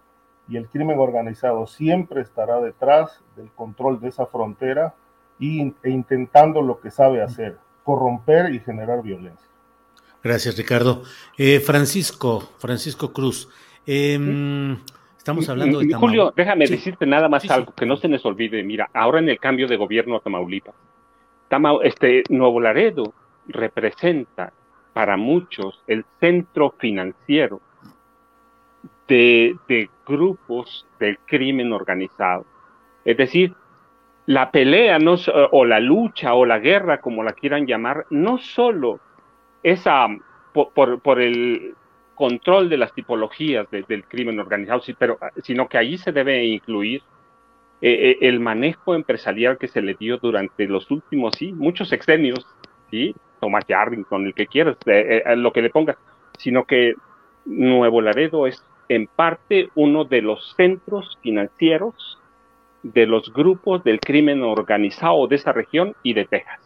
y 0.47 0.59
el 0.59 0.69
crimen 0.69 0.99
organizado 0.99 1.67
siempre 1.67 2.21
estará 2.21 2.61
detrás 2.61 3.23
del 3.37 3.51
control 3.53 3.99
de 4.01 4.09
esa 4.09 4.27
frontera 4.27 4.95
y, 5.39 5.75
e 5.83 5.91
intentando 5.91 6.61
lo 6.61 6.79
que 6.81 6.91
sabe 6.91 7.23
hacer, 7.23 7.57
corromper 7.83 8.55
y 8.55 8.61
generar 8.61 9.03
violencia. 9.03 9.49
Gracias, 10.23 10.59
Ricardo. 10.59 11.03
Eh, 11.39 11.61
Francisco, 11.61 12.41
Francisco 12.59 13.13
Cruz, 13.13 13.49
Em, 13.87 14.77
estamos 15.17 15.49
hablando 15.49 15.79
de 15.79 15.95
Julio, 15.95 16.33
déjame 16.37 16.67
decirte 16.67 17.07
nada 17.07 17.29
más 17.29 17.49
algo 17.49 17.73
que 17.73 17.87
no 17.87 17.97
se 17.97 18.09
nos 18.09 18.25
olvide. 18.27 18.63
Mira, 18.65 18.91
ahora 18.93 19.21
en 19.21 19.29
el 19.29 19.39
cambio 19.39 19.69
de 19.69 19.77
gobierno 19.77 20.17
a 20.17 20.21
Tamaulipas, 20.21 20.75
este 21.85 22.25
Nuevo 22.29 22.61
Laredo 22.61 23.15
representa 23.47 24.53
para 24.97 25.19
muchos 25.19 25.83
el 25.87 26.07
centro 26.21 26.71
financiero 26.79 27.61
de, 29.07 29.55
de 29.69 29.91
grupos 30.07 30.87
del 30.99 31.19
crimen 31.19 31.71
organizado. 31.75 32.47
Es 33.05 33.19
decir, 33.19 33.53
la 34.25 34.51
pelea 34.51 34.99
no, 34.99 35.17
o 35.53 35.67
la 35.67 35.81
lucha 35.81 36.33
o 36.33 36.47
la 36.47 36.61
guerra, 36.61 37.03
como 37.03 37.23
la 37.23 37.35
quieran 37.35 37.67
llamar, 37.67 38.07
no 38.09 38.39
solo 38.39 38.99
es 39.63 39.85
por, 40.55 41.21
el, 41.21 41.75
control 42.15 42.71
de 42.71 42.79
las 42.79 42.95
tipologías 42.95 43.71
del 43.71 44.05
crimen 44.05 44.41
organizado, 44.41 44.81
pero, 44.99 45.19
sino 45.43 45.69
que 45.69 45.77
allí 45.77 45.99
se 45.99 46.11
debe 46.11 46.43
incluir 46.47 47.03
eh, 47.83 47.93
eh, 47.93 48.19
el 48.23 48.41
manejo 48.41 48.95
empresarial 48.95 49.59
que 49.59 49.69
se 49.69 49.83
le 49.83 49.93
dio 49.93 50.17
durante 50.17 50.65
los 50.65 50.91
últimos, 50.91 51.35
sí, 51.37 51.53
muchos 51.53 51.91
sexenios, 51.91 52.47
sí, 52.91 53.15
Thomas 53.41 53.65
con 54.09 54.27
el 54.27 54.35
que 54.35 54.47
quieras, 54.47 54.77
eh, 54.87 55.23
lo 55.37 55.53
que 55.53 55.63
le 55.63 55.71
pongas, 55.71 55.97
sino 56.39 56.65
que 56.65 56.95
Nuevo 57.45 58.01
Laredo 58.01 58.47
es 58.47 58.63
en 58.89 59.07
parte 59.07 59.71
uno 59.75 60.05
de 60.05 60.23
los 60.23 60.55
centros 60.57 61.19
financieros 61.23 62.19
de 62.83 63.07
los 63.07 63.33
grupos 63.33 63.83
del 63.83 64.01
crimen 64.01 64.43
organizado 64.43 65.27
de 65.27 65.37
esa 65.37 65.53
región 65.53 65.95
y 66.03 66.15
de 66.15 66.25
Texas. 66.25 66.61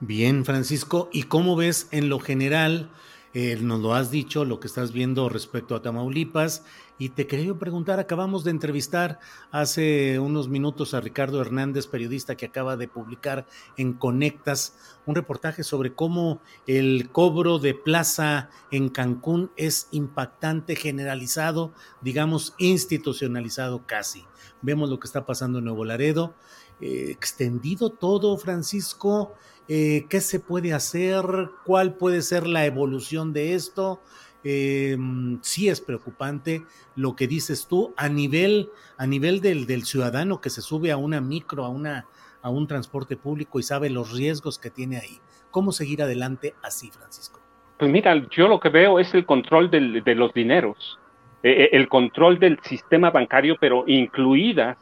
Bien, 0.00 0.44
Francisco, 0.44 1.08
¿y 1.12 1.24
cómo 1.24 1.56
ves 1.56 1.88
en 1.92 2.08
lo 2.08 2.18
general? 2.18 2.90
Eh, 3.34 3.58
nos 3.60 3.80
lo 3.80 3.94
has 3.94 4.10
dicho, 4.10 4.44
lo 4.44 4.58
que 4.58 4.66
estás 4.66 4.92
viendo 4.92 5.28
respecto 5.28 5.74
a 5.74 5.82
Tamaulipas. 5.82 6.64
Y 7.00 7.10
te 7.10 7.28
quería 7.28 7.54
preguntar, 7.54 8.00
acabamos 8.00 8.42
de 8.42 8.50
entrevistar 8.50 9.20
hace 9.52 10.18
unos 10.18 10.48
minutos 10.48 10.94
a 10.94 11.00
Ricardo 11.00 11.40
Hernández, 11.40 11.86
periodista 11.86 12.36
que 12.36 12.46
acaba 12.46 12.76
de 12.76 12.88
publicar 12.88 13.46
en 13.76 13.92
Conectas 13.92 14.76
un 15.06 15.14
reportaje 15.14 15.62
sobre 15.62 15.94
cómo 15.94 16.40
el 16.66 17.10
cobro 17.10 17.60
de 17.60 17.74
plaza 17.74 18.50
en 18.72 18.88
Cancún 18.88 19.52
es 19.56 19.86
impactante, 19.92 20.74
generalizado, 20.74 21.72
digamos, 22.02 22.54
institucionalizado 22.58 23.86
casi. 23.86 24.24
Vemos 24.60 24.90
lo 24.90 24.98
que 24.98 25.06
está 25.06 25.24
pasando 25.24 25.60
en 25.60 25.66
Nuevo 25.66 25.84
Laredo. 25.84 26.34
Eh, 26.80 27.10
extendido 27.10 27.90
todo, 27.90 28.36
Francisco. 28.38 29.34
Eh, 29.68 30.06
qué 30.08 30.20
se 30.20 30.40
puede 30.40 30.72
hacer, 30.72 31.24
cuál 31.64 31.94
puede 31.94 32.22
ser 32.22 32.46
la 32.46 32.64
evolución 32.64 33.32
de 33.32 33.54
esto. 33.54 34.00
Eh, 34.44 34.96
sí 35.42 35.68
es 35.68 35.80
preocupante 35.80 36.62
lo 36.94 37.16
que 37.16 37.26
dices 37.26 37.66
tú 37.66 37.92
a 37.96 38.08
nivel, 38.08 38.70
a 38.96 39.06
nivel 39.06 39.40
del, 39.40 39.84
ciudadano 39.84 40.40
que 40.40 40.50
se 40.50 40.62
sube 40.62 40.92
a 40.92 40.96
una 40.96 41.20
micro, 41.20 41.64
a, 41.64 41.68
una, 41.68 42.06
a 42.42 42.48
un 42.48 42.66
transporte 42.66 43.16
público 43.16 43.58
y 43.58 43.64
sabe 43.64 43.90
los 43.90 44.12
riesgos 44.12 44.58
que 44.58 44.70
tiene 44.70 44.98
ahí. 44.98 45.18
¿Cómo 45.50 45.72
seguir 45.72 46.02
adelante 46.02 46.54
así, 46.62 46.90
Francisco? 46.90 47.40
Pues 47.78 47.90
mira, 47.90 48.14
yo 48.30 48.48
lo 48.48 48.60
que 48.60 48.68
veo 48.68 48.98
es 48.98 49.12
el 49.14 49.24
control 49.26 49.70
de 49.70 50.14
los 50.14 50.32
dineros, 50.34 50.98
eh, 51.42 51.70
el 51.72 51.88
control 51.88 52.38
del 52.38 52.58
sistema 52.62 53.10
bancario, 53.10 53.56
pero 53.60 53.84
incluidas 53.86 54.78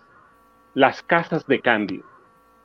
las 0.75 1.03
casas 1.03 1.47
de 1.47 1.61
cambio. 1.61 2.05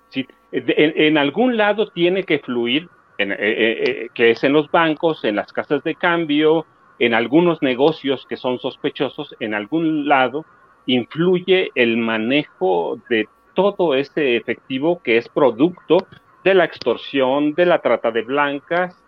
¿sí? 0.10 0.28
en, 0.52 1.18
algún 1.18 1.56
lado 1.56 1.89
tiene 1.89 2.24
que 2.24 2.39
fluir, 2.39 2.89
eh, 3.18 4.10
que 4.14 4.32
es 4.32 4.44
en 4.44 4.54
los 4.54 4.70
bancos, 4.72 5.24
en 5.24 5.36
las 5.36 5.54
casas 5.54 5.84
de 5.84 5.96
cambio, 5.96 6.66
en 7.02 7.16
algunos 7.16 7.64
negocios 7.64 8.28
que 8.30 8.38
son 8.38 8.60
sospechosos, 8.60 9.36
en 9.39 9.56
algún 9.56 10.08
lado 10.08 10.45
influye 10.86 11.72
el 11.74 11.97
manejo 11.97 12.99
de 13.10 13.28
todo 13.56 13.95
ese 13.95 14.36
efectivo 14.36 15.02
que 15.02 15.18
es 15.18 15.28
producto 15.28 16.06
de 16.43 16.54
la 16.54 16.66
extorsión, 16.66 17.56
de 17.56 17.66
la 17.66 17.82
trata 17.82 18.12
de 18.12 18.22
blancas, 18.22 19.04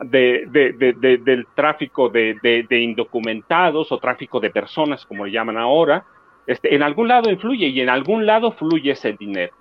de, 0.00 0.44
del 0.50 1.46
tráfico 1.54 2.10
de, 2.10 2.66
indocumentados 2.70 3.90
o 3.90 3.98
tráfico 3.98 4.38
de 4.38 4.50
personas, 4.50 5.06
como 5.06 5.24
le 5.24 5.32
llaman 5.32 5.56
ahora. 5.56 6.04
Este, 6.46 6.74
en 6.74 6.82
algún 6.82 7.08
lado 7.08 7.30
influye 7.30 7.68
y 7.68 7.80
en 7.80 7.88
algún 7.88 8.26
lado 8.26 8.52
fluye 8.52 8.90
ese 8.90 9.14
dinero. 9.14 9.54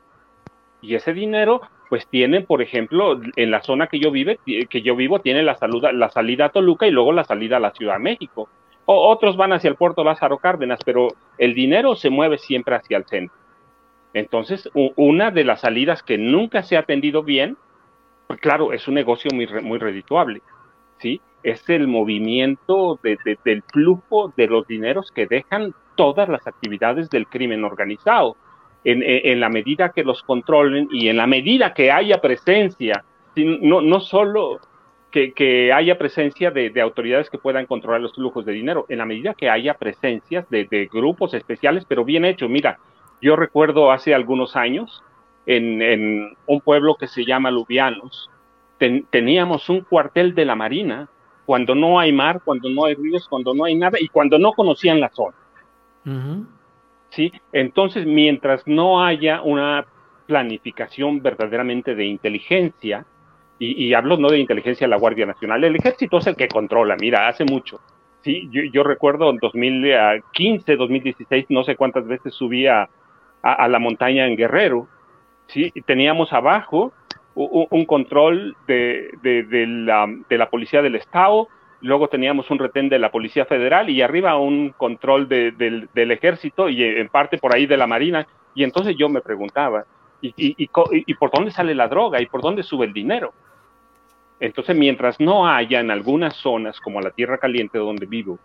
Y 0.82 0.96
ese 0.96 1.14
dinero, 1.14 1.62
pues 1.90 2.08
tiene, 2.08 2.42
por 2.42 2.62
ejemplo, 2.62 3.20
en 3.36 3.52
la 3.52 3.62
zona 3.62 3.88
que 3.88 4.00
yo 4.00 4.12
vive, 4.12 4.40
que 4.46 4.82
yo 4.82 4.96
vivo, 4.96 5.20
tiene 5.20 5.42
la, 5.42 5.58
la 5.92 6.10
salida 6.10 6.46
a 6.46 6.50
Toluca 6.50 6.88
y 6.88 6.92
luego 6.92 7.12
la 7.12 7.24
salida 7.24 7.58
a 7.58 7.60
la 7.60 7.72
Ciudad 7.72 7.96
de 7.96 8.00
México. 8.00 8.48
O, 8.86 9.10
otros 9.10 9.36
van 9.36 9.54
hacia 9.54 9.70
el 9.70 9.76
puerto 9.76 10.04
Lázaro 10.04 10.38
Cárdenas, 10.38 10.80
pero 10.86 11.08
el 11.40 11.56
dinero 11.56 11.96
se 11.96 12.12
mueve 12.12 12.38
siempre 12.38 12.76
hacia 12.76 12.98
el 12.98 13.06
centro. 13.06 13.36
Entonces, 14.14 14.70
una 14.74 15.32
de 15.32 15.44
las 15.44 15.62
salidas 15.62 16.04
que 16.04 16.18
nunca 16.18 16.64
se 16.64 16.78
ha 16.78 16.82
atendido 16.82 17.24
bien, 17.24 17.58
pues 18.28 18.40
claro, 18.40 18.72
es 18.72 18.88
un 18.88 18.94
negocio 18.94 19.32
muy, 19.34 19.48
muy 19.62 19.80
redituable, 19.80 20.42
¿sí? 21.00 21.22
Es 21.42 21.68
el 21.70 21.88
movimiento 21.88 23.00
del 23.02 23.64
flujo 23.64 24.34
de 24.36 24.48
los 24.48 24.68
dineros 24.68 25.12
que 25.12 25.26
dejan 25.26 25.74
todas 25.96 26.30
las 26.30 26.46
actividades 26.46 27.10
del 27.10 27.28
crimen 27.28 27.64
organizado 27.64 28.36
en, 28.84 29.40
la 29.40 29.50
medida 29.50 29.90
que 29.90 30.04
los 30.04 30.24
controlen 30.24 30.88
y 30.92 31.10
en 31.10 31.18
la 31.18 31.28
medida 31.28 31.74
que 31.74 31.92
haya 31.92 32.22
presencia, 32.22 33.04
no, 33.36 33.82
no 33.82 34.00
solo 34.00 34.60
que, 35.12 35.72
haya 35.74 35.98
presencia 35.98 36.52
de, 36.52 36.82
autoridades 36.82 37.30
que 37.30 37.38
puedan 37.38 37.66
controlar 37.66 38.02
los 38.02 38.14
flujos 38.14 38.46
de 38.46 38.54
dinero, 38.54 38.86
en 38.90 39.00
la 39.00 39.06
medida 39.06 39.34
que 39.34 39.50
haya 39.50 39.74
presencias 39.74 40.50
de, 40.50 40.90
grupos 40.92 41.34
especiales, 41.34 41.86
pero 41.88 42.06
bien 42.06 42.26
hechos. 42.26 42.50
Mira, 42.50 42.80
yo 43.22 43.36
recuerdo 43.36 43.92
hace 43.92 44.14
algunos 44.14 44.56
años 44.56 45.04
en, 45.46 46.36
un 46.46 46.62
pueblo 46.62 46.96
que 46.96 47.08
se 47.08 47.26
llama 47.26 47.52
Lubianos, 47.52 48.30
teníamos 48.78 49.68
un 49.70 49.82
cuartel 49.82 50.34
de 50.34 50.46
la 50.46 50.56
Marina 50.56 51.10
cuando 51.46 51.76
no 51.76 52.00
hay 52.00 52.14
mar, 52.14 52.42
cuando 52.46 52.70
no 52.70 52.86
hay 52.86 52.96
ríos, 52.96 53.28
cuando 53.28 53.54
no 53.54 53.66
hay 53.66 53.76
nada 53.76 53.98
y 54.00 54.08
cuando 54.08 54.38
no 54.38 54.54
conocían 54.54 55.00
la 55.00 55.10
zona. 55.10 55.36
¿Sí? 57.10 57.32
Entonces, 57.52 58.06
mientras 58.06 58.66
no 58.68 59.04
haya 59.04 59.42
una 59.42 59.86
planificación 60.28 61.22
verdaderamente 61.22 61.96
de 61.96 62.06
inteligencia, 62.06 63.06
y, 63.62 63.94
hablo 63.94 64.16
no 64.16 64.30
de 64.30 64.40
inteligencia 64.40 64.88
de 64.88 64.92
la 64.92 64.98
Guardia 64.98 65.26
Nacional, 65.26 65.64
el 65.64 65.76
ejército 65.76 66.20
es 66.20 66.28
el 66.28 66.38
que 66.38 66.48
controla, 66.48 66.96
mira, 67.00 67.28
hace 67.28 67.44
mucho. 67.44 67.82
Sí, 68.22 68.50
yo, 68.52 68.84
recuerdo 68.84 69.30
en 69.30 69.38
2015, 69.38 70.76
2016, 70.76 71.46
no 71.50 71.64
sé 71.64 71.76
cuántas 71.76 72.08
veces 72.08 72.34
subía 72.34 72.90
a, 73.42 73.68
la 73.68 73.80
montaña 73.80 74.28
en 74.28 74.38
Guerrero, 74.38 74.88
¿sí? 75.48 75.72
Y 75.74 75.82
teníamos 75.82 76.32
abajo 76.32 76.94
un, 77.36 77.86
control 77.86 78.56
de 78.68 79.12
la 80.30 80.50
policía 80.50 80.82
del 80.82 80.96
Estado, 80.96 81.50
luego 81.82 82.08
teníamos 82.08 82.50
un 82.50 82.60
retén 82.60 82.90
de 82.90 83.00
la 83.00 83.12
Policía 83.12 83.46
Federal 83.46 83.90
y 83.90 84.02
arriba 84.02 84.38
un 84.38 84.70
control 84.70 85.28
del, 85.28 85.90
ejército 85.94 86.70
y 86.70 86.84
en 86.84 87.10
parte 87.10 87.38
por 87.38 87.56
ahí 87.56 87.66
de 87.66 87.78
la 87.78 87.88
Marina. 87.88 88.28
Y 88.56 88.64
entonces 88.64 88.96
yo 88.98 89.10
me 89.10 89.22
preguntaba, 89.22 89.86
¿y, 90.22 90.68
por 90.68 91.32
dónde 91.32 91.52
sale 91.52 91.76
la 91.76 91.88
droga? 91.88 92.22
¿Y 92.22 92.26
por 92.26 92.42
dónde 92.42 92.64
sube 92.64 92.86
el 92.86 92.94
dinero? 92.94 93.34
Entonces, 94.40 94.76
mientras 94.76 95.20
no 95.20 95.48
haya 95.48 95.80
en 95.80 95.92
algunas 95.92 96.36
zonas, 96.36 96.80
como 96.80 97.02
la 97.02 97.12
Tierra 97.12 97.38
Caliente 97.38 97.78
donde 97.78 98.06
vivo, 98.06 98.40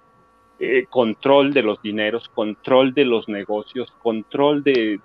eh, 0.59 0.87
control 0.89 1.53
de 1.53 1.63
los 1.63 1.83
dineros, 1.83 2.29
control 2.29 2.95
de 2.95 3.05
los 3.05 3.29
negocios, 3.29 3.93
control 4.03 4.63
de, 4.63 5.01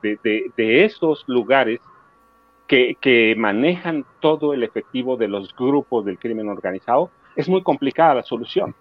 esos 0.56 1.24
lugares 1.28 1.80
que, 2.68 3.36
manejan 3.38 4.06
todo 4.20 4.54
el 4.54 4.64
efectivo 4.64 5.18
de 5.18 5.28
los 5.28 5.56
grupos 5.56 6.06
del 6.06 6.20
crimen 6.20 6.50
organizado, 6.50 7.10
es 7.40 7.48
muy 7.48 7.64
complicada 7.64 8.16
la 8.16 8.24
solución. 8.24 8.76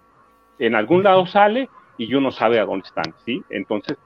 En 0.57 0.75
algún 0.75 1.03
lado 1.03 1.25
sale 1.25 1.69
y 1.97 2.13
uno 2.13 2.31
sabe 2.31 2.59
a 2.59 2.65
dónde 2.65 2.87
están, 2.87 3.13
¿sí? 3.25 3.41
Entonces, 3.49 3.97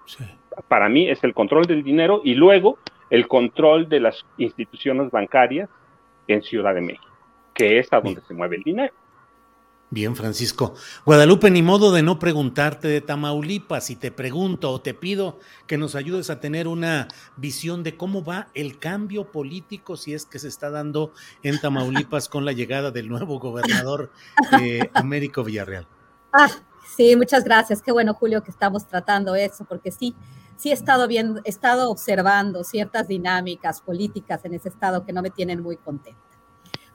para 0.68 0.90
mí 0.90 1.10
es 1.10 1.24
el 1.24 1.34
control 1.34 1.66
del 1.66 1.84
dinero 1.84 2.22
y 2.24 2.36
luego 2.36 2.78
el 3.10 3.28
control 3.28 3.90
de 3.90 4.00
las 4.00 4.24
instituciones 4.38 5.10
bancarias 5.10 5.70
en 6.28 6.44
Ciudad 6.44 6.76
de 6.76 6.82
México, 6.82 7.08
que 7.54 7.80
es 7.80 7.92
a 7.92 8.00
donde 8.00 8.22
se 8.22 8.34
mueve 8.36 8.58
el 8.58 8.64
dinero. 8.64 8.94
Bien, 9.94 10.16
Francisco. 10.16 10.74
Guadalupe, 11.06 11.52
ni 11.52 11.62
modo 11.62 11.92
de 11.92 12.02
no 12.02 12.18
preguntarte 12.18 12.88
de 12.88 13.00
Tamaulipas. 13.00 13.92
Y 13.92 13.96
te 13.96 14.12
pregunto 14.12 14.72
o 14.72 14.82
te 14.82 14.96
pido 14.96 15.38
que 15.68 15.78
nos 15.78 15.94
ayudes 15.94 16.32
a 16.32 16.40
tener 16.40 16.68
una 16.68 17.08
visión 17.38 17.84
de 17.84 17.96
cómo 17.96 18.24
va 18.24 18.48
el 18.56 18.80
cambio 18.80 19.32
político, 19.32 19.96
si 19.96 20.16
es 20.16 20.26
que 20.26 20.40
se 20.40 20.48
está 20.48 20.72
dando 20.72 21.14
en 21.44 21.62
Tamaulipas 21.62 22.28
con 22.28 22.44
la 22.44 22.54
llegada 22.54 22.90
del 22.90 23.08
nuevo 23.08 23.38
gobernador 23.38 24.12
Américo 24.96 25.44
Villarreal. 25.44 25.86
Ah, 26.32 26.50
sí, 26.98 27.16
muchas 27.16 27.44
gracias. 27.44 27.84
Qué 27.84 27.92
bueno, 27.92 28.16
Julio, 28.16 28.42
que 28.42 28.50
estamos 28.50 28.88
tratando 28.88 29.36
eso, 29.36 29.64
porque 29.64 29.92
sí, 29.92 30.16
sí 30.58 30.72
he 30.72 30.74
estado 30.74 31.08
viendo, 31.08 31.40
he 31.44 31.50
estado 31.50 31.92
observando 31.92 32.64
ciertas 32.64 33.08
dinámicas 33.08 33.80
políticas 33.80 34.44
en 34.44 34.56
ese 34.56 34.70
estado 34.70 35.06
que 35.06 35.14
no 35.14 35.22
me 35.22 35.30
tienen 35.30 35.62
muy 35.62 35.78
contenta. 35.78 36.33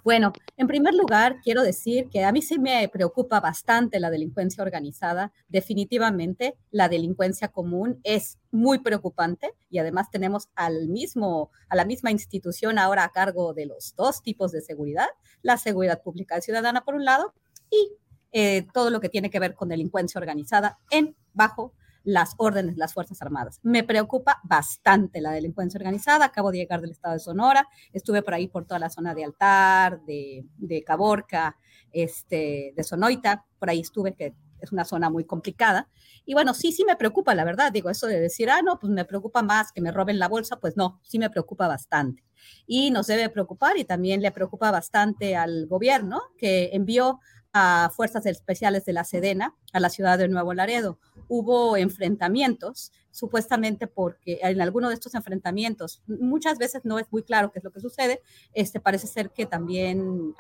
Bueno, 0.09 0.33
en 0.57 0.67
primer 0.67 0.95
lugar, 0.95 1.39
quiero 1.45 1.63
decir 1.63 2.09
que 2.09 2.25
a 2.25 2.33
mí 2.33 2.41
sí 2.41 2.59
me 2.59 2.89
preocupa 2.89 3.41
bastante 3.41 4.01
la 4.01 4.09
delincuencia 4.09 4.65
organizada. 4.65 5.35
Definitivamente, 5.49 6.57
la 6.71 6.89
delincuencia 6.89 7.49
común 7.49 8.01
es 8.05 8.39
muy 8.51 8.79
preocupante 8.79 9.53
y 9.69 9.77
además 9.77 10.11
tenemos 10.11 10.49
al 10.55 10.89
mismo, 10.89 11.51
a 11.69 11.77
la 11.77 11.85
misma 11.85 12.11
institución 12.11 12.79
ahora 12.79 13.05
a 13.05 13.11
cargo 13.11 13.53
de 13.53 13.67
los 13.67 13.95
dos 13.97 14.23
tipos 14.23 14.51
de 14.51 14.63
seguridad, 14.63 15.09
la 15.43 15.59
seguridad 15.59 16.01
pública 16.01 16.39
y 16.39 16.41
ciudadana 16.41 16.87
por 16.87 16.95
un 16.95 17.05
lado 17.05 17.35
y 17.69 17.93
eh, 18.33 18.67
todo 18.73 18.89
lo 18.89 19.01
que 19.01 19.11
tiene 19.11 19.29
que 19.29 19.41
ver 19.41 19.55
con 19.55 19.69
delincuencia 19.69 20.19
organizada 20.19 20.79
en 20.89 21.17
bajo 21.35 21.75
las 22.09 22.35
órdenes 22.39 22.75
de 22.75 22.79
las 22.79 22.95
Fuerzas 22.95 23.21
Armadas. 23.21 23.61
Me 23.63 23.85
preocupa 23.85 24.41
bastante 24.43 25.21
la 25.21 25.31
delincuencia 25.31 25.77
organizada. 25.77 26.25
Acabo 26.25 26.51
de 26.51 26.57
llegar 26.57 26.81
del 26.81 26.93
estado 26.93 27.13
de 27.13 27.21
Sonora, 27.21 27.69
estuve 27.93 28.23
por 28.23 28.33
ahí 28.33 28.49
por 28.49 28.65
toda 28.65 28.79
la 28.79 28.89
zona 28.89 29.15
de 29.15 29.25
Altar, 29.25 30.01
de, 30.07 30.83
Caborca, 30.87 31.59
este, 31.93 32.73
de 32.75 32.83
Sonoita, 32.83 33.45
por 33.59 33.69
ahí 33.69 33.81
estuve, 33.81 34.15
que 34.15 34.35
es 34.59 34.73
una 34.73 34.87
zona 34.87 35.11
muy 35.11 35.25
complicada. 35.25 35.91
Y 36.25 36.33
bueno, 36.33 36.55
sí, 36.55 36.73
sí 36.73 36.83
me 36.87 36.97
preocupa, 36.97 37.35
la 37.35 37.45
verdad. 37.45 37.73
Digo, 37.73 37.91
eso 37.91 38.07
de 38.07 38.19
decir, 38.19 38.49
ah, 38.49 38.63
no, 38.63 38.79
pues 38.79 38.91
me 38.91 39.05
preocupa 39.05 39.43
más 39.43 39.71
que 39.71 39.83
me 39.83 39.93
roben 39.93 40.19
la 40.19 40.29
bolsa, 40.29 40.57
pues 40.57 40.79
no, 40.79 41.01
sí 41.03 41.19
me 41.19 41.29
preocupa 41.29 41.69
bastante. 41.69 42.25
Y 42.67 42.91
nos 42.91 43.07
debe 43.07 43.29
preocupar 43.29 43.77
y 43.77 43.85
también 43.85 44.23
le 44.23 44.33
preocupa 44.33 44.71
bastante 44.71 45.37
al 45.37 45.67
gobierno 45.67 46.23
que 46.39 46.71
envió 46.73 47.21
a 47.53 47.91
fuerzas 47.95 48.25
especiales 48.25 48.87
de 48.87 48.95
la 48.95 49.05
Sedena 49.05 49.55
a 49.75 49.81
la 49.81 49.91
ciudad 49.91 50.17
de 50.17 50.29
Nuevo 50.29 50.55
Laredo. 50.55 50.99
Hubo 51.29 51.77
enfrentamientos, 51.77 52.93
supuestamente 53.11 53.87
porque 53.87 54.39
en 54.43 54.61
alguno 54.61 54.89
de 54.89 54.95
estos 54.95 55.15
enfrentamientos, 55.15 56.03
muchas 56.07 56.59
veces 56.59 56.83
no 56.85 56.99
es 56.99 57.07
muy 57.11 57.23
claro 57.23 57.53
qué 57.53 57.59
es 57.59 57.65
lo 57.65 57.73
que 57.73 57.81
sucede, 57.81 58.23
este, 58.55 58.81
parece 58.81 59.07
ser 59.07 59.31
que 59.31 59.47
también 59.47 60.35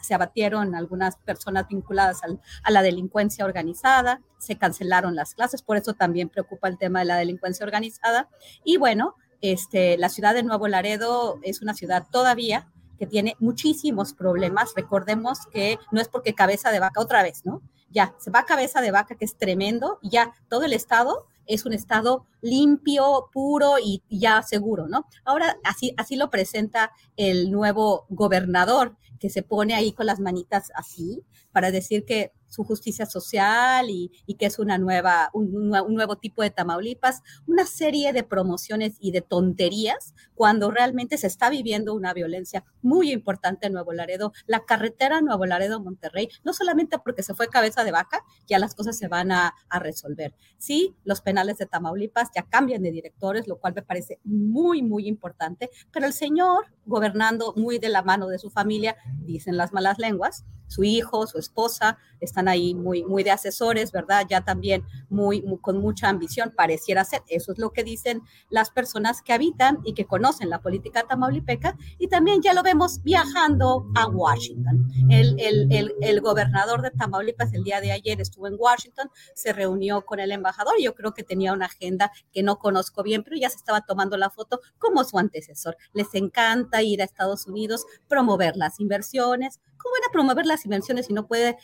se, 0.00 0.14
abatieron 0.14 0.74
algunas 0.74 1.16
personas 1.16 1.68
vinculadas 1.68 2.20
a 2.62 2.70
la 2.70 2.82
delincuencia 2.82 3.44
organizada, 3.44 4.20
se 4.38 4.56
cancelaron 4.56 5.14
las 5.14 5.34
clases, 5.34 5.62
por 5.62 5.76
eso 5.76 5.94
también 5.94 6.28
preocupa 6.28 6.68
el 6.68 6.78
tema 6.78 7.00
de 7.00 7.04
la 7.06 7.16
delincuencia 7.16 7.64
organizada. 7.64 8.28
Y 8.64 8.76
bueno, 8.76 9.14
este, 9.40 9.98
la 9.98 10.08
ciudad 10.08 10.34
de 10.34 10.42
Nuevo 10.42 10.68
Laredo 10.68 11.38
es 11.42 11.62
una 11.62 11.74
ciudad 11.74 12.06
todavía 12.10 12.68
que 12.98 13.06
tiene 13.06 13.36
muchísimos 13.40 14.14
problemas. 14.14 14.72
Recordemos 14.76 15.40
que 15.52 15.78
no 15.90 16.00
es 16.00 16.08
porque 16.08 16.34
cabeza 16.34 16.70
de 16.70 16.78
vaca 16.78 17.00
otra 17.00 17.24
vez, 17.24 17.44
¿no? 17.44 17.60
Ya, 17.92 18.14
se 18.18 18.30
va 18.30 18.46
cabeza 18.46 18.80
de 18.80 18.90
vaca, 18.90 19.16
que 19.16 19.24
es 19.24 19.36
tremendo, 19.36 19.98
y 20.02 20.10
ya 20.10 20.32
todo 20.48 20.64
el 20.64 20.72
estado 20.72 21.26
es 21.46 21.66
un 21.66 21.72
estado 21.72 22.26
limpio, 22.40 23.28
puro 23.32 23.74
y 23.78 24.02
ya 24.08 24.42
seguro, 24.42 24.88
¿no? 24.88 25.06
Ahora 25.24 25.56
así, 25.64 25.94
así 25.96 26.16
lo 26.16 26.30
presenta 26.30 26.92
el 27.16 27.50
nuevo 27.50 28.06
gobernador, 28.08 28.96
que 29.18 29.30
se 29.30 29.42
pone 29.42 29.74
ahí 29.74 29.92
con 29.92 30.06
las 30.06 30.20
manitas 30.20 30.72
así 30.74 31.22
para 31.52 31.70
decir 31.70 32.04
que 32.04 32.32
su 32.52 32.64
justicia 32.64 33.06
social 33.06 33.86
y, 33.88 34.10
que 34.38 34.46
es 34.46 34.58
una 34.58 34.76
nueva, 34.76 35.30
un, 35.32 35.70
nuevo 35.70 36.16
tipo 36.16 36.42
de 36.42 36.50
Tamaulipas, 36.50 37.22
una 37.46 37.64
serie 37.64 38.12
de 38.12 38.24
promociones 38.24 38.96
y 39.00 39.10
de 39.10 39.22
tonterías 39.22 40.14
cuando 40.34 40.70
realmente 40.70 41.16
se 41.16 41.26
está 41.28 41.48
viviendo 41.48 41.94
una 41.94 42.12
violencia 42.12 42.64
muy 42.82 43.10
importante 43.10 43.66
en 43.66 43.72
Nuevo 43.72 43.92
Laredo. 43.92 44.32
La 44.46 44.64
carretera 44.64 45.20
Nuevo 45.20 45.46
Laredo-Monterrey, 45.46 46.28
no 46.44 46.52
solamente 46.52 46.98
porque 46.98 47.22
se 47.22 47.34
fue 47.34 47.48
cabeza 47.48 47.84
de 47.84 47.92
vaca, 47.92 48.22
ya 48.46 48.58
las 48.58 48.74
cosas 48.74 48.98
se 48.98 49.08
van 49.08 49.32
a, 49.32 49.54
a 49.70 49.78
resolver. 49.78 50.34
Sí, 50.58 50.94
los 51.04 51.22
penales 51.22 51.56
de 51.56 51.66
Tamaulipas 51.66 52.28
ya 52.34 52.42
cambian 52.42 52.82
de 52.82 52.90
directores, 52.90 53.48
lo 53.48 53.58
cual 53.58 53.72
me 53.74 53.82
parece 53.82 54.18
muy, 54.24 54.82
muy 54.82 55.08
importante, 55.08 55.70
pero 55.90 56.06
el 56.06 56.12
señor, 56.12 56.66
gobernando 56.86 57.52
muy 57.56 57.78
de 57.78 57.88
la 57.88 58.02
mano 58.02 58.28
de 58.28 58.38
su 58.38 58.50
familia, 58.50 58.96
dicen 59.20 59.56
las 59.56 59.72
malas 59.72 59.98
lenguas, 59.98 60.44
su 60.72 60.84
hijo, 60.84 61.26
su 61.26 61.38
esposa, 61.38 61.98
están 62.20 62.48
ahí 62.48 62.74
muy, 62.74 63.04
muy 63.04 63.24
de 63.24 63.30
asesores, 63.30 63.92
¿verdad? 63.92 64.26
Ya 64.28 64.42
también 64.42 64.84
muy, 65.10 65.44
con 65.60 65.78
mucha 65.78 66.08
ambición, 66.08 66.52
pareciera 66.56 67.04
ser. 67.04 67.22
Eso 67.28 67.52
es 67.52 67.58
lo 67.58 67.70
que 67.72 67.84
dicen 67.84 68.22
las 68.48 68.70
personas 68.70 69.22
que 69.22 69.32
habitan 69.32 69.80
y 69.84 69.92
que 69.92 70.06
conocen 70.06 70.48
la 70.48 70.62
política 70.62 71.02
tamaulipeca. 71.02 71.76
Y 71.98 72.08
también 72.08 72.40
ya 72.40 72.54
lo 72.54 72.62
vemos 72.62 73.02
viajando 73.02 73.86
a 73.94 74.06
Washington. 74.06 74.88
El, 75.10 75.38
el, 75.40 75.94
el, 76.00 76.20
gobernador 76.20 76.80
de 76.82 76.90
Tamaulipas 76.92 77.52
el 77.52 77.64
día 77.64 77.80
de 77.80 77.92
ayer 77.92 78.20
estuvo 78.20 78.46
en 78.46 78.54
Washington, 78.56 79.10
se 79.34 79.52
reunió 79.52 80.06
con 80.06 80.20
el 80.20 80.32
embajador. 80.32 80.74
Yo 80.80 80.94
creo 80.94 81.12
que 81.12 81.24
tenía 81.24 81.52
una 81.52 81.66
agenda 81.66 82.12
que 82.32 82.42
no 82.42 82.58
conozco 82.58 83.02
bien, 83.02 83.24
pero 83.24 83.36
ya 83.36 83.50
se 83.50 83.56
estaba 83.56 83.82
tomando 83.82 84.16
la 84.16 84.30
foto 84.30 84.60
como 84.78 85.04
su 85.04 85.18
antecesor. 85.18 85.76
Les 85.92 86.14
encanta 86.14 86.71
ir 86.80 87.02
a 87.02 87.04
Estados 87.04 87.46
Unidos, 87.46 87.84
promover 88.08 88.56
las 88.56 88.80
inversiones, 88.80 89.60
¿Cómo 89.82 89.94
van 89.94 90.08
a 90.08 90.12
promover 90.12 90.46
las 90.46 90.64
inversiones 90.64 91.06
si 91.06 91.12
no 91.12 91.26
puede, 91.26 91.56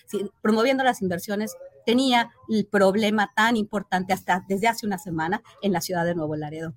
promoviendo 0.42 0.82
las 0.82 1.02
inversiones, 1.02 1.56
tenía 1.86 2.30
el 2.48 2.66
problema 2.66 3.30
tan 3.34 3.56
importante 3.56 4.12
hasta 4.12 4.44
desde 4.48 4.66
hace 4.66 4.86
una 4.86 4.98
semana 4.98 5.40
en 5.62 5.72
la 5.72 5.80
ciudad 5.80 6.04
de 6.04 6.16
Nuevo 6.16 6.34
Laredo? 6.34 6.74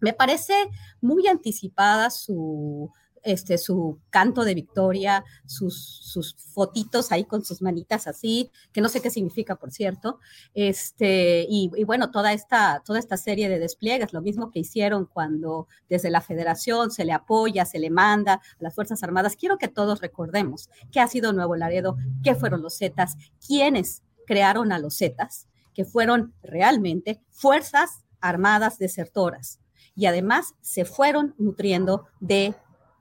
Me 0.00 0.14
parece 0.14 0.54
muy 1.02 1.26
anticipada 1.26 2.08
su, 2.08 2.90
este, 3.28 3.58
su 3.58 3.98
canto 4.10 4.44
de 4.44 4.54
victoria, 4.54 5.24
sus, 5.46 5.76
sus 6.02 6.34
fotitos 6.34 7.12
ahí 7.12 7.24
con 7.24 7.44
sus 7.44 7.60
manitas 7.62 8.06
así, 8.06 8.50
que 8.72 8.80
no 8.80 8.88
sé 8.88 9.00
qué 9.00 9.10
significa, 9.10 9.56
por 9.56 9.70
cierto, 9.70 10.18
este, 10.54 11.46
y, 11.48 11.70
bueno, 11.84 12.10
toda 12.10 12.32
esta, 12.32 12.82
toda 12.84 12.98
esta 12.98 13.16
serie 13.16 13.48
de 13.48 13.58
despliegues, 13.58 14.12
lo 14.12 14.22
mismo 14.22 14.50
que 14.50 14.60
hicieron 14.60 15.06
cuando 15.06 15.68
desde 15.88 16.10
la 16.10 16.20
federación 16.20 16.90
se 16.90 17.04
le 17.04 17.12
apoya, 17.12 17.64
se 17.64 17.78
le 17.78 17.90
manda 17.90 18.34
a 18.34 18.40
las 18.58 18.74
Fuerzas 18.74 19.02
Armadas. 19.02 19.36
Quiero 19.36 19.58
que 19.58 19.68
todos 19.68 20.00
recordemos 20.00 20.70
qué 20.90 21.00
ha 21.00 21.06
sido 21.06 21.32
Nuevo 21.32 21.56
Laredo, 21.56 21.96
qué 22.24 22.34
fueron 22.34 22.62
los 22.62 22.78
Zetas, 22.78 23.16
quiénes 23.46 24.02
crearon 24.26 24.72
a 24.72 24.78
los 24.78 24.96
Zetas, 24.96 25.46
que 25.74 25.84
fueron 25.84 26.34
realmente 26.42 27.20
Fuerzas 27.30 28.04
Armadas 28.20 28.78
desertoras 28.78 29.60
y 29.98 30.06
además 30.06 30.54
se 30.60 30.84
fueron 30.84 31.34
nutriendo 31.38 32.06
de 32.20 32.54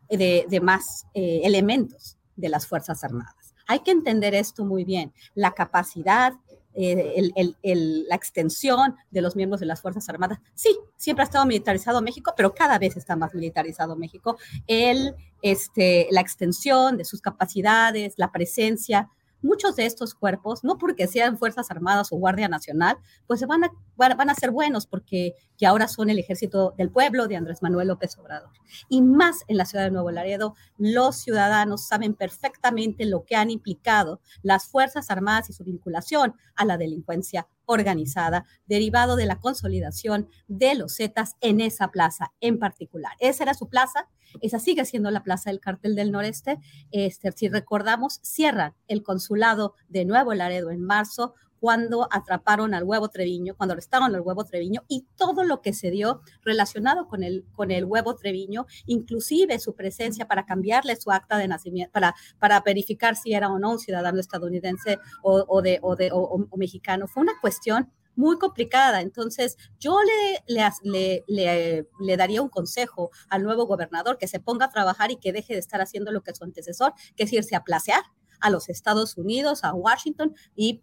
de, 0.10 0.60
más 0.62 1.06
eh, 1.14 1.42
elementos 1.44 2.18
de 2.36 2.50
las 2.50 2.68
Fuerzas 2.68 3.04
Armadas. 3.04 3.54
Hay 3.68 3.80
que 3.80 3.92
entender 3.92 4.34
esto 4.34 4.64
muy 4.64 4.86
bien. 4.86 5.14
La 5.36 5.52
capacidad, 5.52 6.34
eh, 6.74 7.32
la 7.64 8.16
extensión 8.16 8.96
de 9.12 9.22
los 9.22 9.36
miembros 9.36 9.60
de 9.60 9.66
las 9.66 9.82
Fuerzas 9.82 10.08
Armadas. 10.08 10.40
Sí, 10.54 10.78
siempre 10.96 11.24
ha 11.24 11.26
estado 11.26 11.46
militarizado 11.46 12.02
México, 12.02 12.34
pero 12.38 12.54
cada 12.54 12.80
vez 12.80 12.96
está 12.96 13.16
más 13.16 13.34
militarizado 13.34 13.96
México. 13.96 14.38
El, 14.68 15.16
este, 15.42 16.08
la 16.12 16.22
extensión 16.22 16.98
de 16.98 17.06
sus 17.06 17.20
capacidades, 17.20 18.14
la 18.18 18.32
presencia 18.32 19.10
muchos 19.42 19.76
de 19.76 19.86
estos 19.86 20.14
cuerpos, 20.14 20.64
no 20.64 20.78
porque 20.78 21.08
sean 21.08 21.38
Fuerzas 21.38 21.72
Armadas 21.72 22.12
o 22.12 22.18
Guardia 22.18 22.48
Nacional, 22.48 22.98
pues 23.28 23.46
van 23.46 23.64
a, 23.66 23.72
van 23.96 24.30
a 24.30 24.36
ser 24.36 24.52
buenos 24.52 24.88
porque 24.88 25.36
ya 25.58 25.70
ahora 25.70 25.88
son 25.88 26.10
el 26.10 26.20
ejército 26.20 26.74
del 26.78 26.92
pueblo 26.92 27.28
de 27.28 27.36
Andrés 27.36 27.62
Manuel 27.62 27.90
López 27.90 28.18
Obrador. 28.18 28.52
Y 28.90 29.02
más 29.02 29.44
en 29.48 29.58
la 29.58 29.66
ciudad 29.66 29.86
de 29.86 29.92
Nuevo 29.92 30.12
Laredo, 30.12 30.56
los 30.78 31.18
ciudadanos 31.18 31.88
saben 31.88 32.14
perfectamente 32.14 33.06
lo 33.06 33.26
que 33.26 33.36
han 33.36 33.50
implicado 33.50 34.22
las 34.42 34.68
Fuerzas 34.68 35.10
Armadas 35.10 35.50
y 35.50 35.54
su 35.54 35.64
vinculación 35.64 36.36
a 36.56 36.66
la 36.66 36.78
delincuencia 36.78 37.48
organizada, 37.68 38.46
derivado 38.66 39.16
de 39.16 39.28
la 39.28 39.40
consolidación 39.40 40.28
de 40.48 40.74
los 40.74 40.96
Zetas 40.96 41.36
en 41.42 41.62
esa 41.62 41.90
plaza 41.90 42.34
en 42.42 42.58
particular. 42.58 43.14
Esa 43.20 43.44
era 43.44 43.54
su 43.54 43.70
plaza, 43.70 44.10
esa 44.42 44.58
sigue 44.58 44.86
siendo 44.86 45.12
la 45.12 45.24
plaza 45.24 45.52
del 45.52 45.60
cartel 45.60 45.96
del 45.96 46.12
noreste. 46.12 46.58
Este, 46.92 47.32
si 47.34 47.50
recordamos, 47.50 48.20
cierran 48.24 48.74
el 48.88 49.04
consulado 49.04 49.76
de 49.88 50.06
Nuevo 50.06 50.34
Laredo 50.34 50.72
en 50.72 50.82
marzo 50.82 51.36
cuando 51.60 52.08
atraparon 52.12 52.74
al 52.74 52.84
huevo 52.84 53.10
Treviño, 53.10 53.56
cuando 53.56 53.74
arrestaron 53.74 54.14
al 54.14 54.22
huevo 54.22 54.46
Treviño 54.46 54.84
y 54.88 55.06
todo 55.16 55.44
lo 55.44 55.62
que 55.62 55.74
se 55.74 55.92
dio 55.92 56.22
relacionado 56.44 57.08
con 57.08 57.24
el, 57.24 57.46
con 57.54 57.72
el 57.72 57.86
huevo 57.86 58.16
Treviño, 58.16 58.66
inclusive 58.86 59.60
su 59.60 59.76
presencia 59.76 60.28
para 60.28 60.46
cambiarle 60.46 60.96
su 60.96 61.12
acta 61.12 61.38
de 61.38 61.48
nacimiento, 61.48 61.92
para, 61.92 62.16
para 62.40 62.60
verificar 62.62 63.16
si 63.16 63.34
era 63.34 63.50
o 63.50 63.60
no 63.60 63.72
un 63.72 63.80
ciudadano 63.80 64.20
estadounidense 64.20 65.00
o, 65.22 65.62
de, 65.62 65.80
o, 65.82 65.96
de, 65.96 66.10
o 66.12 66.58
mexicano. 66.58 67.08
Fue 67.08 67.24
una 67.24 67.40
cuestión 67.42 67.92
muy 68.18 68.38
complicada. 68.38 69.02
Entonces, 69.02 69.58
yo 69.80 70.00
le, 70.04 70.44
le, 70.54 71.24
le, 71.28 71.88
le, 72.00 72.18
daría 72.18 72.42
un 72.42 72.50
consejo 72.50 73.12
al 73.30 73.44
nuevo 73.44 73.66
gobernador 73.66 74.18
que 74.18 74.28
se 74.28 74.40
ponga 74.40 74.66
a 74.66 74.70
trabajar 74.70 75.12
y 75.12 75.18
que 75.18 75.32
deje 75.32 75.54
de 75.54 75.60
estar 75.60 75.80
haciendo 75.82 76.12
lo 76.12 76.22
que 76.22 76.36
su 76.36 76.44
antecesor, 76.44 76.94
que 77.16 77.24
es 77.24 77.34
irse 77.34 77.56
a 77.56 77.64
placear 77.64 78.02
a 78.40 78.50
los 78.50 78.70
Estados 78.70 79.18
Unidos, 79.18 79.64
a 79.64 79.74
Washington 79.74 80.36
y, 80.56 80.82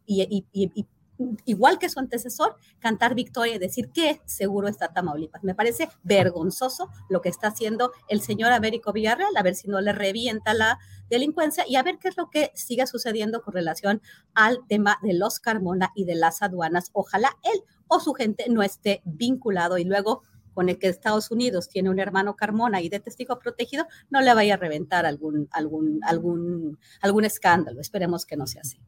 igual 1.45 1.79
que 1.79 1.89
su 1.89 2.01
antecesor, 2.01 2.57
cantar 2.81 3.15
victoria 3.15 3.55
y 3.55 3.59
decir 3.59 3.91
que 3.91 4.21
seguro 4.25 4.69
está 4.69 4.93
Tamaulipas. 4.93 5.45
Me 5.45 5.55
parece 5.55 5.89
vergonzoso 6.03 6.89
lo 7.09 7.21
que 7.21 7.29
está 7.29 7.49
haciendo 7.49 7.93
el 8.09 8.21
señor 8.21 8.53
Américo 8.53 8.93
Villarreal, 8.93 9.37
a 9.37 9.43
ver 9.43 9.55
si 9.55 9.69
no 9.69 9.81
le 9.81 9.93
revienta 9.93 10.55
la 10.55 10.79
delincuencia 11.09 11.65
y 11.69 11.77
a 11.77 11.83
ver 11.83 11.99
qué 11.99 12.09
es 12.09 12.17
lo 12.17 12.31
que 12.31 12.51
sigue 12.55 12.87
sucediendo 12.87 13.43
con 13.43 13.55
relación 13.55 14.03
al 14.35 14.67
tema 14.69 14.99
de 15.03 15.15
los 15.15 15.39
Carmona 15.39 15.93
y 15.95 16.05
de 16.05 16.17
las 16.17 16.43
aduanas. 16.43 16.91
Ojalá 16.93 17.37
él 17.43 17.63
o 17.89 18.01
su 18.01 18.15
gente 18.15 18.47
no 18.49 18.63
esté 18.63 19.03
vinculado 19.05 19.79
y 19.79 19.85
luego 19.85 20.23
con 20.55 20.69
el 20.69 20.79
que 20.79 20.89
Estados 20.89 21.31
Unidos 21.31 21.69
tiene 21.69 21.91
un 21.91 21.99
hermano 21.99 22.37
Carmona 22.37 22.81
y 22.81 22.89
de 22.89 23.01
testigo 23.01 23.39
protegido, 23.39 23.87
no 24.11 24.21
le 24.21 24.33
vaya 24.33 24.55
a 24.55 24.57
reventar 24.57 25.05
algún, 25.05 25.49
algún, 25.51 26.01
algún, 26.05 26.79
algún 27.01 27.25
escándalo. 27.25 27.81
Esperemos 27.81 28.25
que 28.25 28.37
no 28.37 28.47
sea 28.47 28.63
así. 28.63 28.79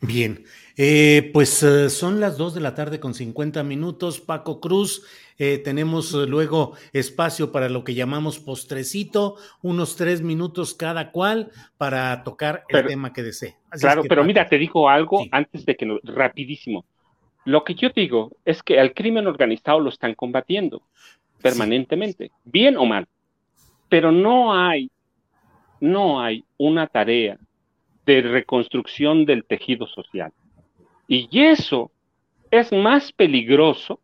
Bien, 0.00 0.44
eh, 0.76 1.30
pues 1.32 1.62
eh, 1.64 1.90
son 1.90 2.20
las 2.20 2.38
2 2.38 2.54
de 2.54 2.60
la 2.60 2.74
tarde 2.74 3.00
con 3.00 3.14
50 3.14 3.64
minutos. 3.64 4.20
Paco 4.20 4.60
Cruz, 4.60 5.04
eh, 5.38 5.58
tenemos 5.58 6.12
luego 6.12 6.74
espacio 6.92 7.50
para 7.50 7.68
lo 7.68 7.82
que 7.82 7.94
llamamos 7.94 8.38
postrecito, 8.38 9.36
unos 9.60 9.96
tres 9.96 10.22
minutos 10.22 10.74
cada 10.74 11.10
cual 11.10 11.50
para 11.76 12.22
tocar 12.22 12.64
el 12.68 12.86
tema 12.86 13.12
que 13.12 13.24
desee. 13.24 13.56
claro, 13.72 14.02
pero 14.08 14.22
mira, 14.22 14.48
te 14.48 14.56
digo 14.56 14.88
algo 14.88 15.24
antes 15.32 15.66
de 15.66 15.76
que 15.76 15.84
no, 15.84 15.98
rapidísimo. 16.04 16.84
Lo 17.44 17.64
que 17.64 17.74
yo 17.74 17.90
digo 17.90 18.32
es 18.44 18.62
que 18.62 18.78
al 18.78 18.92
crimen 18.94 19.26
organizado 19.26 19.80
lo 19.80 19.88
están 19.88 20.14
combatiendo 20.14 20.82
permanentemente, 21.40 22.30
bien 22.44 22.76
o 22.76 22.84
mal, 22.84 23.06
pero 23.88 24.12
no 24.12 24.54
hay, 24.54 24.90
no 25.80 26.20
hay 26.20 26.44
una 26.56 26.86
tarea 26.86 27.38
de 28.04 28.22
reconstrucción 28.22 29.24
del 29.24 29.44
tejido 29.44 29.86
social. 29.86 30.32
Y 31.06 31.28
eso 31.32 31.90
es 32.50 32.72
más 32.72 33.12
peligroso. 33.12 34.00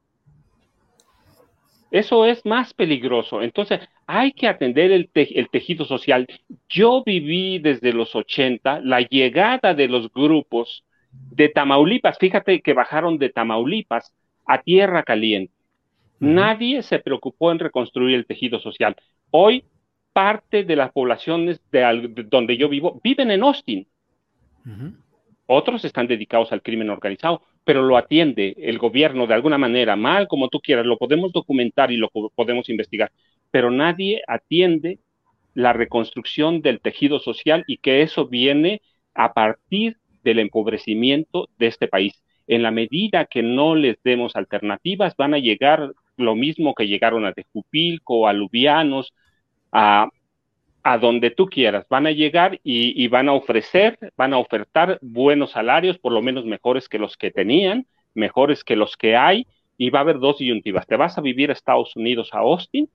Eso 1.90 2.26
es 2.26 2.44
más 2.44 2.74
peligroso. 2.74 3.40
Entonces, 3.40 3.80
hay 4.06 4.32
que 4.32 4.48
atender 4.48 4.90
el, 4.90 5.10
el, 5.14 5.48
tejido 5.48 5.84
social. 5.84 6.26
Yo 6.68 7.02
viví 7.04 7.58
desde 7.58 7.92
los 7.92 8.14
80 8.14 8.80
la 8.80 9.00
llegada 9.00 9.74
de 9.74 9.88
los 9.88 10.12
grupos 10.12 10.84
de 11.30 11.48
Tamaulipas, 11.48 12.18
fíjate 12.18 12.60
que 12.60 12.72
bajaron 12.72 13.18
de 13.18 13.30
Tamaulipas 13.30 14.12
a 14.46 14.62
tierra 14.62 15.02
caliente. 15.02 15.52
Nadie 16.20 16.82
se 16.82 17.00
preocupó 17.00 17.52
en 17.52 17.58
reconstruir 17.58 18.14
el 18.14 18.26
tejido 18.26 18.58
social. 18.60 18.96
Hoy, 19.30 19.64
parte 20.12 20.64
de 20.64 20.76
las 20.76 20.92
poblaciones 20.92 21.60
de, 21.72 22.24
donde 22.30 22.56
yo 22.56 22.68
vivo 22.68 23.00
viven 23.02 23.30
en 23.30 23.42
Austin. 23.42 23.86
Otros 25.46 25.84
están 25.84 26.06
dedicados 26.06 26.52
al 26.52 26.62
crimen 26.62 26.88
organizado, 26.88 27.42
pero 27.64 27.82
lo 27.82 27.96
atiende 27.96 28.54
el 28.58 28.78
gobierno 28.78 29.26
de 29.26 29.34
alguna 29.34 29.58
manera, 29.58 29.96
mal 29.96 30.28
como 30.28 30.48
tú 30.48 30.60
quieras, 30.60 30.86
lo 30.86 30.96
podemos 30.96 31.32
documentar 31.32 31.90
y 31.90 31.96
lo 31.96 32.08
podemos 32.08 32.68
investigar, 32.70 33.10
pero 33.50 33.70
nadie 33.70 34.22
atiende 34.26 34.98
la 35.52 35.72
reconstrucción 35.72 36.62
del 36.62 36.80
tejido 36.80 37.18
social 37.18 37.64
y 37.66 37.78
que 37.78 38.02
eso 38.02 38.26
viene 38.26 38.80
a 39.14 39.32
partir 39.34 39.98
del 40.24 40.40
empobrecimiento 40.40 41.48
de 41.58 41.68
este 41.68 41.86
país. 41.86 42.22
En 42.46 42.62
la 42.62 42.70
medida 42.70 43.26
que 43.26 43.42
no 43.42 43.74
les 43.74 44.02
demos 44.02 44.36
alternativas, 44.36 45.14
van 45.16 45.34
a 45.34 45.38
llegar 45.38 45.92
lo 46.16 46.34
mismo 46.34 46.74
que 46.74 46.86
llegaron 46.86 47.24
a 47.24 47.32
Tejupilco, 47.32 48.28
a 48.28 48.32
Lubianos, 48.32 49.14
a, 49.72 50.08
a 50.82 50.98
donde 50.98 51.30
tú 51.30 51.46
quieras. 51.46 51.86
Van 51.88 52.06
a 52.06 52.12
llegar 52.12 52.60
y, 52.62 53.08
van 53.08 53.28
a 53.28 53.32
ofrecer, 53.32 53.98
van 54.16 54.34
a 54.34 54.38
ofertar 54.38 54.98
buenos 55.00 55.52
salarios, 55.52 55.98
por 55.98 56.12
lo 56.12 56.22
menos 56.22 56.44
mejores 56.44 56.88
que 56.88 56.98
los 56.98 57.16
que 57.16 57.30
tenían, 57.30 57.86
mejores 58.14 58.62
que 58.64 58.76
los 58.76 58.96
que 58.96 59.16
hay, 59.16 59.46
y 59.78 59.90
va 59.90 60.00
a 60.00 60.02
haber 60.02 60.18
dos 60.18 60.38
disyuntivas. 60.38 60.86
¿Te 60.86 60.96
vas 60.96 61.16
a 61.18 61.22
vivir 61.22 61.50
a 61.50 61.54
Estados 61.54 61.96
Unidos, 61.96 62.30
a 62.32 62.38
Austin, 62.38 62.88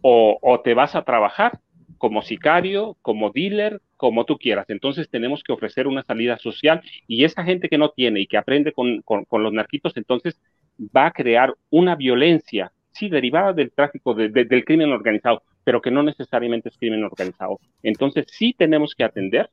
o, 0.00 0.38
o 0.40 0.60
te 0.60 0.74
vas 0.74 0.94
a 0.94 1.02
trabajar 1.02 1.58
como 1.98 2.22
sicario, 2.22 2.96
como 3.02 3.30
dealer, 3.30 3.80
como 3.96 4.24
tú 4.24 4.38
quieras. 4.38 4.66
Entonces 4.68 5.08
tenemos 5.08 5.42
que 5.42 5.52
ofrecer 5.52 5.86
una 5.86 6.02
salida 6.02 6.38
social 6.38 6.82
y 7.06 7.24
esa 7.24 7.44
gente 7.44 7.68
que 7.68 7.78
no 7.78 7.90
tiene 7.90 8.20
y 8.20 8.26
que 8.26 8.36
aprende 8.36 8.72
con, 8.72 9.02
los 9.06 9.52
narquitos, 9.52 9.96
entonces 9.96 10.40
va 10.78 11.06
a 11.06 11.12
crear 11.12 11.54
una 11.70 11.96
violencia, 11.96 12.72
sí, 12.92 13.08
derivada 13.08 13.52
del 13.52 13.72
tráfico, 13.72 14.14
del 14.14 14.64
crimen 14.64 14.92
organizado, 14.92 15.42
pero 15.64 15.80
que 15.80 15.90
no 15.90 16.02
necesariamente 16.02 16.68
es 16.68 16.76
crimen 16.76 17.04
organizado. 17.04 17.58
Entonces 17.82 18.26
sí 18.28 18.54
tenemos 18.56 18.94
que 18.94 19.04
atender 19.04 19.50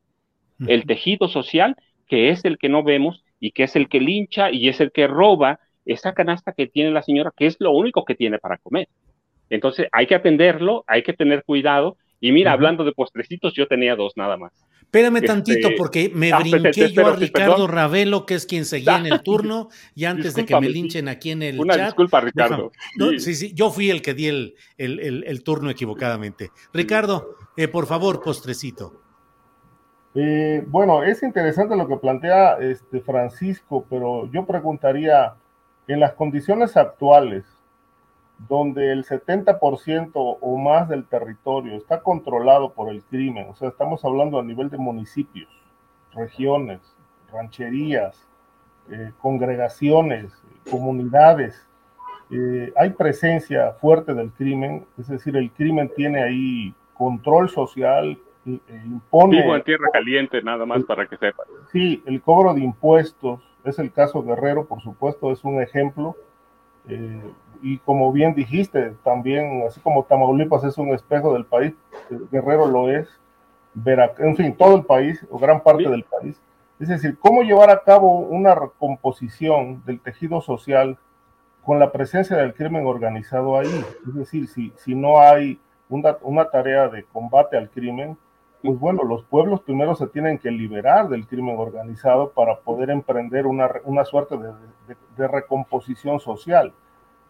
el 0.67 0.85
tejido 0.85 1.27
social, 1.27 1.75
que 2.07 2.29
es 2.29 2.45
el 2.45 2.57
que 2.57 2.69
no 2.69 2.83
vemos 2.83 3.23
y 3.39 3.51
que 3.51 3.63
es 3.63 3.75
el 3.75 3.89
que 3.89 3.99
lincha 3.99 4.51
y 4.51 4.69
es 4.69 4.79
el 4.79 4.91
que 4.91 5.07
roba 5.07 5.59
esa 5.85 6.13
canasta 6.13 6.53
que 6.53 6.67
tiene 6.67 6.91
la 6.91 7.01
señora, 7.01 7.33
que 7.35 7.45
es 7.45 7.57
lo 7.59 7.71
único 7.71 8.05
que 8.05 8.15
tiene 8.15 8.39
para 8.39 8.57
comer. 8.57 8.87
Entonces 9.49 9.87
hay 9.91 10.07
que 10.07 10.15
atenderlo, 10.15 10.83
hay 10.87 11.03
que 11.03 11.13
tener 11.13 11.43
cuidado 11.43 11.97
y 12.23 12.31
mira, 12.31 12.53
hablando 12.53 12.85
de 12.85 12.93
postrecitos, 12.93 13.53
yo 13.53 13.67
tenía 13.67 13.97
dos 13.97 14.13
nada 14.15 14.37
más. 14.37 14.53
Espérame 14.79 15.17
este, 15.17 15.27
tantito, 15.27 15.69
porque 15.77 16.09
me 16.15 16.31
ah, 16.31 16.39
brinqué 16.39 16.89
yo 16.93 17.05
a 17.05 17.17
Ricardo 17.17 17.67
Ravelo, 17.67 18.25
que 18.25 18.35
es 18.35 18.45
quien 18.45 18.63
seguía 18.63 18.97
en 18.97 19.07
el 19.07 19.21
turno, 19.23 19.67
y 19.93 20.05
antes 20.05 20.33
de 20.33 20.45
que 20.45 20.57
me 20.57 20.69
linchen 20.69 21.09
aquí 21.09 21.31
en 21.31 21.43
el 21.43 21.59
Una 21.59 21.75
disculpa, 21.75 22.21
Ricardo. 22.21 22.71
sí. 23.17 23.35
sí. 23.35 23.51
yo 23.53 23.71
fui 23.71 23.89
el 23.89 24.01
que 24.01 24.13
di 24.13 24.27
el, 24.27 24.55
el, 24.77 25.43
turno 25.43 25.69
equivocadamente. 25.69 26.51
Ricardo, 26.71 27.35
eh, 27.57 27.67
por 27.67 27.87
favor, 27.87 28.23
postrecito. 28.23 29.01
Eh, 30.15 30.63
bueno, 30.65 31.03
es 31.03 31.23
interesante 31.23 31.75
lo 31.75 31.89
que 31.89 31.97
plantea 31.97 32.53
este 32.61 33.01
Francisco, 33.01 33.85
pero 33.89 34.31
yo 34.31 34.45
preguntaría, 34.45 35.33
en 35.89 35.99
las 35.99 36.13
condiciones 36.13 36.77
actuales, 36.77 37.43
donde 38.47 38.91
el 38.91 39.05
70% 39.05 40.11
o 40.13 40.57
más 40.57 40.89
del 40.89 41.05
territorio 41.05 41.75
está 41.75 42.01
controlado 42.01 42.73
por 42.73 42.89
el 42.89 43.03
crimen, 43.03 43.47
o 43.49 43.55
sea, 43.55 43.69
estamos 43.69 44.03
hablando 44.03 44.39
a 44.39 44.43
nivel 44.43 44.69
de 44.69 44.77
municipios, 44.77 45.49
regiones, 46.13 46.81
rancherías, 47.31 48.27
eh, 48.89 49.11
congregaciones, 49.19 50.33
comunidades, 50.69 51.67
eh, 52.31 52.73
hay 52.75 52.89
presencia 52.91 53.73
fuerte 53.73 54.13
del 54.13 54.31
crimen, 54.31 54.85
es 54.97 55.07
decir, 55.07 55.35
el 55.37 55.51
crimen 55.51 55.91
tiene 55.95 56.23
ahí 56.23 56.73
control 56.93 57.49
social, 57.49 58.17
eh, 58.45 58.59
impone... 58.85 59.41
Vivo 59.41 59.55
en 59.55 59.63
tierra 59.63 59.87
caliente, 59.91 60.41
nada 60.41 60.65
más 60.65 60.83
para 60.83 61.07
que 61.07 61.17
sepan. 61.17 61.45
Sí, 61.71 62.01
el 62.05 62.21
cobro 62.21 62.53
de 62.53 62.61
impuestos, 62.61 63.41
es 63.63 63.79
el 63.79 63.91
caso 63.91 64.23
Guerrero, 64.23 64.65
por 64.65 64.81
supuesto, 64.81 65.31
es 65.31 65.43
un 65.43 65.61
ejemplo. 65.61 66.15
Eh, 66.87 67.21
y 67.61 67.77
como 67.79 68.11
bien 68.11 68.35
dijiste, 68.35 68.93
también, 69.03 69.63
así 69.67 69.79
como 69.79 70.03
Tamaulipas 70.03 70.63
es 70.65 70.77
un 70.77 70.89
espejo 70.93 71.33
del 71.33 71.45
país, 71.45 71.73
Guerrero 72.31 72.67
lo 72.67 72.89
es, 72.89 73.07
en 74.19 74.35
fin, 74.35 74.55
todo 74.55 74.75
el 74.75 74.83
país, 74.83 75.25
o 75.31 75.39
gran 75.39 75.61
parte 75.61 75.89
del 75.89 76.03
país. 76.03 76.39
Es 76.79 76.89
decir, 76.89 77.17
cómo 77.19 77.43
llevar 77.43 77.69
a 77.69 77.83
cabo 77.83 78.19
una 78.19 78.53
recomposición 78.53 79.81
del 79.85 80.01
tejido 80.01 80.41
social 80.41 80.97
con 81.63 81.79
la 81.79 81.91
presencia 81.91 82.35
del 82.35 82.53
crimen 82.53 82.85
organizado 82.85 83.57
ahí. 83.57 83.85
Es 84.05 84.13
decir, 84.13 84.47
si, 84.47 84.73
si 84.75 84.93
no 84.93 85.21
hay 85.21 85.59
una, 85.87 86.17
una 86.21 86.49
tarea 86.49 86.89
de 86.89 87.05
combate 87.05 87.57
al 87.57 87.69
crimen, 87.69 88.17
pues 88.63 88.79
bueno, 88.79 89.03
los 89.03 89.23
pueblos 89.25 89.61
primero 89.61 89.93
se 89.93 90.07
tienen 90.07 90.39
que 90.39 90.49
liberar 90.49 91.09
del 91.09 91.27
crimen 91.27 91.57
organizado 91.59 92.31
para 92.31 92.59
poder 92.59 92.89
emprender 92.89 93.45
una, 93.45 93.69
una 93.83 94.05
suerte 94.05 94.37
de, 94.37 94.95
de 95.17 95.27
recomposición 95.27 96.19
social. 96.19 96.73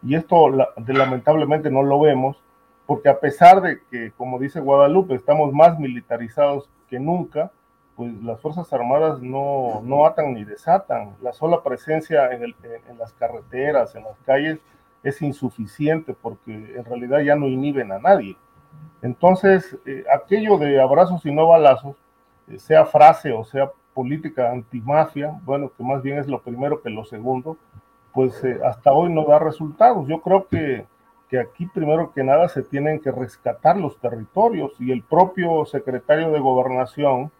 Y 0.03 0.15
esto 0.15 0.49
lamentablemente 0.49 1.71
no 1.71 1.83
lo 1.83 1.99
vemos, 1.99 2.37
porque 2.85 3.09
a 3.09 3.19
pesar 3.19 3.61
de 3.61 3.81
que, 3.89 4.11
como 4.11 4.37
dice 4.39 4.59
Guadalupe, 4.59 5.15
estamos 5.15 5.53
más 5.53 5.79
militarizados 5.79 6.69
que 6.89 6.99
nunca, 6.99 7.51
pues 7.95 8.13
las 8.23 8.41
Fuerzas 8.41 8.71
Armadas 8.73 9.21
no, 9.21 9.81
no 9.83 10.05
atan 10.05 10.33
ni 10.33 10.43
desatan. 10.43 11.15
La 11.21 11.31
sola 11.31 11.63
presencia 11.63 12.31
en, 12.31 12.53
las 12.97 13.13
carreteras, 13.13 13.95
en 13.95 14.03
las 14.03 14.19
calles, 14.25 14.59
es 15.03 15.21
insuficiente 15.21 16.13
porque 16.13 16.53
en 16.53 16.85
realidad 16.85 17.19
ya 17.19 17.35
no 17.35 17.47
inhiben 17.47 17.91
a 17.91 17.99
nadie. 17.99 18.35
Entonces, 19.01 19.77
eh, 19.85 20.05
aquello 20.13 20.57
de 20.57 20.81
abrazos 20.81 21.25
y 21.25 21.31
no 21.31 21.47
balazos, 21.47 21.95
eh, 22.47 22.57
sea 22.57 22.85
frase 22.85 23.31
o 23.33 23.43
sea 23.43 23.71
política 23.93 24.51
antimafia, 24.51 25.39
bueno, 25.43 25.71
que 25.75 25.83
más 25.83 26.01
bien 26.01 26.17
es 26.17 26.27
lo 26.27 26.41
primero 26.41 26.81
que 26.81 26.89
lo 26.89 27.03
segundo, 27.05 27.57
pues 28.13 28.43
eh, 28.43 28.59
hasta 28.65 28.91
hoy 28.91 29.13
no 29.13 29.25
da 29.25 29.39
resultados. 29.39 30.07
Yo 30.07 30.21
creo 30.21 30.47
que, 30.47 30.85
que 31.29 31.39
aquí 31.39 31.65
primero 31.67 32.11
que 32.13 32.23
nada 32.23 32.47
se 32.47 32.63
tienen 32.63 32.99
que 32.99 33.11
rescatar 33.11 33.77
los 33.77 33.97
territorios 33.99 34.73
y 34.79 34.91
el 34.91 35.03
propio 35.03 35.65
secretario 35.65 36.31
de 36.31 36.39
gobernación 36.39 37.31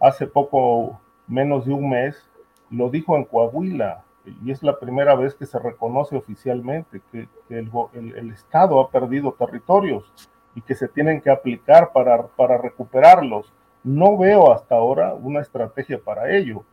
hace 0.00 0.26
poco 0.26 1.00
menos 1.26 1.64
de 1.64 1.72
un 1.72 1.90
mes 1.90 2.28
lo 2.70 2.90
dijo 2.90 3.16
en 3.16 3.24
Coahuila 3.24 4.04
y 4.44 4.50
es 4.50 4.62
la 4.62 4.78
primera 4.78 5.14
vez 5.14 5.34
que 5.34 5.46
se 5.46 5.58
reconoce 5.58 6.16
oficialmente 6.16 7.00
que, 7.12 7.28
el, 7.48 7.70
el, 7.94 8.30
Estado 8.30 8.80
ha 8.80 8.90
perdido 8.90 9.32
territorios 9.32 10.12
y 10.56 10.62
que 10.62 10.74
se 10.74 10.88
tienen 10.88 11.20
que 11.20 11.30
aplicar 11.30 11.92
para, 11.92 12.26
para 12.26 12.58
recuperarlos. 12.58 13.52
No 13.84 14.18
veo 14.18 14.52
hasta 14.52 14.74
ahora 14.74 15.14
una 15.14 15.40
estrategia 15.40 16.00
para 16.02 16.34
ello, 16.34 16.64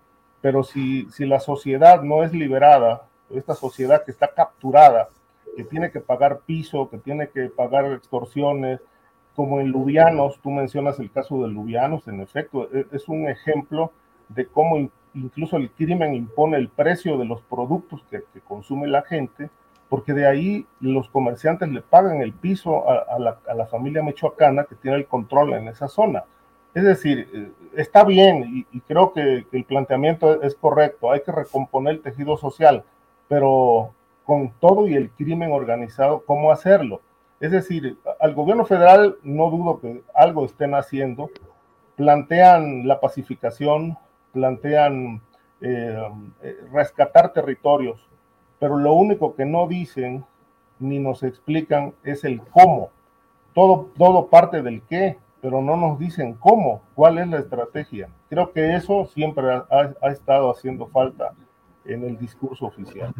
pero 0.41 0.63
si, 0.63 1.05
si 1.11 1.25
la 1.25 1.39
sociedad 1.39 2.01
no 2.01 2.23
es 2.23 2.33
liberada, 2.33 3.03
esta 3.29 3.53
sociedad 3.53 4.03
que 4.03 4.11
está 4.11 4.29
capturada, 4.33 5.09
que 5.55 5.63
tiene 5.63 5.91
que 5.91 5.99
pagar 5.99 6.39
piso, 6.39 6.89
que 6.89 6.97
tiene 6.97 7.29
que 7.29 7.49
pagar 7.49 7.85
extorsiones, 7.91 8.79
como 9.35 9.59
en 9.59 9.69
Lubianos, 9.69 10.39
tú 10.41 10.51
mencionas 10.51 10.99
el 10.99 11.11
caso 11.11 11.41
de 11.43 11.49
Lubianos, 11.49 12.07
en 12.07 12.21
efecto, 12.21 12.69
e, 12.73 12.87
es 12.91 13.07
un 13.07 13.27
ejemplo 13.27 13.91
de 14.29 14.47
cómo 14.47 14.89
incluso 15.13 15.57
el 15.57 15.71
crimen 15.71 16.13
impone 16.13 16.57
el 16.57 16.69
precio 16.69 17.17
de 17.17 17.25
los 17.25 17.41
productos 17.41 18.03
que, 18.09 18.23
consume 18.41 18.87
la 18.87 19.03
gente, 19.03 19.49
porque 19.93 20.13
de 20.13 20.25
ahí 20.25 20.65
los 20.79 21.07
comerciantes 21.09 21.69
le 21.69 21.83
pagan 21.83 22.19
el 22.23 22.33
piso 22.33 22.89
a, 22.89 23.19
la, 23.19 23.67
familia 23.67 24.01
michoacana 24.01 24.63
que 24.63 24.73
tiene 24.73 24.97
el 24.97 25.05
control 25.05 25.53
en 25.53 25.67
esa 25.67 25.87
zona. 25.87 26.23
Es 26.73 26.83
decir, 26.83 27.29
eh, 27.31 27.51
está 27.77 28.03
bien 28.03 28.65
y, 28.71 28.79
creo 28.79 29.13
que, 29.13 29.45
el 29.51 29.65
planteamiento 29.65 30.41
es 30.41 30.55
correcto, 30.55 31.11
hay 31.11 31.21
que 31.21 31.31
recomponer 31.31 31.93
el 31.93 32.01
tejido 32.01 32.37
social, 32.37 32.83
pero 33.27 33.93
con 34.25 34.49
todo 34.59 34.87
y 34.87 34.95
el 34.95 35.11
crimen 35.11 35.51
organizado, 35.51 36.23
¿cómo 36.25 36.51
hacerlo? 36.51 37.01
Es 37.39 37.51
decir, 37.51 37.95
al 38.19 38.33
gobierno 38.33 38.65
federal 38.65 39.17
no 39.21 39.51
dudo 39.51 39.79
que 39.79 40.01
algo 40.15 40.43
estén 40.45 40.73
haciendo, 40.73 41.29
plantean 41.95 42.87
la 42.87 42.99
pacificación, 42.99 43.95
plantean 44.31 45.21
eh, 45.61 46.09
eh, 46.41 46.57
rescatar 46.71 47.31
territorios, 47.31 48.09
pero 48.63 48.77
lo 48.77 48.93
único 48.93 49.35
que 49.35 49.43
no 49.43 49.67
dicen 49.67 50.23
ni 50.79 50.97
nos 50.97 51.21
explican 51.21 51.93
es 52.01 52.23
el 52.23 52.39
cómo. 52.39 52.91
Todo, 53.53 53.91
todo 53.97 54.27
parte 54.29 54.61
del 54.61 54.81
qué, 54.83 55.17
pero 55.41 55.61
no 55.61 55.75
nos 55.75 55.99
dicen 55.99 56.35
cómo, 56.35 56.81
cuál 56.95 57.17
es 57.17 57.27
la 57.27 57.39
estrategia. 57.39 58.07
Creo 58.29 58.53
que 58.53 58.73
eso 58.77 59.05
siempre 59.13 59.47
ha, 59.69 60.07
estado 60.09 60.49
haciendo 60.49 60.87
falta 60.87 61.33
en 61.83 62.05
el 62.05 62.17
discurso 62.17 62.67
oficial. 62.67 63.13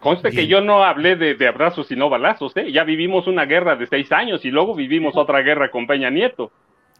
Conste 0.00 0.30
que 0.30 0.46
yo 0.46 0.62
no 0.62 0.82
hablé 0.82 1.16
de, 1.16 1.46
abrazos 1.46 1.92
y 1.92 1.96
no 1.96 2.08
balazos, 2.08 2.56
¿eh? 2.56 2.72
Ya 2.72 2.82
vivimos 2.84 3.26
una 3.26 3.44
guerra 3.44 3.76
de 3.76 3.86
seis 3.86 4.10
años 4.10 4.42
y 4.46 4.50
luego 4.50 4.74
vivimos 4.74 5.18
otra 5.18 5.42
guerra 5.42 5.70
con 5.70 5.86
Peña 5.86 6.08
Nieto. 6.08 6.50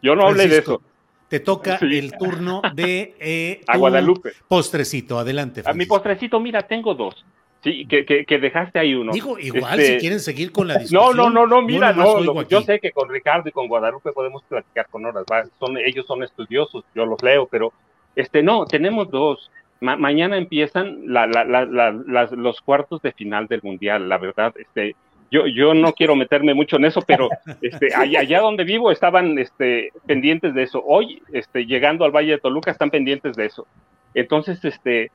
Yo 0.02 0.14
no 0.14 0.26
hablé 0.26 0.46
de 0.46 0.59
eso 0.59 0.82
te 1.28 1.40
toca 1.40 1.76
el 1.80 2.12
turno 2.16 2.62
de 2.74 3.16
eh, 3.18 3.61
a 3.66 3.76
Guadalupe. 3.76 4.30
Postrecito, 4.46 5.18
adelante. 5.18 5.62
A 5.64 5.72
mi 5.72 5.86
postrecito, 5.86 6.38
mira, 6.38 6.62
tengo 6.68 6.94
dos. 6.94 7.24
Sí, 7.66 7.84
que, 7.84 8.04
que, 8.04 8.38
dejaste 8.38 8.78
ahí 8.78 8.94
uno. 8.94 9.10
Digo, 9.10 9.40
igual 9.40 9.76
si 9.80 9.86
este, 9.86 9.98
quieren 9.98 10.20
seguir 10.20 10.52
con 10.52 10.68
la 10.68 10.74
discusión. 10.74 11.16
No, 11.16 11.28
no, 11.28 11.30
no, 11.30 11.46
no, 11.48 11.62
mira, 11.62 11.92
no, 11.92 12.42
yo 12.42 12.62
sé 12.62 12.78
que 12.78 12.92
con 12.92 13.08
Ricardo 13.08 13.48
y 13.48 13.52
con 13.52 13.66
Guadalupe 13.66 14.12
podemos 14.12 14.44
platicar 14.44 14.86
con 14.88 15.04
horas, 15.04 15.24
son, 15.58 15.76
ellos 15.76 16.06
son 16.06 16.22
estudiosos, 16.22 16.84
yo 16.94 17.04
los 17.04 17.20
leo, 17.24 17.48
pero 17.50 17.72
este 18.14 18.44
no, 18.44 18.66
tenemos 18.66 19.10
dos. 19.10 19.50
mañana 19.80 20.38
empiezan 20.38 21.12
la, 21.12 21.26
la, 21.26 21.44
la, 21.44 22.28
los 22.30 22.60
cuartos 22.60 23.02
de 23.02 23.10
final 23.10 23.48
del 23.48 23.62
mundial, 23.64 24.08
la 24.08 24.18
verdad, 24.18 24.54
este, 24.56 24.94
yo, 25.32 25.48
yo 25.48 25.74
no 25.74 25.92
quiero 25.92 26.14
meterme 26.14 26.54
mucho 26.54 26.76
en 26.76 26.84
eso, 26.84 27.02
pero 27.04 27.28
este, 27.62 27.92
allá, 27.96 28.20
allá, 28.20 28.42
donde 28.42 28.62
vivo 28.62 28.92
estaban 28.92 29.40
este, 29.40 29.90
pendientes 30.06 30.54
de 30.54 30.62
eso. 30.62 30.84
Hoy, 30.86 31.20
este, 31.32 31.66
llegando 31.66 32.04
al 32.04 32.12
Valle 32.12 32.30
de 32.30 32.38
Toluca, 32.38 32.70
están 32.70 32.90
pendientes 32.90 33.34
de 33.34 33.46
eso. 33.46 33.66
Entonces, 34.14 34.64
este, 34.64 35.10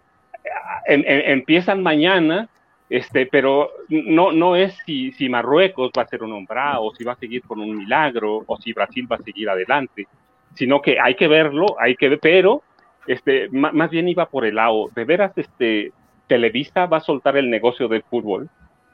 empiezan 0.86 1.84
mañana, 1.84 2.50
este, 2.90 3.26
pero 3.26 3.70
no, 3.90 4.32
no 4.32 4.56
es 4.56 4.78
si, 4.86 5.12
si 5.14 5.30
Marruecos 5.30 5.92
va 5.98 6.04
a 6.04 6.08
ser 6.08 6.24
un 6.24 6.34
hombrado, 6.34 6.84
o 6.84 6.96
si 6.96 7.04
va 7.04 7.14
a 7.14 7.18
seguir 7.18 7.42
con 7.44 7.60
un 7.60 7.78
milagro, 7.78 8.44
o 8.46 8.58
si 8.58 8.74
Brasil 8.74 9.10
va 9.10 9.16
a 9.16 9.24
seguir 9.24 9.50
adelante, 9.50 10.08
sino 10.56 10.82
que 10.82 11.00
hay 11.00 11.16
que 11.16 11.28
verlo, 11.28 11.68
hay 11.80 11.96
que 11.96 12.10
ver, 12.10 12.20
pero 12.22 12.64
este, 13.08 13.50
más 13.50 13.90
bien 13.90 14.10
iba 14.10 14.26
por 14.28 14.46
el 14.46 14.56
lado, 14.56 14.90
de 14.94 15.06
veras, 15.06 15.32
este, 15.38 15.94
Televisa 16.28 16.86
va 16.86 16.98
a 16.98 17.02
soltar 17.02 17.38
el 17.38 17.50
negocio 17.50 17.88
del 17.88 18.04
fútbol 18.04 18.50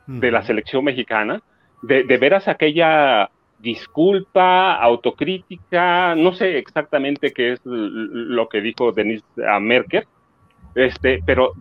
de 0.06 0.32
la 0.32 0.44
selección 0.44 0.86
mexicana, 0.86 1.42
de, 1.82 2.04
de 2.04 2.18
veras 2.18 2.48
aquella 2.48 3.30
disculpa, 3.60 4.76
autocrítica, 4.76 6.16
no 6.16 6.34
sé 6.34 6.58
exactamente 6.58 7.34
qué 7.34 7.54
es 7.54 7.62
lo 7.64 8.48
que 8.48 8.62
dijo 8.62 8.92
Denis 8.92 9.24
Merkel, 9.60 10.06
este, 10.78 11.22
pero 11.26 11.54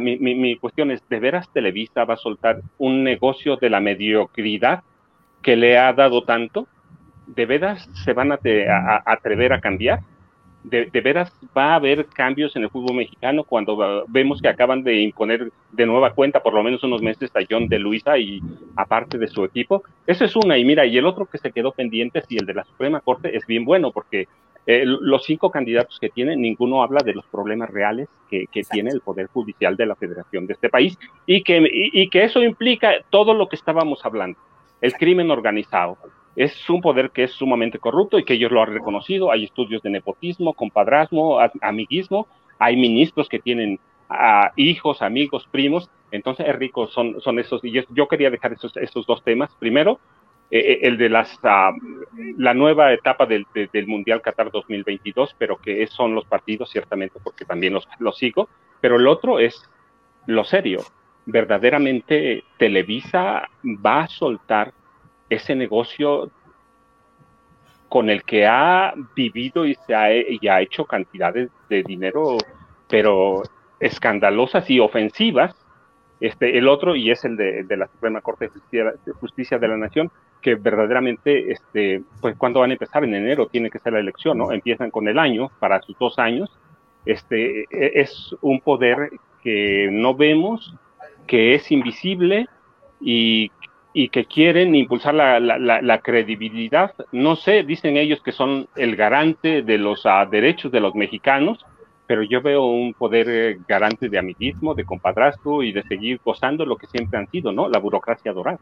mi, 0.00 0.56
cuestión 0.56 0.90
es, 0.90 1.06
¿de 1.08 1.20
veras 1.20 1.48
Televisa 1.52 2.04
va 2.04 2.14
a 2.14 2.18
soltar 2.18 2.60
un 2.78 3.04
negocio 3.04 3.56
de 3.56 3.70
la 3.70 3.80
mediocridad 3.80 4.82
que 5.42 5.56
le 5.56 5.78
ha 5.78 5.92
dado 5.92 6.24
tanto? 6.24 6.66
¿De 7.26 7.46
veras 7.46 7.88
se 8.04 8.12
van 8.12 8.32
a 8.32 8.38
atrever 9.06 9.52
a 9.52 9.60
cambiar? 9.60 10.00
de, 10.64 11.00
veras 11.02 11.30
va 11.56 11.72
a 11.72 11.74
haber 11.76 12.06
cambios 12.06 12.56
en 12.56 12.62
el 12.62 12.70
fútbol 12.70 12.96
mexicano 12.96 13.44
cuando 13.44 14.04
vemos 14.08 14.40
que 14.40 14.48
acaban 14.48 14.82
de 14.82 15.02
imponer 15.02 15.52
de 15.70 15.86
nueva 15.86 16.14
cuenta 16.14 16.42
por 16.42 16.54
lo 16.54 16.62
menos 16.62 16.82
unos 16.82 17.02
meses 17.02 17.30
a 17.36 17.40
John 17.48 17.68
de 17.68 17.78
Luisa 17.78 18.16
y 18.18 18.40
aparte 18.74 19.18
de 19.18 19.28
su 19.28 19.44
equipo. 19.44 19.84
Eso 20.06 20.24
es 20.24 20.34
una, 20.36 20.56
y 20.56 20.64
mira, 20.64 20.86
y 20.86 20.96
el 20.96 21.04
otro 21.04 21.26
que 21.26 21.38
se 21.38 21.52
quedó 21.52 21.72
pendiente, 21.72 22.22
y 22.28 22.38
el 22.38 22.46
de 22.46 22.54
la 22.54 22.64
Suprema 22.64 23.00
Corte, 23.00 23.36
es 23.36 23.46
bien 23.46 23.64
bueno 23.64 23.92
porque 23.92 24.26
eh, 24.66 24.84
los 24.86 25.24
cinco 25.24 25.50
candidatos 25.50 25.98
que 26.00 26.10
tienen, 26.10 26.40
ninguno 26.40 26.82
habla 26.82 27.00
de 27.04 27.14
los 27.14 27.26
problemas 27.26 27.70
reales 27.70 28.08
que, 28.30 28.46
tiene 28.70 28.90
el 28.90 29.00
Poder 29.00 29.28
Judicial 29.28 29.76
de 29.76 29.86
la 29.86 29.94
Federación 29.94 30.46
de 30.46 30.54
este 30.54 30.68
país 30.68 30.98
y 31.26 31.42
que, 31.42 31.62
y 31.70 32.08
que 32.08 32.24
eso 32.24 32.42
implica 32.42 32.94
todo 33.10 33.34
lo 33.34 33.48
que 33.48 33.56
estábamos 33.56 34.04
hablando, 34.04 34.38
el 34.80 34.92
crimen 34.94 35.30
organizado, 35.30 35.98
es 36.36 36.68
un 36.68 36.80
poder 36.80 37.10
que 37.10 37.24
es 37.24 37.32
sumamente 37.32 37.78
corrupto 37.78 38.18
y 38.18 38.24
que 38.24 38.34
ellos 38.34 38.50
lo 38.50 38.62
han 38.62 38.72
reconocido. 38.72 39.30
Hay 39.30 39.44
estudios 39.44 39.82
de 39.82 39.90
nepotismo, 39.90 40.54
compadrazmo, 40.54 41.38
amiguismo. 41.60 42.26
Hay 42.58 42.76
ministros 42.76 43.28
que 43.28 43.38
tienen 43.38 43.78
hijos, 44.56 45.02
amigos, 45.02 45.46
primos. 45.50 45.90
Entonces, 46.10 46.46
es 46.48 46.56
rico, 46.56 46.88
son, 46.88 47.20
son 47.20 47.38
esos. 47.38 47.64
Y 47.64 47.72
yo 47.72 48.08
quería 48.08 48.30
dejar 48.30 48.52
esos, 48.52 48.76
esos 48.76 49.06
dos 49.06 49.22
temas. 49.22 49.54
Primero, 49.58 50.00
eh, 50.50 50.58
eh, 50.58 50.78
el 50.82 50.98
de 50.98 51.08
las, 51.08 51.38
ah, 51.42 51.72
la 52.36 52.54
nueva 52.54 52.92
etapa 52.92 53.26
del, 53.26 53.46
del, 53.54 53.86
Mundial 53.86 54.22
Qatar 54.22 54.50
2022, 54.50 55.34
pero 55.38 55.56
que 55.56 55.86
son 55.86 56.14
los 56.14 56.24
partidos, 56.26 56.70
ciertamente, 56.70 57.18
porque 57.22 57.44
también 57.44 57.72
los, 57.72 57.88
los 57.98 58.18
sigo. 58.18 58.48
Pero 58.80 58.96
el 58.96 59.06
otro 59.06 59.38
es 59.38 59.68
lo 60.26 60.44
serio. 60.44 60.80
Verdaderamente, 61.26 62.44
Televisa 62.58 63.48
va 63.64 64.02
a 64.02 64.08
soltar 64.08 64.72
ese 65.30 65.54
negocio 65.54 66.30
con 67.88 68.10
el 68.10 68.24
que 68.24 68.46
ha 68.46 68.92
vivido 69.14 69.64
y 69.64 69.74
se 69.86 69.94
ha, 69.94 70.12
y 70.12 70.48
ha 70.48 70.60
hecho 70.60 70.84
cantidades 70.84 71.50
de 71.68 71.82
dinero, 71.82 72.36
pero 72.88 73.42
escandalosas 73.80 74.68
y 74.68 74.80
ofensivas. 74.80 75.54
Este, 76.20 76.56
el 76.56 76.68
otro, 76.68 76.94
y 76.94 77.10
es 77.10 77.24
el 77.24 77.36
de, 77.36 77.66
la 77.76 77.86
Suprema 77.88 78.20
Corte 78.20 78.48
de 78.48 79.12
Justicia, 79.12 79.58
de 79.58 79.68
la 79.68 79.76
Nación, 79.76 80.10
que 80.40 80.54
verdaderamente, 80.54 81.52
este, 81.52 82.02
pues 82.20 82.36
cuando 82.36 82.60
van 82.60 82.70
a 82.70 82.74
empezar 82.74 83.04
en 83.04 83.14
enero, 83.14 83.46
tiene 83.46 83.70
que 83.70 83.78
ser 83.78 83.94
la 83.94 84.00
elección, 84.00 84.38
¿no? 84.38 84.52
Empiezan 84.52 84.90
con 84.90 85.08
el 85.08 85.18
año, 85.18 85.50
para 85.58 85.80
sus 85.82 85.98
dos 85.98 86.18
años. 86.18 86.50
Este, 87.04 87.62
e, 87.62 88.00
es 88.00 88.34
un 88.40 88.60
poder 88.60 89.10
que 89.42 89.88
no 89.90 90.14
vemos, 90.14 90.74
que 91.26 91.54
es 91.54 91.70
invisible 91.70 92.46
y 93.00 93.50
y 93.96 94.08
que 94.08 94.24
quieren 94.24 94.74
impulsar 94.74 95.14
la, 95.14 95.38
la, 95.38 96.00
credibilidad. 96.00 96.92
No 97.12 97.36
sé, 97.36 97.62
dicen 97.62 97.96
ellos 97.96 98.20
que 98.22 98.32
son 98.32 98.66
el 98.74 98.96
garante 98.96 99.62
de 99.62 99.78
los 99.78 100.04
ah, 100.04 100.26
derechos 100.26 100.72
de 100.72 100.80
los 100.80 100.96
mexicanos, 100.96 101.64
pero 102.06 102.22
yo 102.22 102.42
veo 102.42 102.66
un 102.66 102.94
poder 102.94 103.28
eh, 103.28 103.58
garante 103.66 104.08
de 104.08 104.18
amiguismo, 104.18 104.74
de 104.74 104.84
compadrazgo 104.84 105.62
y 105.62 105.72
de 105.72 105.82
seguir 105.84 106.20
gozando 106.24 106.66
lo 106.66 106.76
que 106.76 106.86
siempre 106.86 107.18
han 107.18 107.30
sido, 107.30 107.52
¿no? 107.52 107.68
La 107.68 107.78
burocracia 107.78 108.32
dorada. 108.32 108.60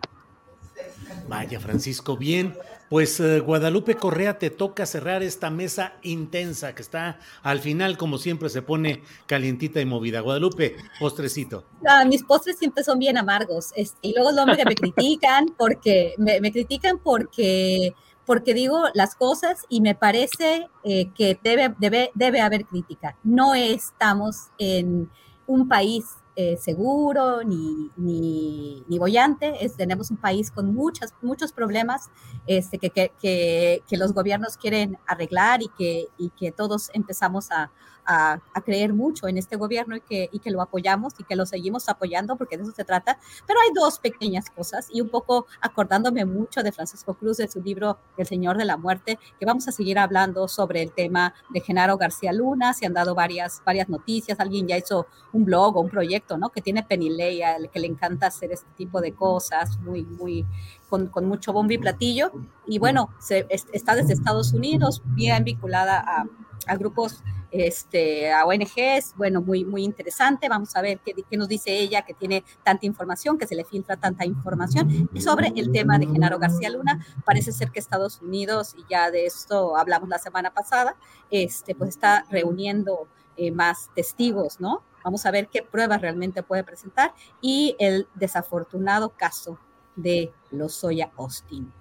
Vaya, 1.28 1.60
Francisco, 1.60 2.16
bien. 2.16 2.54
Pues 2.88 3.20
eh, 3.20 3.40
Guadalupe 3.40 3.94
Correa, 3.94 4.38
te 4.38 4.50
toca 4.50 4.84
cerrar 4.84 5.22
esta 5.22 5.48
mesa 5.48 5.94
intensa 6.02 6.74
que 6.74 6.82
está 6.82 7.18
al 7.42 7.60
final, 7.60 7.96
como 7.96 8.18
siempre, 8.18 8.50
se 8.50 8.60
pone 8.60 9.02
calientita 9.24 9.80
y 9.80 9.86
movida. 9.86 10.20
Guadalupe, 10.20 10.76
postrecito. 11.00 11.64
Ah, 11.88 12.04
mis 12.04 12.22
postres 12.22 12.58
siempre 12.58 12.84
son 12.84 12.98
bien 12.98 13.16
amargos. 13.16 13.72
Este, 13.76 13.96
y 14.02 14.12
luego 14.12 14.32
los 14.32 14.40
hombres 14.40 14.58
que 14.58 14.66
me 14.66 14.74
critican 14.92 15.46
porque 15.56 16.14
me, 16.18 16.52
critican 16.52 16.98
porque 16.98 17.94
porque 18.26 18.54
digo 18.54 18.84
las 18.94 19.14
cosas 19.14 19.64
y 19.68 19.80
me 19.80 19.94
parece 19.94 20.68
eh, 20.84 21.10
que 21.14 21.38
debe, 21.42 21.74
debe, 21.78 22.10
debe 22.14 22.40
haber 22.40 22.66
crítica. 22.66 23.16
No 23.22 23.54
estamos 23.54 24.48
en 24.58 25.10
un 25.46 25.68
país 25.68 26.04
eh, 26.34 26.56
seguro 26.56 27.42
ni, 27.44 27.90
ni, 27.96 28.84
ni 28.88 28.98
bollante. 28.98 29.64
Es, 29.64 29.76
tenemos 29.76 30.10
un 30.10 30.16
país 30.16 30.50
con 30.50 30.74
muchas, 30.74 31.14
muchos 31.20 31.52
problemas 31.52 32.10
este, 32.46 32.78
que, 32.78 32.90
que, 32.90 33.12
que, 33.20 33.82
que, 33.86 33.96
los 33.96 34.14
gobiernos 34.14 34.56
quieren 34.56 34.98
arreglar 35.06 35.62
y 35.62 35.68
que, 35.76 36.08
y 36.16 36.30
que 36.30 36.52
todos 36.52 36.90
empezamos 36.94 37.50
a, 37.50 37.70
a, 38.04 38.40
a, 38.54 38.60
creer 38.62 38.92
mucho 38.92 39.28
en 39.28 39.38
este 39.38 39.56
gobierno 39.56 39.96
y 39.96 40.00
que, 40.00 40.28
y 40.32 40.38
que 40.38 40.50
lo 40.50 40.60
apoyamos 40.60 41.14
y 41.18 41.24
que 41.24 41.36
lo 41.36 41.46
seguimos 41.46 41.88
apoyando 41.88 42.36
porque 42.36 42.56
de 42.56 42.64
eso 42.64 42.72
se 42.72 42.84
trata. 42.84 43.18
Pero 43.46 43.60
hay 43.60 43.70
dos 43.74 43.98
pequeñas 43.98 44.50
cosas 44.50 44.88
y 44.92 45.00
un 45.00 45.08
poco 45.08 45.46
acordándome 45.60 46.24
mucho 46.24 46.62
de 46.62 46.72
Francisco 46.72 47.14
Cruz, 47.14 47.36
de 47.38 47.48
su 47.48 47.60
libro 47.60 47.98
El 48.16 48.26
Señor 48.26 48.56
de 48.56 48.64
la 48.64 48.76
Muerte, 48.76 49.18
que 49.38 49.46
vamos 49.46 49.68
a 49.68 49.72
seguir 49.72 49.98
hablando 49.98 50.48
sobre 50.48 50.82
el 50.82 50.92
tema 50.92 51.34
de 51.50 51.60
Genaro 51.60 51.96
García 51.96 52.32
Luna. 52.32 52.74
Se 52.74 52.86
han 52.86 52.94
dado 52.94 53.14
varias, 53.14 53.62
varias 53.64 53.88
noticias. 53.88 54.40
Alguien 54.40 54.66
ya 54.66 54.76
hizo 54.76 55.06
un 55.32 55.44
blog 55.44 55.76
o 55.76 55.80
un 55.80 55.90
proyecto, 55.90 56.36
¿no? 56.36 56.50
Que 56.50 56.60
tiene 56.60 56.82
Penilea, 56.82 57.56
que 57.72 57.80
le 57.80 57.86
encanta 57.86 58.26
hacer 58.26 58.52
este 58.52 58.70
tipo 58.76 59.00
de 59.00 59.12
cosas, 59.12 59.78
muy, 59.80 60.04
muy, 60.04 60.46
con, 60.88 61.08
con, 61.08 61.26
mucho 61.26 61.52
bombo 61.52 61.72
y 61.72 61.78
platillo. 61.78 62.32
Y 62.66 62.78
bueno, 62.78 63.10
se, 63.18 63.46
está 63.48 63.94
desde 63.94 64.12
Estados 64.12 64.52
Unidos, 64.52 65.02
bien 65.06 65.44
vinculada 65.44 65.98
a, 65.98 66.26
a 66.66 66.76
grupos 66.76 67.22
este, 67.52 68.32
a 68.32 68.46
ONGs, 68.46 69.14
bueno, 69.16 69.42
muy, 69.42 69.64
muy 69.64 69.84
interesante. 69.84 70.48
Vamos 70.48 70.74
a 70.74 70.82
ver 70.82 71.00
qué, 71.04 71.12
qué, 71.12 71.36
nos 71.36 71.48
dice 71.48 71.70
ella, 71.70 72.02
que 72.02 72.14
tiene 72.14 72.42
tanta 72.64 72.86
información, 72.86 73.38
que 73.38 73.46
se 73.46 73.54
le 73.54 73.64
filtra 73.64 73.96
tanta 73.96 74.24
información 74.24 75.08
sobre 75.20 75.52
el 75.54 75.70
tema 75.70 75.98
de 75.98 76.06
Genaro 76.06 76.38
García 76.38 76.70
Luna. 76.70 77.06
Parece 77.24 77.52
ser 77.52 77.70
que 77.70 77.78
Estados 77.78 78.20
Unidos, 78.22 78.74
y 78.76 78.84
ya 78.90 79.10
de 79.10 79.26
esto 79.26 79.76
hablamos 79.76 80.08
la 80.08 80.18
semana 80.18 80.52
pasada, 80.52 80.96
este, 81.30 81.74
pues 81.74 81.90
está 81.90 82.24
reuniendo 82.30 83.06
eh, 83.36 83.50
más 83.50 83.90
testigos, 83.94 84.58
¿no? 84.58 84.82
Vamos 85.04 85.26
a 85.26 85.30
ver 85.30 85.48
qué 85.48 85.62
pruebas 85.62 86.00
realmente 86.00 86.42
puede 86.42 86.64
presentar 86.64 87.12
y 87.40 87.76
el 87.78 88.06
desafortunado 88.14 89.10
caso 89.10 89.58
de 89.96 90.32
Lozoya 90.50 91.10
Austin. 91.16 91.72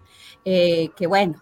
Eh, 0.44 0.90
que 0.96 1.08
bueno, 1.08 1.42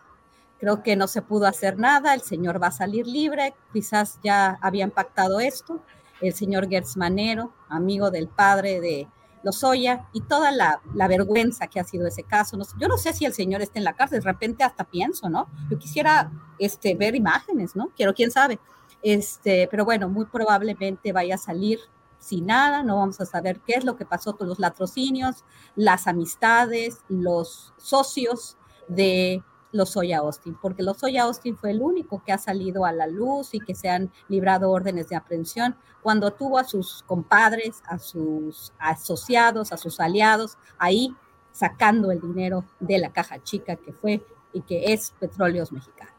creo 0.59 0.83
que 0.83 0.95
no 0.95 1.07
se 1.07 1.21
pudo 1.21 1.47
hacer 1.47 1.77
nada, 1.77 2.13
el 2.13 2.21
señor 2.21 2.61
va 2.61 2.67
a 2.67 2.71
salir 2.71 3.07
libre, 3.07 3.53
quizás 3.73 4.19
ya 4.23 4.59
habían 4.61 4.91
pactado 4.91 5.39
esto, 5.39 5.81
el 6.21 6.33
señor 6.33 6.69
Gertz 6.69 6.97
Manero, 6.97 7.53
amigo 7.69 8.11
del 8.11 8.27
padre 8.27 8.81
de 8.81 9.07
Lozoya, 9.41 10.07
y 10.11 10.21
toda 10.21 10.51
la, 10.51 10.81
la 10.93 11.07
vergüenza 11.07 11.67
que 11.67 11.79
ha 11.79 11.85
sido 11.85 12.05
ese 12.07 12.23
caso. 12.23 12.57
No, 12.57 12.65
yo 12.77 12.89
no 12.89 12.97
sé 12.97 13.13
si 13.13 13.25
el 13.25 13.33
señor 13.33 13.61
está 13.61 13.79
en 13.79 13.85
la 13.85 13.93
cárcel, 13.93 14.19
de 14.19 14.25
repente 14.25 14.63
hasta 14.65 14.83
pienso, 14.83 15.29
¿no? 15.29 15.47
Yo 15.69 15.79
quisiera 15.79 16.29
este, 16.59 16.93
ver 16.95 17.15
imágenes, 17.15 17.75
¿no? 17.75 17.89
Quiero, 17.95 18.13
quién 18.13 18.31
sabe. 18.31 18.59
Este, 19.01 19.69
pero 19.71 19.85
bueno, 19.85 20.09
muy 20.09 20.25
probablemente 20.25 21.13
vaya 21.13 21.35
a 21.35 21.37
salir 21.37 21.79
sin 22.19 22.47
nada, 22.47 22.83
no 22.83 22.97
vamos 22.97 23.21
a 23.21 23.25
saber 23.25 23.61
qué 23.65 23.75
es 23.75 23.85
lo 23.85 23.95
que 23.95 24.05
pasó 24.05 24.35
con 24.35 24.49
los 24.49 24.59
latrocinios, 24.59 25.45
las 25.77 26.05
amistades, 26.05 26.99
los 27.07 27.73
socios 27.77 28.57
de 28.89 29.41
Lozoya 29.71 30.19
Austin, 30.19 30.57
porque 30.61 30.83
Lozoya 30.83 31.23
Austin 31.23 31.57
fue 31.57 31.71
el 31.71 31.81
único 31.81 32.23
que 32.23 32.31
ha 32.31 32.37
salido 32.37 32.85
a 32.85 32.91
la 32.91 33.07
luz 33.07 33.53
y 33.53 33.59
que 33.59 33.75
se 33.75 33.89
han 33.89 34.11
librado 34.27 34.71
órdenes 34.71 35.09
de 35.09 35.15
aprehensión 35.15 35.75
cuando 36.01 36.31
tuvo 36.31 36.57
a 36.57 36.63
sus 36.63 37.03
compadres, 37.03 37.81
a 37.87 37.99
sus 37.99 38.73
asociados, 38.79 39.71
a 39.71 39.77
sus 39.77 39.99
aliados 39.99 40.57
ahí 40.77 41.15
sacando 41.51 42.11
el 42.11 42.21
dinero 42.21 42.65
de 42.79 42.99
la 42.99 43.11
caja 43.11 43.43
chica 43.43 43.75
que 43.75 43.93
fue 43.93 44.25
y 44.53 44.61
que 44.61 44.93
es 44.93 45.13
Petróleos 45.19 45.71
Mexicanos. 45.71 46.13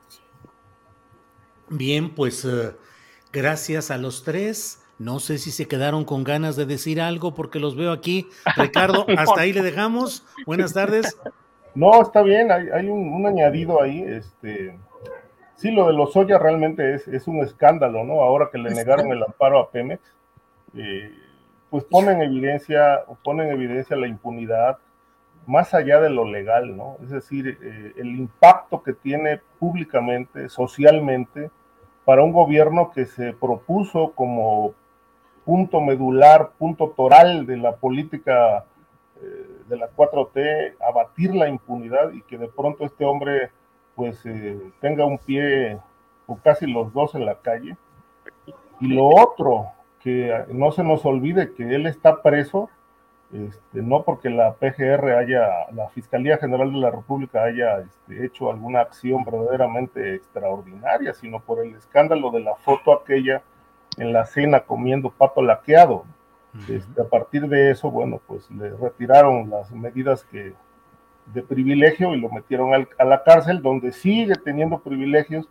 Bien, 1.69 2.15
pues 2.15 2.45
uh, 2.45 2.75
gracias 3.33 3.91
a 3.91 3.97
los 3.97 4.23
tres. 4.23 4.83
No 4.99 5.19
sé 5.19 5.39
si 5.39 5.51
se 5.51 5.67
quedaron 5.67 6.05
con 6.05 6.25
ganas 6.25 6.57
de 6.57 6.67
decir 6.67 7.01
algo 7.01 7.35
porque 7.35 7.59
los 7.59 7.75
veo 7.75 7.93
aquí. 7.93 8.29
Ricardo, 8.57 9.07
hasta 9.17 9.41
ahí 9.41 9.53
le 9.53 9.63
dejamos. 9.63 10.25
Buenas 10.47 10.75
tardes. 10.75 11.17
No, 11.75 12.03
está 12.03 12.23
bien, 12.23 12.51
hay, 12.51 12.69
hay 12.69 12.89
un, 12.89 13.13
un, 13.13 13.27
añadido 13.27 13.83
ahí. 13.83 14.03
Este, 14.03 14.77
sí, 15.57 15.71
lo 15.71 15.87
de 15.87 15.93
los 15.93 16.15
Lozoya 16.15 16.39
realmente 16.39 16.95
es, 16.95 17.07
es, 17.09 17.29
un 17.29 17.39
escándalo, 17.39 18.05
¿no? 18.05 18.23
Ahora 18.23 18.49
que 18.51 18.59
le 18.59 18.71
negaron 18.71 19.13
el 19.13 19.23
amparo 19.23 19.59
a 19.59 19.71
Pemex, 19.71 20.01
eh, 20.75 21.13
pues 21.71 21.85
pone 21.85 22.13
en 22.13 22.23
evidencia, 22.23 23.01
pone 23.23 23.45
en 23.45 23.53
evidencia 23.53 23.97
la 23.97 24.09
impunidad 24.09 24.79
más 25.47 25.75
allá 25.75 26.01
de 26.01 26.11
lo 26.11 26.25
legal, 26.25 26.77
¿no? 26.77 26.97
Es 27.03 27.11
decir, 27.11 27.59
eh, 27.63 27.93
el 27.97 28.17
impacto 28.17 28.83
que 28.83 28.93
tiene 28.93 29.41
públicamente, 29.59 30.49
socialmente, 30.49 31.51
para 32.05 32.23
un 32.23 32.33
gobierno 32.33 32.91
que 32.93 33.07
se 33.07 33.33
propuso 33.33 34.13
como 34.15 34.75
punto 35.45 35.81
medular, 35.81 36.51
punto 36.59 36.91
toral 36.97 37.47
de 37.47 37.57
la 37.57 37.77
política 37.77 38.65
eh, 39.23 39.50
de 39.71 39.79
la 39.79 39.89
4T, 39.91 40.75
abatir 40.87 41.35
la 41.35 41.49
impunidad 41.49 42.13
y 42.13 42.21
que 42.23 42.37
de 42.37 42.49
pronto 42.49 42.85
este 42.85 43.07
hombre 43.07 43.51
pues 43.95 44.21
eh, 44.27 44.59
tenga 44.81 45.07
un 45.07 45.19
pie 45.19 45.79
o 46.27 46.37
casi 46.37 46.67
los 46.67 46.93
dos 46.93 47.15
en 47.15 47.25
la 47.25 47.37
calle. 47.37 47.77
Y 48.81 48.89
lo 48.89 49.09
otro, 49.09 49.69
que 50.01 50.45
no 50.49 50.73
se 50.73 50.83
nos 50.83 51.05
olvide 51.05 51.53
que 51.53 51.75
él 51.75 51.87
está 51.87 52.23
preso, 52.23 52.71
este, 53.33 53.83
no 53.83 54.03
porque 54.03 54.29
la 54.29 54.55
PGR 54.55 55.13
haya, 55.13 55.71
la 55.73 55.89
Fiscalía 55.91 56.39
General 56.39 56.73
de 56.73 56.79
la 56.79 56.91
República 56.91 57.45
haya 57.45 57.79
este, 57.79 58.25
hecho 58.25 58.51
alguna 58.51 58.81
acción 58.81 59.25
verdaderamente 59.25 60.17
extraordinaria, 60.17 61.15
sino 61.15 61.39
por 61.41 61.65
el 61.65 61.75
escándalo 61.75 62.31
de 62.31 62.41
la 62.41 62.57
foto 62.57 62.93
aquella 62.93 63.43
en 63.99 64.13
la 64.13 64.27
cena 64.27 64.61
comiendo 64.61 65.11
pato 65.11 65.43
laqueado. 65.43 66.05
Este, 66.69 67.01
a 67.01 67.05
partir 67.05 67.47
de 67.49 67.71
eso, 67.71 67.91
bueno, 67.91 68.21
pues 68.27 68.51
le 68.51 68.71
retiraron 68.71 69.49
las 69.51 69.71
medidas 69.71 70.25
que, 70.25 70.55
de 71.33 71.43
privilegio 71.43 72.15
y 72.15 72.21
lo 72.21 72.29
metieron 72.29 72.73
a 72.75 73.05
la 73.05 73.23
cárcel, 73.23 73.63
donde 73.63 73.93
sigue 73.93 74.35
teniendo 74.35 74.81
privilegios. 74.81 75.49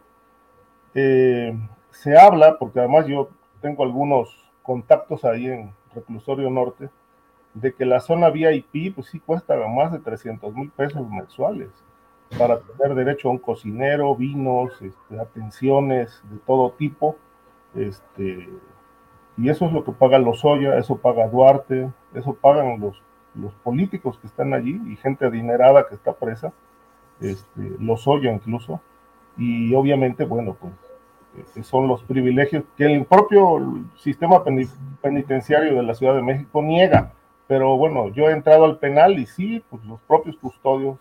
Eh, 0.93 1.57
se 1.91 2.17
habla, 2.17 2.57
porque 2.59 2.79
además 2.79 3.07
yo 3.07 3.29
tengo 3.61 3.83
algunos 3.83 4.35
contactos 4.61 5.25
ahí 5.25 5.47
en 5.47 5.73
Reclusorio 5.93 6.49
Norte, 6.49 6.89
de 7.53 7.73
que 7.73 7.85
la 7.85 7.99
zona 7.99 8.29
VIP, 8.29 8.93
pues 8.95 9.07
sí 9.07 9.19
cuesta 9.19 9.55
más 9.67 9.91
de 9.91 9.99
300 9.99 10.53
mil 10.53 10.69
pesos 10.69 11.07
mensuales 11.09 11.69
para 12.37 12.59
tener 12.59 12.95
derecho 12.95 13.29
a 13.29 13.31
un 13.31 13.39
cocinero, 13.39 14.15
vinos, 14.15 14.79
este, 14.81 15.19
atenciones 15.19 16.21
de 16.29 16.37
todo 16.45 16.71
tipo, 16.73 17.17
este, 17.73 18.49
y 19.39 19.49
eso 19.49 19.65
es 19.65 19.71
lo 19.71 19.83
que 19.83 19.93
paga 19.93 20.19
Lozoya, 20.19 20.77
eso 20.77 20.97
paga 20.97 21.27
Duarte, 21.27 21.89
eso 22.13 22.33
pagan 22.33 22.79
los, 22.79 23.01
los 23.35 23.53
políticos 23.55 24.17
que 24.19 24.27
están 24.27 24.53
allí 24.53 24.81
y 24.87 24.97
gente 24.97 25.25
adinerada 25.25 25.87
que 25.87 25.95
está 25.95 26.13
presa, 26.13 26.51
este, 27.21 27.75
Lozoya 27.79 28.33
incluso. 28.33 28.81
Y 29.37 29.73
obviamente, 29.73 30.25
bueno, 30.25 30.57
pues 30.59 30.73
eh, 31.55 31.63
son 31.63 31.87
los 31.87 32.03
privilegios 32.03 32.65
que 32.75 32.85
el 32.85 33.05
propio 33.05 33.85
sistema 33.95 34.43
penitenciario 35.01 35.75
de 35.75 35.83
la 35.83 35.93
Ciudad 35.93 36.15
de 36.15 36.21
México 36.21 36.61
niega. 36.61 37.13
Pero 37.47 37.77
bueno, 37.77 38.09
yo 38.09 38.29
he 38.29 38.33
entrado 38.33 38.65
al 38.65 38.77
penal 38.77 39.17
y 39.17 39.25
sí, 39.25 39.63
pues 39.69 39.83
los 39.85 40.01
propios 40.01 40.35
custodios 40.37 40.97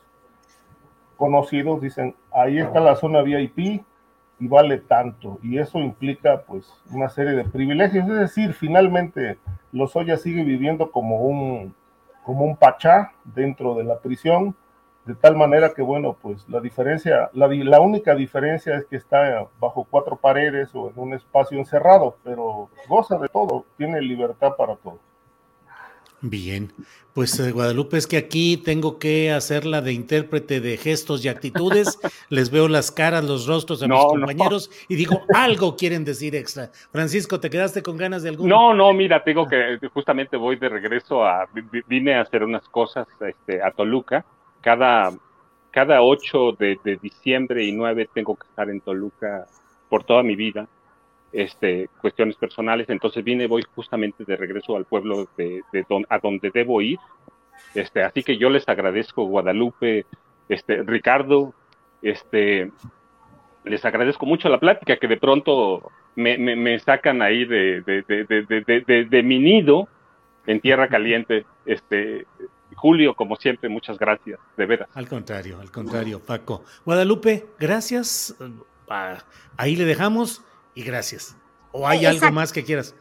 conocidos 1.17 1.81
dicen, 1.81 2.15
ahí 2.31 2.59
está 2.59 2.79
la 2.79 2.95
zona 2.95 3.23
VIP, 3.23 3.83
y 4.41 4.49
vale 4.49 4.79
tanto. 4.79 5.39
Y 5.43 5.59
eso 5.59 5.79
implica 5.79 6.43
pues 6.43 6.73
una 6.91 7.09
serie 7.09 7.33
de 7.33 7.45
privilegios. 7.45 8.09
Es 8.09 8.19
decir, 8.19 8.53
finalmente 8.55 9.39
Lozoya 9.73 10.17
sigue 10.17 10.45
viviendo 10.45 10.91
como 10.91 11.23
un, 11.23 11.75
como 12.25 12.45
un 12.45 12.57
pachá 12.57 13.13
dentro 13.25 13.75
de 13.75 13.85
la 13.85 13.99
prisión, 13.99 14.55
de 15.05 15.15
tal 15.15 15.37
manera 15.37 15.73
que, 15.73 15.81
bueno, 15.81 16.17
pues 16.21 16.47
la 16.49 16.61
diferencia, 16.61 17.31
la, 17.33 17.49
la 17.49 17.81
única 17.81 18.15
diferencia 18.15 18.77
es 18.77 18.85
que 18.85 18.97
está 18.97 19.49
bajo 19.59 19.87
cuatro 19.89 20.17
paredes 20.17 20.75
o 20.75 20.91
en 20.91 20.99
un 20.99 21.15
espacio 21.15 21.59
encerrado, 21.59 22.17
pero 22.23 22.69
goza 22.87 23.17
de 23.17 23.29
todo, 23.29 23.65
tiene 23.79 24.03
libertad 24.03 24.55
para 24.57 24.77
todo. 24.77 24.99
Bien, 26.21 26.73
pues 27.15 27.39
eh, 27.39 27.53
Guadalupe, 27.53 27.97
es 27.97 28.09
que 28.09 28.17
aquí 28.17 28.57
tengo 28.57 28.99
que 28.99 29.31
hacerla 29.31 29.83
de 29.83 29.93
intérprete 29.93 30.61
de 30.61 30.77
gestos 30.77 31.25
y 31.25 31.29
actitudes. 31.29 31.99
Les 32.29 32.51
veo 32.51 32.67
las 32.67 32.91
caras, 32.91 33.25
los 33.25 33.47
rostros 33.47 33.79
de 33.79 33.87
no, 33.87 33.97
mis 33.97 34.05
compañeros 34.07 34.69
no. 34.69 34.87
y 34.89 34.97
digo, 34.97 35.23
algo 35.33 35.77
quieren 35.77 36.05
decir 36.05 36.35
extra. 36.35 36.71
Francisco, 36.91 37.39
¿te 37.39 37.51
quedaste 37.51 37.85
con 37.85 37.97
ganas 37.97 38.25
de 38.25 38.31
algo? 38.31 38.47
No, 38.49 38.75
no, 38.75 38.93
mira, 38.93 39.23
tengo 39.23 39.47
que, 39.47 39.79
justamente 39.95 40.37
voy 40.37 40.57
de 40.57 40.69
regreso 40.69 41.25
a, 41.25 41.49
vine 41.87 42.15
a 42.15 42.23
hacer 42.23 42.43
unas 42.43 42.69
cosas 42.69 43.07
este, 43.21 43.63
a 43.63 43.71
Toluca. 43.71 44.25
Cada, 44.61 45.13
cada 45.71 46.03
8 46.03 46.57
de, 46.59 46.79
de 46.83 46.97
diciembre 46.97 47.65
y 47.65 47.71
9 47.71 48.11
tengo 48.13 48.35
que 48.35 48.49
estar 48.49 48.69
en 48.71 48.81
Toluca 48.81 49.47
por 49.89 50.03
toda 50.03 50.25
mi 50.25 50.35
vida 50.35 50.67
este, 51.33 51.89
cuestiones 52.01 52.37
personales, 52.37 52.89
entonces 52.89 53.23
vine, 53.23 53.47
voy 53.47 53.63
justamente 53.75 54.25
de 54.25 54.37
regreso 54.37 54.77
al 54.77 54.85
pueblo 54.85 55.29
de, 55.37 55.63
de 55.73 55.85
don, 55.89 56.07
a 56.09 56.19
donde 56.19 56.51
debo 56.51 56.81
ir. 56.81 56.99
Este, 57.75 58.03
así 58.03 58.23
que 58.23 58.39
yo 58.39 58.51
les 58.51 58.69
agradezco, 58.69 59.25
Guadalupe, 59.25 60.07
este, 60.49 60.83
Ricardo, 60.83 61.55
este, 62.03 62.71
les 63.65 63.85
agradezco 63.85 64.27
mucho 64.27 64.49
la 64.49 64.61
plática, 64.61 64.97
que 64.97 65.09
de 65.09 65.17
pronto 65.17 65.91
me, 66.17 66.39
me, 66.39 66.79
sacan 66.79 67.23
ahí 67.23 67.45
de, 67.45 67.83
de, 67.83 69.07
de, 69.09 69.23
mi 69.23 69.39
nido 69.39 69.89
en 70.47 70.61
tierra 70.61 70.89
caliente. 70.89 71.45
Este, 71.67 72.27
Julio, 72.75 73.15
como 73.15 73.37
siempre, 73.37 73.69
muchas 73.69 73.99
gracias, 73.99 74.39
de 74.57 74.67
veras. 74.67 74.89
Al 74.95 75.09
contrario, 75.09 75.61
al 75.61 75.71
contrario, 75.71 76.21
Paco. 76.21 76.65
Guadalupe, 76.85 77.47
gracias. 77.59 78.35
Ah, 78.89 79.19
ahí 79.57 79.77
le 79.77 79.85
dejamos 79.85 80.43
y 80.79 80.85
gracias. 80.85 81.37
¿O 81.73 81.89
hay 81.89 82.07
algo 82.07 82.31
más 82.31 82.53
que 82.53 82.63
quieras? 82.63 82.95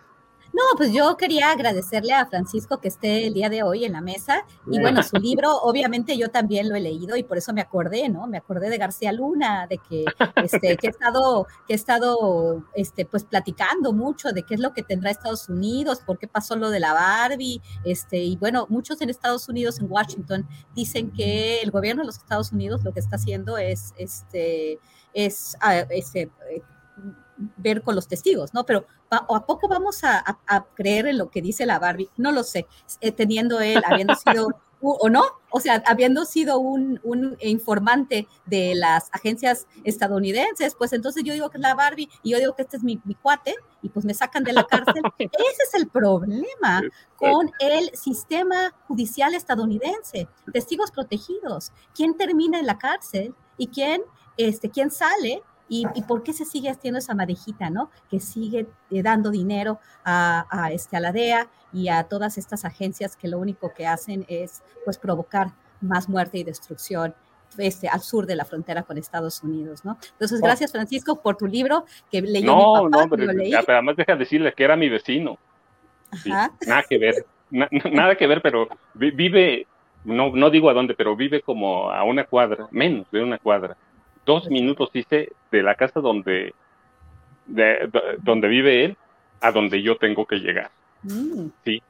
No, 0.51 0.63
pues 0.77 0.91
yo 0.91 1.15
quería 1.15 1.51
agradecerle 1.51 2.11
a 2.11 2.25
Francisco 2.25 2.79
que 2.79 2.87
esté 2.87 3.27
el 3.27 3.35
día 3.35 3.49
de 3.49 3.61
hoy 3.61 3.85
en 3.85 3.91
la 3.93 4.01
mesa. 4.01 4.47
Y 4.65 4.79
bueno, 4.79 5.03
su 5.03 5.17
libro, 5.17 5.55
obviamente 5.57 6.17
yo 6.17 6.29
también 6.29 6.69
lo 6.69 6.75
he 6.75 6.79
leído 6.79 7.15
y 7.17 7.21
por 7.21 7.37
eso 7.37 7.53
me 7.53 7.61
acordé, 7.61 8.09
¿no? 8.09 8.25
Me 8.25 8.39
acordé 8.39 8.71
de 8.71 8.79
García 8.79 9.11
Luna, 9.11 9.67
de 9.67 9.77
que, 9.77 10.05
este, 10.43 10.75
que 10.77 10.87
he 10.87 10.89
estado, 10.89 11.45
que 11.67 11.73
he 11.73 11.75
estado, 11.75 12.63
este, 12.73 13.05
pues 13.05 13.25
platicando 13.25 13.93
mucho 13.93 14.31
de 14.31 14.41
qué 14.41 14.55
es 14.55 14.59
lo 14.59 14.73
que 14.73 14.81
tendrá 14.81 15.11
Estados 15.11 15.47
Unidos, 15.47 16.01
por 16.03 16.17
qué 16.17 16.27
pasó 16.27 16.55
lo 16.55 16.71
de 16.71 16.79
la 16.79 16.93
Barbie, 16.93 17.61
este, 17.83 18.17
y 18.17 18.37
bueno, 18.37 18.65
muchos 18.69 18.99
en 19.01 19.11
Estados 19.11 19.47
Unidos, 19.49 19.77
en 19.79 19.91
Washington, 19.91 20.47
dicen 20.73 21.11
que 21.11 21.61
el 21.61 21.69
gobierno 21.69 22.01
de 22.01 22.07
los 22.07 22.17
Estados 22.17 22.51
Unidos 22.51 22.83
lo 22.83 22.91
que 22.91 23.01
está 23.01 23.17
haciendo 23.17 23.59
es, 23.59 23.93
este, 23.97 24.79
es, 25.13 25.55
ah, 25.61 25.85
este, 25.91 26.31
ver 27.57 27.81
con 27.81 27.95
los 27.95 28.07
testigos, 28.07 28.53
¿no? 28.53 28.65
Pero 28.65 28.85
¿a 29.09 29.45
poco 29.45 29.67
vamos 29.67 30.03
a, 30.03 30.23
creer 30.75 31.07
en 31.07 31.17
lo 31.17 31.29
que 31.29 31.41
dice 31.41 31.65
la 31.65 31.79
Barbie? 31.79 32.09
No 32.17 32.31
lo 32.31 32.43
sé, 32.43 32.67
eh, 33.01 33.11
teniendo 33.11 33.59
él, 33.59 33.81
habiendo 33.85 34.15
sido, 34.15 34.49
o 34.81 35.09
no, 35.09 35.23
o 35.49 35.59
sea, 35.59 35.81
habiendo 35.85 36.25
sido 36.25 36.59
un, 36.59 36.99
informante 37.41 38.27
de 38.45 38.75
las 38.75 39.09
agencias 39.11 39.67
estadounidenses, 39.83 40.75
pues 40.75 40.93
entonces 40.93 41.23
yo 41.23 41.33
digo 41.33 41.49
que 41.49 41.57
es 41.57 41.61
la 41.61 41.75
Barbie 41.75 42.09
y 42.21 42.31
yo 42.31 42.37
digo 42.37 42.55
que 42.55 42.63
este 42.63 42.77
es 42.77 42.83
mi, 42.83 42.99
mi 43.05 43.15
cuate 43.15 43.55
y 43.81 43.89
pues 43.89 44.05
me 44.05 44.13
sacan 44.13 44.43
de 44.43 44.53
la 44.53 44.65
cárcel. 44.65 45.01
Ese 45.17 45.63
es 45.63 45.73
el 45.73 45.87
problema 45.87 46.81
con 47.15 47.49
el 47.59 47.89
sistema 47.95 48.75
judicial 48.87 49.33
estadounidense, 49.33 50.27
testigos 50.51 50.91
protegidos, 50.91 51.71
quién 51.95 52.15
termina 52.17 52.59
en 52.59 52.65
la 52.65 52.77
cárcel 52.77 53.33
y 53.57 53.67
quién, 53.67 54.01
este, 54.37 54.69
quién 54.69 54.91
sale 54.91 55.41
y, 55.69 55.85
por 56.07 56.23
qué 56.23 56.33
se 56.33 56.45
sigue 56.45 56.69
haciendo 56.69 56.99
esa 56.99 57.13
madejita, 57.13 57.69
¿no? 57.69 57.89
Que 58.09 58.19
sigue 58.19 58.67
eh, 58.91 59.03
dando 59.03 59.31
dinero 59.31 59.79
a, 60.05 60.69
este, 60.71 60.95
a 60.95 60.99
la 60.99 61.11
DEA 61.11 61.47
y 61.73 61.89
a 61.89 62.03
todas 62.03 62.37
estas 62.37 62.63
agencias 62.65 63.17
que 63.17 63.27
lo 63.27 63.37
único 63.37 63.73
que 63.73 63.85
hacen 63.85 64.25
es 64.27 64.63
pues 64.85 64.97
provocar 64.97 65.51
más 65.81 66.07
muerte 66.07 66.37
y 66.37 66.43
destrucción 66.43 67.13
este, 67.57 67.87
al 67.87 68.01
sur 68.01 68.25
de 68.25 68.35
la 68.35 68.45
frontera 68.45 68.83
con 68.83 68.97
Estados 68.97 69.43
Unidos, 69.43 69.83
¿no? 69.83 69.97
Entonces, 70.13 70.39
oh. 70.41 70.45
gracias 70.45 70.71
Francisco 70.71 71.21
por 71.21 71.35
tu 71.35 71.47
libro 71.47 71.85
que 72.09 72.21
leyó 72.21 72.47
no, 72.47 72.85
mi 72.85 72.91
papá. 72.91 73.03
No, 73.03 73.09
pero, 73.09 73.33
leí. 73.33 73.53
además 73.53 73.95
deja 73.97 74.15
decirle 74.15 74.53
que 74.53 74.63
era 74.63 74.75
mi 74.75 74.89
vecino. 74.89 75.37
nada 76.65 76.83
que 76.89 76.97
ver, 76.97 77.25
nada 77.51 78.15
que 78.15 78.27
ver, 78.27 78.41
pero 78.41 78.69
vive, 78.93 79.67
no, 80.05 80.31
no 80.31 80.49
digo 80.49 80.69
a 80.69 80.73
dónde, 80.73 80.93
pero 80.93 81.15
vive 81.15 81.41
como 81.41 81.91
a 81.91 82.03
una 82.03 82.23
cuadra, 82.23 82.67
menos 82.71 83.09
de 83.11 83.21
una 83.21 83.37
cuadra 83.37 83.75
dos 84.27 84.47
minutos 84.49 84.91
hice 84.93 85.31
de 85.51 85.63
la 85.63 85.73
casa 85.73 86.01
donde, 86.01 86.53
donde 87.47 88.47
vive 88.47 88.85
él 88.85 88.97
a 89.41 89.51
donde 89.51 89.81
yo 89.81 89.95
tengo 89.97 90.25
que 90.27 90.35
llegar. 90.35 90.69
Mm. 91.03 91.47
Sí. 91.63 91.81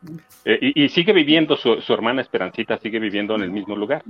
Eh, 0.45 0.71
y, 0.75 0.89
sigue 0.89 1.11
viviendo, 1.11 1.57
su, 1.57 1.81
hermana 1.89 2.21
Esperancita 2.21 2.77
sigue 2.77 2.99
viviendo 2.99 3.35
en 3.35 3.41
el 3.41 3.49
mismo 3.49 3.75
lugar. 3.75 4.03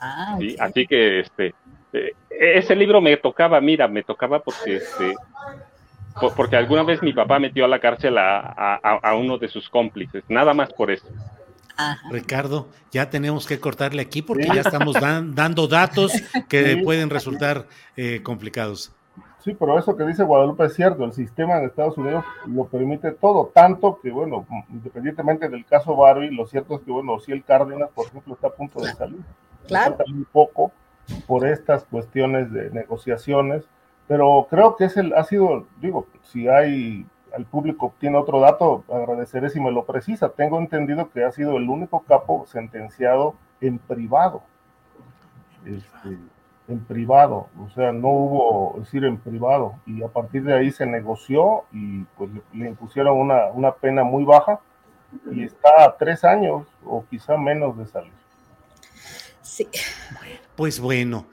Ah, 0.00 0.36
¿sí? 0.38 0.56
Así 0.58 0.86
que 0.86 1.20
este, 1.20 1.54
eh, 1.92 2.12
ese 2.30 2.76
libro 2.76 3.00
me 3.00 3.16
tocaba, 3.16 3.60
mira, 3.60 3.88
me 3.88 4.04
tocaba 4.04 4.38
porque 4.40 4.76
este, 4.76 5.14
porque 6.36 6.56
alguna 6.56 6.84
vez 6.84 7.02
mi 7.02 7.12
papá 7.12 7.38
metió 7.38 7.64
a 7.64 7.68
la 7.68 7.80
cárcel 7.80 8.18
a, 8.18 8.76
a 8.76 9.14
uno 9.16 9.38
de 9.38 9.48
sus 9.48 9.68
cómplices, 9.68 10.22
nada 10.28 10.54
más 10.54 10.72
por 10.72 10.90
eso. 10.90 11.08
Ricardo, 12.10 12.68
ya 12.90 13.10
tenemos 13.10 13.46
que 13.46 13.60
cortarle 13.60 14.02
aquí 14.02 14.22
porque 14.22 14.46
ya 14.46 14.60
estamos 14.60 14.96
dando 15.00 15.68
datos 15.68 16.12
que 16.48 16.80
pueden 16.84 17.10
resultar 17.10 17.66
eh, 17.96 18.20
complicados. 18.22 18.92
Sí, 19.44 19.56
pero 19.58 19.76
eso 19.76 19.96
que 19.96 20.04
dice 20.04 20.22
Guadalupe 20.22 20.66
es 20.66 20.74
cierto, 20.74 21.04
el 21.04 21.12
sistema 21.12 21.58
en 21.58 21.64
Estados 21.64 21.98
Unidos 21.98 22.24
lo 22.46 22.64
permite 22.66 23.10
todo, 23.10 23.50
tanto 23.52 23.98
que, 24.00 24.10
bueno, 24.12 24.46
independientemente 24.70 25.48
del 25.48 25.64
caso 25.64 25.96
Barbie, 25.96 26.30
lo 26.30 26.46
cierto 26.46 26.76
es 26.76 26.82
que, 26.82 26.92
bueno, 26.92 27.18
si 27.18 27.32
el 27.32 27.42
Cárdenas, 27.42 27.90
por 27.92 28.06
ejemplo, 28.06 28.34
está 28.34 28.46
a 28.48 28.52
punto 28.52 28.80
de 28.80 28.92
salir. 28.92 29.20
Claro. 29.66 29.96
un 30.08 30.26
poco 30.32 30.72
por 31.26 31.46
estas 31.46 31.84
cuestiones 31.84 32.52
de 32.52 32.70
negociaciones, 32.70 33.64
pero 34.06 34.46
creo 34.48 34.76
que 34.76 34.84
es 34.84 34.96
el, 34.96 35.12
ha 35.14 35.24
sido, 35.24 35.66
digo, 35.80 36.06
si 36.22 36.48
hay 36.48 37.06
el 37.36 37.44
público 37.44 37.94
tiene 37.98 38.18
otro 38.18 38.40
dato, 38.40 38.84
agradeceré 38.92 39.50
si 39.50 39.60
me 39.60 39.70
lo 39.70 39.84
precisa. 39.84 40.30
Tengo 40.30 40.58
entendido 40.58 41.10
que 41.10 41.24
ha 41.24 41.32
sido 41.32 41.56
el 41.56 41.68
único 41.68 42.00
capo 42.00 42.46
sentenciado 42.46 43.34
en 43.60 43.78
privado. 43.78 44.42
Este, 45.64 46.18
en 46.68 46.80
privado, 46.84 47.48
o 47.60 47.68
sea, 47.70 47.92
no 47.92 48.08
hubo, 48.08 48.74
es 48.76 48.84
decir, 48.84 49.04
en 49.04 49.18
privado, 49.18 49.74
y 49.86 50.02
a 50.02 50.08
partir 50.08 50.44
de 50.44 50.54
ahí 50.54 50.70
se 50.70 50.86
negoció 50.86 51.64
y 51.72 52.02
pues 52.16 52.30
le, 52.52 52.68
impusieron 52.68 53.18
una, 53.18 53.46
una, 53.46 53.72
pena 53.72 54.04
muy 54.04 54.24
baja 54.24 54.60
y 55.30 55.44
está 55.44 55.84
a 55.84 55.96
tres 55.96 56.24
años 56.24 56.66
o 56.84 57.04
quizá 57.08 57.36
menos 57.36 57.76
de 57.76 57.86
salir. 57.86 58.12
Sí. 59.42 59.68
Pues 60.56 60.80
bueno, 60.80 61.26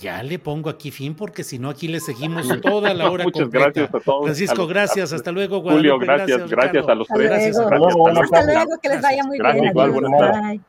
ya 0.00 0.22
le 0.22 0.38
pongo 0.38 0.70
aquí 0.70 0.90
fin 0.90 1.14
porque 1.14 1.44
si 1.44 1.58
no 1.58 1.70
aquí 1.70 1.88
le 1.88 2.00
seguimos 2.00 2.48
toda 2.60 2.94
la 2.94 3.10
hora 3.10 3.24
Muchas 3.24 3.50
gracias 3.50 3.94
a 3.94 4.00
todos. 4.00 4.24
Francisco, 4.24 4.66
gracias. 4.66 5.12
Hasta 5.12 5.30
luego, 5.32 5.60
Guadalupe. 5.60 5.90
Julio, 5.90 5.98
gracias. 5.98 6.50
Gracias, 6.50 6.88
a 6.88 6.94
los 6.94 7.08
tres. 7.08 7.28
Gracias. 7.28 7.58
Hasta 7.58 7.78
luego, 7.78 8.08
hasta 8.08 8.42
luego 8.44 8.78
que 8.82 8.88
les 8.88 9.02
vaya 9.02 9.24
muy 9.24 9.38
bien. 9.38 9.72
Bye. 9.74 10.60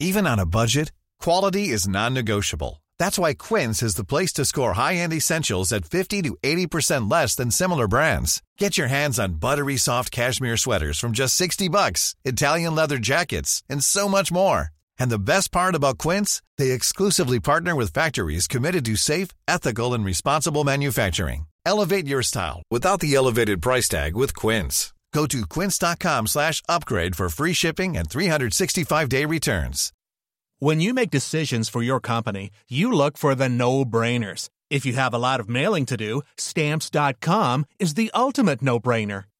Even 0.00 0.26
on 0.26 0.38
a 0.38 0.46
budget, 0.46 0.92
quality 1.20 1.70
is 1.70 1.88
non-negotiable. 1.88 2.82
That's 2.98 3.18
why 3.18 3.34
Quince 3.34 3.82
is 3.82 3.96
the 3.96 4.04
place 4.04 4.32
to 4.34 4.44
score 4.44 4.74
high-end 4.74 5.12
essentials 5.12 5.72
at 5.72 5.84
50 5.84 6.22
to 6.22 6.36
80% 6.42 7.10
less 7.10 7.34
than 7.34 7.50
similar 7.50 7.88
brands. 7.88 8.42
Get 8.58 8.78
your 8.78 8.88
hands 8.88 9.18
on 9.18 9.34
buttery 9.34 9.76
soft 9.76 10.12
cashmere 10.12 10.56
sweaters 10.56 10.98
from 11.00 11.12
just 11.12 11.34
60 11.36 11.68
bucks, 11.68 12.14
Italian 12.24 12.74
leather 12.74 12.98
jackets, 12.98 13.62
and 13.68 13.82
so 13.82 14.08
much 14.08 14.30
more. 14.30 14.70
And 14.98 15.10
the 15.10 15.18
best 15.18 15.50
part 15.50 15.74
about 15.74 15.98
Quince, 15.98 16.42
they 16.56 16.70
exclusively 16.70 17.40
partner 17.40 17.74
with 17.74 17.92
factories 17.92 18.46
committed 18.46 18.84
to 18.86 18.96
safe, 18.96 19.28
ethical 19.46 19.94
and 19.94 20.04
responsible 20.04 20.64
manufacturing. 20.64 21.46
Elevate 21.66 22.06
your 22.06 22.22
style 22.22 22.62
without 22.70 23.00
the 23.00 23.14
elevated 23.14 23.60
price 23.62 23.88
tag 23.88 24.16
with 24.16 24.34
Quince. 24.34 24.92
Go 25.12 25.26
to 25.26 25.40
quince.com/upgrade 25.54 27.16
for 27.16 27.28
free 27.28 27.54
shipping 27.54 27.96
and 27.96 28.08
365-day 28.08 29.24
returns. 29.24 29.92
When 30.58 30.80
you 30.80 30.92
make 30.92 31.10
decisions 31.10 31.68
for 31.68 31.82
your 31.82 32.00
company, 32.00 32.50
you 32.68 32.92
look 32.92 33.16
for 33.16 33.34
the 33.34 33.48
no-brainers. 33.48 34.50
If 34.70 34.84
you 34.84 34.94
have 34.94 35.14
a 35.14 35.18
lot 35.18 35.40
of 35.40 35.48
mailing 35.48 35.86
to 35.86 35.96
do, 35.96 36.22
stamps.com 36.36 37.64
is 37.78 37.94
the 37.94 38.10
ultimate 38.14 38.60
no-brainer. 38.60 39.24